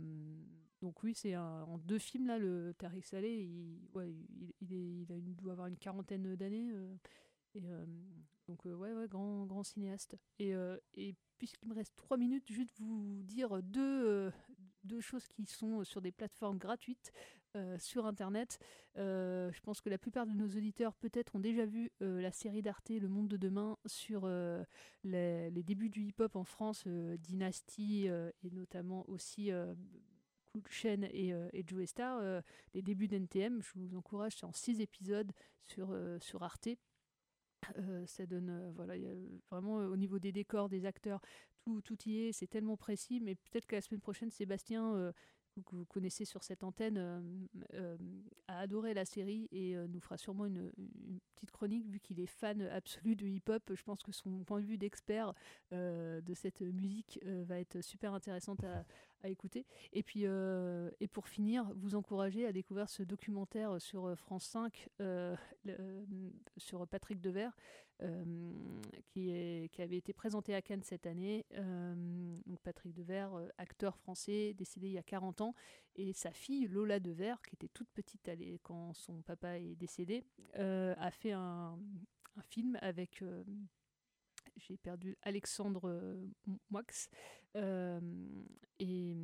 donc 0.81 1.01
oui, 1.03 1.13
c'est 1.15 1.35
en 1.35 1.77
deux 1.79 1.97
films 1.99 2.27
là, 2.27 2.37
le 2.37 2.73
Tariq 2.77 3.03
Saleh, 3.05 3.43
il, 3.45 3.79
ouais, 3.93 4.11
il, 4.11 4.53
il 4.61 4.73
est, 4.73 5.01
il 5.01 5.11
a 5.11 5.15
une, 5.15 5.33
doit 5.35 5.53
avoir 5.53 5.67
une 5.67 5.77
quarantaine 5.77 6.35
d'années. 6.35 6.71
euh, 6.71 6.95
et 7.55 7.63
euh, 7.71 7.85
donc 8.47 8.63
ouais, 8.65 8.93
ouais, 8.93 9.07
grand, 9.07 9.45
grand 9.45 9.63
cinéaste. 9.63 10.15
Et, 10.39 10.53
et 10.93 11.15
puisqu'il 11.37 11.67
me 11.69 11.73
reste 11.73 11.95
trois 11.95 12.17
minutes, 12.17 12.47
juste 12.51 12.79
vous 12.79 13.21
dire 13.23 13.61
deux, 13.63 14.31
deux 14.83 15.01
choses 15.01 15.27
qui 15.27 15.45
sont 15.45 15.83
sur 15.83 16.01
des 16.01 16.11
plateformes 16.11 16.57
gratuites 16.59 17.11
euh, 17.57 17.77
sur 17.79 18.05
Internet. 18.05 18.59
Euh, 18.97 19.51
je 19.51 19.59
pense 19.61 19.81
que 19.81 19.89
la 19.89 19.97
plupart 19.97 20.25
de 20.25 20.31
nos 20.31 20.47
auditeurs 20.47 20.95
peut-être 20.95 21.35
ont 21.35 21.39
déjà 21.39 21.65
vu 21.65 21.91
euh, 22.01 22.21
la 22.21 22.31
série 22.31 22.61
d'Arte 22.61 22.89
Le 22.89 23.09
Monde 23.09 23.27
de 23.27 23.37
demain 23.37 23.77
sur 23.85 24.29
les, 25.03 25.51
débuts 25.51 25.89
du 25.89 26.03
hip-hop 26.03 26.35
en 26.35 26.43
France, 26.45 26.87
Dynasty 26.87 28.07
et 28.07 28.51
notamment 28.51 29.03
aussi 29.09 29.51
Chain 30.69 31.03
et, 31.11 31.33
euh, 31.33 31.49
et 31.53 31.63
Joe 31.65 31.85
Star. 31.87 32.19
euh, 32.19 32.41
les 32.73 32.81
débuts 32.81 33.07
d'NTM, 33.07 33.61
je 33.61 33.71
vous 33.75 33.95
encourage, 33.95 34.37
c'est 34.37 34.45
en 34.45 34.53
six 34.53 34.81
épisodes 34.81 35.31
sur, 35.67 35.95
sur 36.21 36.43
Arte. 36.43 36.69
Ça 38.05 38.25
donne, 38.25 38.71
voilà, 38.75 38.93
vraiment 39.49 39.77
au 39.77 39.97
niveau 39.97 40.19
des 40.19 40.31
décors, 40.31 40.69
des 40.69 40.85
acteurs, 40.85 41.19
tout, 41.65 41.81
tout 41.81 41.97
y 42.05 42.19
est, 42.19 42.31
c'est 42.31 42.47
tellement 42.47 42.77
précis, 42.77 43.19
mais 43.19 43.35
peut-être 43.35 43.65
que 43.65 43.75
la 43.75 43.81
semaine 43.81 43.99
prochaine, 43.99 44.31
Sébastien, 44.31 45.11
que 45.63 45.75
vous 45.75 45.85
connaissez 45.85 46.25
sur 46.25 46.43
cette 46.43 46.63
antenne, 46.63 46.97
euh, 46.97 47.21
euh, 47.73 47.97
a 48.47 48.59
adoré 48.59 48.93
la 48.93 49.05
série 49.05 49.47
et 49.51 49.75
euh, 49.75 49.87
nous 49.87 49.99
fera 49.99 50.17
sûrement 50.17 50.45
une, 50.45 50.71
petite 51.37 51.51
chronique, 51.51 51.87
vu 51.87 51.99
qu'il 51.99 52.19
est 52.19 52.27
fan 52.27 52.61
absolu 52.61 53.15
de 53.15 53.27
hip-hop. 53.27 53.71
Je 53.73 53.83
pense 53.83 54.01
que 54.03 54.11
son 54.11 54.43
point 54.43 54.59
de 54.59 54.65
vue 54.65 54.77
d'expert 54.77 55.33
euh, 55.71 56.21
de 56.21 56.33
cette 56.33 56.61
musique 56.61 57.19
euh, 57.25 57.43
va 57.47 57.59
être 57.59 57.81
super 57.81 58.13
intéressante 58.13 58.63
à, 58.63 58.83
à 59.23 59.29
écouter. 59.29 59.65
Et 59.93 60.03
puis, 60.03 60.21
euh, 60.25 60.89
et 60.99 61.07
pour 61.07 61.27
finir, 61.27 61.71
vous 61.75 61.95
encourager 61.95 62.45
à 62.45 62.51
découvrir 62.51 62.89
ce 62.89 63.03
documentaire 63.03 63.81
sur 63.81 64.05
euh, 64.05 64.15
France 64.15 64.45
5 64.45 64.89
euh, 65.01 65.35
sur 66.57 66.87
Patrick 66.87 67.21
Devers, 67.21 67.55
euh, 68.03 68.23
qui, 69.07 69.31
avait 69.79 69.97
été 69.97 70.13
présenté 70.13 70.53
à 70.53 70.61
Cannes 70.61 70.83
cette 70.83 71.07
année. 71.07 71.45
Donc 72.45 72.59
Patrick 72.61 72.93
Devers, 72.93 73.31
acteur 73.57 73.97
français, 73.97 74.53
décédé 74.53 74.87
il 74.87 74.93
y 74.93 74.97
a 74.97 75.03
40 75.03 75.41
ans, 75.41 75.55
et 75.95 76.13
sa 76.13 76.31
fille 76.31 76.67
Lola 76.67 76.99
Devers, 76.99 77.41
qui 77.41 77.55
était 77.55 77.69
toute 77.69 77.89
petite 77.89 78.29
quand 78.63 78.93
son 78.93 79.21
papa 79.21 79.57
est 79.59 79.75
décédé, 79.75 80.23
a 80.53 81.11
fait 81.11 81.31
un, 81.31 81.77
un 82.35 82.41
film 82.43 82.77
avec 82.81 83.23
j'ai 84.57 84.77
perdu 84.77 85.17
Alexandre 85.21 86.17
Moix. 86.69 86.83
Euh, 87.55 87.99
et, 88.79 89.15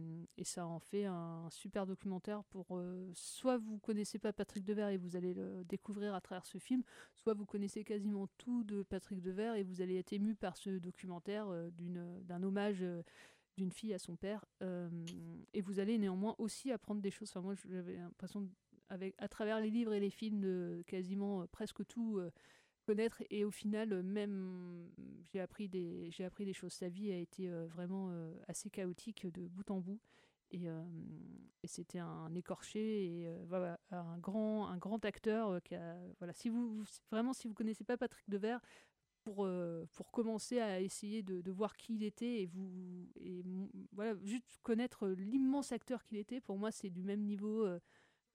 ça 0.44 0.66
en 0.66 0.80
fait 0.80 1.06
un 1.06 1.48
super 1.50 1.86
documentaire 1.86 2.44
pour 2.44 2.82
soit 3.14 3.58
vous 3.58 3.78
connaissez 3.78 4.20
pas 4.20 4.34
Patrick 4.34 4.66
Devers 4.66 4.90
et 4.90 4.98
vous 4.98 5.16
allez 5.16 5.34
le 5.34 5.64
découvrir 5.64 6.14
à 6.16 6.20
travers 6.20 6.46
ce 6.46 6.58
film, 6.58 6.84
soit 7.16 7.34
vous 7.34 7.46
connaissez 7.46 7.86
quasiment 7.86 8.28
tout 8.38 8.66
de 8.66 8.84
Patrick 8.84 9.22
Devers 9.22 9.56
et 9.56 9.64
vous 9.64 9.82
allez 9.82 9.98
être 9.98 10.12
ému 10.12 10.36
par 10.36 10.58
ce 10.58 10.72
documentaire 10.72 11.48
d'un 11.78 12.44
hommage 12.44 12.84
d'une 13.56 13.72
fille 13.72 13.94
à 13.94 14.00
son 14.00 14.18
père. 14.18 14.44
Et 15.54 15.62
vous 15.62 15.80
allez 15.80 15.98
néanmoins 15.98 16.36
aussi 16.40 16.74
apprendre 16.74 17.02
des 17.02 17.12
choses. 17.12 17.30
Enfin, 17.30 17.40
moi, 17.42 17.56
j'avais 17.70 17.96
l'impression, 17.96 18.50
à 18.90 19.28
travers 19.30 19.62
les 19.62 19.70
livres 19.70 19.94
et 19.94 20.02
les 20.02 20.10
films, 20.10 20.42
de 20.42 20.84
quasiment 20.88 21.48
presque 21.48 21.86
tout 21.88 22.20
connaître. 22.84 23.22
Et 23.30 23.44
au 23.44 23.52
final, 23.52 23.94
euh, 23.94 24.04
même, 24.04 24.90
j'ai 25.32 25.40
appris, 25.40 25.70
des, 25.70 26.10
j'ai 26.12 26.26
appris 26.26 26.46
des 26.46 26.54
choses. 26.54 26.74
Sa 26.74 26.90
vie 26.90 27.12
a 27.12 27.18
été 27.18 27.50
euh, 27.50 27.66
vraiment 27.68 28.10
euh, 28.12 28.34
assez 28.48 28.70
chaotique 28.70 29.26
de 29.32 29.48
bout 29.48 29.70
en 29.72 29.80
bout. 29.80 30.00
Et, 30.52 30.68
c'était 31.66 31.98
un 31.98 32.36
écorché 32.36 33.06
et 33.06 33.28
voilà, 33.48 33.80
un 33.90 34.20
grand, 34.20 34.68
un 34.68 34.78
grand 34.78 35.04
acteur 35.04 35.64
qui 35.64 35.74
a, 35.74 35.98
voilà, 36.20 36.32
si 36.32 36.50
vous, 36.50 36.76
vous- 36.76 36.86
vraiment, 37.10 37.34
si 37.34 37.48
vous 37.48 37.56
connaissez 37.56 37.84
pas 37.84 37.98
Patrick 37.98 38.30
Devers, 38.30 38.60
pour, 39.24 39.50
pour 39.94 40.12
commencer 40.12 40.60
à 40.60 40.80
essayer 40.80 41.24
de, 41.24 41.42
de 41.42 41.52
voir 41.52 41.76
qui 41.76 41.96
il 41.96 42.04
était 42.04 42.42
et 42.42 42.46
vous 42.46 43.10
et 43.16 43.42
voilà 43.94 44.16
juste 44.26 44.46
connaître 44.62 45.08
l'immense 45.08 45.72
acteur 45.72 46.04
qu'il 46.04 46.18
était 46.18 46.42
pour 46.42 46.58
moi 46.58 46.72
c'est 46.72 46.90
du 46.90 47.02
même 47.02 47.22
niveau 47.22 47.66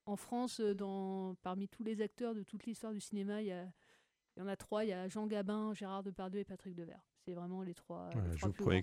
en 0.05 0.15
France 0.15 0.59
dans 0.59 1.35
parmi 1.43 1.69
tous 1.69 1.83
les 1.83 2.01
acteurs 2.01 2.33
de 2.33 2.43
toute 2.43 2.65
l'histoire 2.65 2.91
du 2.91 2.99
cinéma 2.99 3.41
il 3.43 3.47
y 3.47 3.51
a 3.51 3.71
il 4.35 4.39
y 4.39 4.43
en 4.43 4.47
a 4.47 4.55
trois 4.55 4.83
il 4.85 4.89
y 4.89 4.93
a 4.93 5.07
Jean 5.07 5.27
Gabin 5.27 5.73
Gérard 5.73 6.03
Depardieu 6.03 6.39
et 6.41 6.45
Patrick 6.45 6.75
Devers 6.75 7.01
c'est 7.25 7.33
vraiment 7.35 7.61
les 7.61 7.73
trois, 7.75 8.09
les 8.15 8.21
Ouais, 8.21 8.27
je 8.31 8.37
trois 8.37 8.47
vous 8.49 8.53
promets 8.55 8.81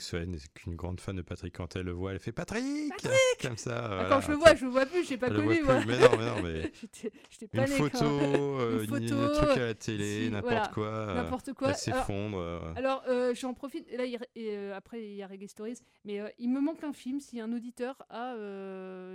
qu'une 0.55 0.77
grande 0.77 1.01
fan 1.01 1.17
de 1.17 1.23
Patrick. 1.23 1.57
Quand 1.57 1.75
elle 1.75 1.87
le 1.87 1.93
voit, 1.93 2.13
elle 2.13 2.21
fait 2.21 2.33
Patrick, 2.33 2.93
Comme 3.41 3.57
ça. 3.57 3.85
Ah, 3.85 3.89
voilà. 3.89 4.09
quand 4.09 4.21
je 4.21 4.31
le 4.31 4.37
vois, 4.37 4.55
je 4.55 4.65
le 4.67 4.71
vois 4.71 4.87
plus, 4.87 5.05
j'ai 5.09 5.17
pas 5.17 5.27
Elle 5.29 5.33
le 5.33 5.43
connu, 5.43 5.57
plus. 5.63 5.87
Mais 5.87 5.99
non, 5.99 6.17
mais 6.17 6.27
non, 6.27 6.43
mais. 6.45 6.73
J'étais- 7.31 7.49
pas 7.49 7.63
Une 7.67 7.73
photo, 7.73 8.05
euh, 8.05 8.83
Une 8.85 8.89
photo, 8.89 9.15
un 9.21 9.29
truc 9.31 9.57
à 9.57 9.67
la 9.67 9.75
télé, 9.75 10.31
n'importe 10.31 10.45
voilà, 10.53 10.69
quoi, 10.69 10.87
euh, 10.87 11.15
N'importe 11.15 11.53
quoi. 11.55 11.69
elle 11.71 11.75
s'effondre, 11.77 12.37
Alors, 12.39 12.63
euh. 12.65 12.73
alors, 12.77 13.03
euh, 13.09 13.35
j'en 13.35 13.53
profite. 13.55 13.91
Là, 13.97 14.05
il, 14.05 14.17
et, 14.37 14.57
euh, 14.57 14.77
après, 14.77 15.03
il 15.03 15.15
y 15.17 15.23
a 15.23 15.27
Reggae 15.27 15.49
Stories. 15.49 15.79
Mais 16.05 16.21
euh, 16.21 16.29
il 16.39 16.51
me 16.51 16.61
manque 16.61 16.85
un 16.85 16.93
film. 16.93 17.19
Si 17.19 17.41
un 17.41 17.53
auditeur 17.53 17.97
a. 18.11 18.35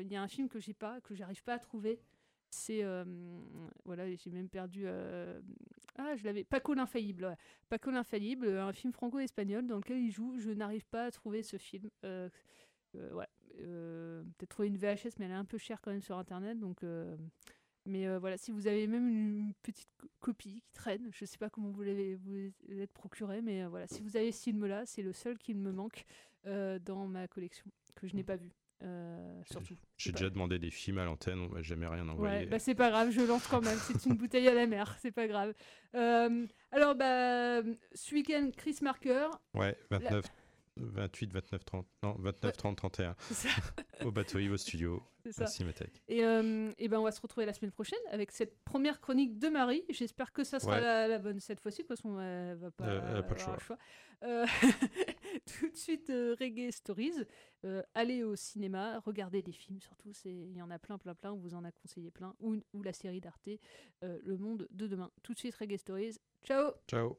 Il 0.02 0.12
y 0.12 0.16
a 0.16 0.22
un 0.22 0.28
film 0.28 0.50
que 0.50 0.60
j'ai 0.60 0.74
pas, 0.74 1.00
que 1.02 1.16
j'arrive 1.16 1.44
pas 1.44 1.54
à 1.54 1.60
trouver. 1.60 2.02
C'est. 2.50 2.84
euh, 2.84 3.06
voilà, 3.86 4.14
j'ai 4.14 4.30
même 4.32 4.50
perdu. 4.50 4.84
euh, 4.86 5.40
ah, 5.98 6.16
je 6.16 6.24
l'avais. 6.24 6.44
Paco 6.44 6.74
l'infaillible. 6.74 7.26
ouais. 7.26 7.36
Paco 7.70 7.92
l'infaillible, 7.92 8.48
un 8.48 8.74
film 8.74 8.94
franco-espagnol 8.94 9.68
dans 9.68 9.78
lequel 9.78 9.98
il 10.00 10.12
joue. 10.12 10.38
Je 10.40 10.52
n'arrive 10.52 10.86
pas 10.86 11.06
à 11.06 11.12
trouver 11.12 11.44
ce 11.44 11.58
film. 11.58 11.90
Euh, 12.06 12.30
euh, 12.96 13.14
ouais. 13.14 13.28
Euh, 13.60 14.24
Peut-être 14.38 14.50
trouver 14.50 14.70
une 14.70 14.78
VHS, 14.78 15.18
mais 15.20 15.26
elle 15.26 15.32
est 15.32 15.36
un 15.36 15.46
peu 15.46 15.58
chère 15.58 15.82
quand 15.82 15.92
même 15.92 16.02
sur 16.02 16.18
internet. 16.18 16.60
Donc. 16.60 16.84
euh, 16.84 17.16
mais 17.88 18.06
euh, 18.08 18.20
voilà, 18.20 18.38
si 18.38 18.52
vous 18.52 18.68
avez 18.68 18.86
même 18.86 19.08
une 19.10 19.54
petite 19.64 19.90
co- 19.98 20.08
copie 20.20 20.62
qui 20.62 20.72
traîne, 20.72 21.10
je 21.12 21.26
sais 21.26 21.40
pas 21.40 21.50
comment 21.50 21.72
vous 21.72 21.82
l'avez 21.82 22.14
vous 22.14 22.52
procuré, 22.94 23.42
mais 23.42 23.64
euh, 23.64 23.70
voilà, 23.70 23.88
si 23.88 24.04
vous 24.04 24.16
avez 24.18 24.32
ce 24.32 24.44
film-là, 24.44 24.86
c'est 24.86 25.02
le 25.02 25.14
seul 25.14 25.40
qui 25.40 25.56
me 25.56 25.72
manque 25.72 26.06
euh, 26.46 26.78
dans 26.78 27.08
ma 27.08 27.28
collection 27.28 27.66
que 27.96 28.06
je 28.06 28.16
n'ai 28.16 28.24
pas 28.24 28.36
vu. 28.36 28.52
Euh, 28.84 29.42
surtout. 29.52 29.76
J'ai 29.98 30.12
déjà 30.12 30.30
demandé 30.30 30.58
des 30.60 30.72
films 30.72 30.98
à 30.98 31.06
l'antenne, 31.06 31.40
on 31.40 31.50
m'a 31.50 31.62
jamais 31.62 31.88
rien 31.88 32.08
envoyé. 32.10 32.40
Ouais, 32.40 32.46
bah 32.46 32.60
c'est 32.60 32.76
pas 32.76 32.90
grave, 32.90 33.12
je 33.12 33.22
lance 33.22 33.46
quand 33.48 33.62
même. 33.62 33.78
C'est 33.78 34.06
une 34.06 34.16
bouteille 34.18 34.48
à 34.48 34.54
la 34.54 34.66
mer, 34.68 34.98
c'est 35.02 35.12
pas 35.12 35.28
grave. 35.28 35.54
Euh, 35.96 36.48
alors, 36.72 36.96
bah, 36.96 37.62
ce 37.94 38.16
week-end, 38.16 38.50
Chris 38.58 38.78
Marker. 38.82 39.28
Ouais, 39.54 39.78
La- 39.92 40.00
29, 40.00 40.26
28, 40.78 41.34
29, 41.34 41.66
30. 41.66 41.88
Non, 42.04 42.16
29, 42.20 42.58
30, 42.58 42.78
31. 42.78 43.16
C'est 43.20 43.50
ça. 43.50 43.62
au 44.06 44.12
bateau, 44.12 44.40
au 44.40 44.58
studio, 44.58 45.04
à 45.38 45.46
Cinémathèque. 45.46 46.02
Et, 46.08 46.24
euh, 46.24 46.72
et 46.80 46.88
ben 46.88 46.98
on 47.00 47.04
va 47.04 47.12
se 47.12 47.22
retrouver 47.22 47.46
la 47.46 47.54
semaine 47.54 47.72
prochaine 47.72 48.00
avec 48.10 48.32
cette 48.32 48.58
première 48.64 49.00
chronique 49.02 49.38
de 49.38 49.50
Marie. 49.50 49.84
J'espère 49.90 50.32
que 50.32 50.44
ça 50.44 50.60
sera 50.60 50.76
Ouais. 50.76 50.82
la, 50.82 51.08
la 51.08 51.20
bonne 51.20 51.40
cette 51.40 51.60
fois-ci, 51.60 51.84
façon 51.84 52.20
elle 52.20 52.58
va 52.58 52.72
pas, 52.72 52.86
elle 52.88 53.18
a 53.18 53.24
pas 53.24 53.36
le 53.36 53.40
choix. 53.40 53.58
Tout 55.60 55.70
de 55.70 55.76
suite 55.76 56.10
euh, 56.10 56.36
Reggae 56.40 56.72
Stories. 56.72 57.26
Euh, 57.66 57.84
allez 57.94 58.24
au 58.24 58.36
cinéma, 58.36 59.00
regardez 59.00 59.42
des 59.42 59.52
films 59.52 59.80
surtout. 59.82 60.12
Il 60.26 60.56
y 60.56 60.62
en 60.62 60.72
a 60.72 60.80
plein, 60.80 60.98
plein, 60.98 61.16
plein. 61.16 61.34
On 61.34 61.38
vous 61.38 61.54
en 61.54 61.64
a 61.64 61.72
conseillé 61.72 62.12
plein. 62.12 62.36
Ou, 62.40 62.58
ou 62.74 62.84
la 62.84 62.94
série 62.94 63.22
d'Arte, 63.22 63.50
euh, 64.04 64.20
Le 64.24 64.38
Monde 64.38 64.68
de 64.72 64.88
demain. 64.88 65.12
Tout 65.24 65.34
de 65.34 65.40
suite 65.40 65.56
Reggae 65.56 65.78
Stories. 65.78 66.18
Ciao 66.44 66.72
Ciao. 66.88 67.18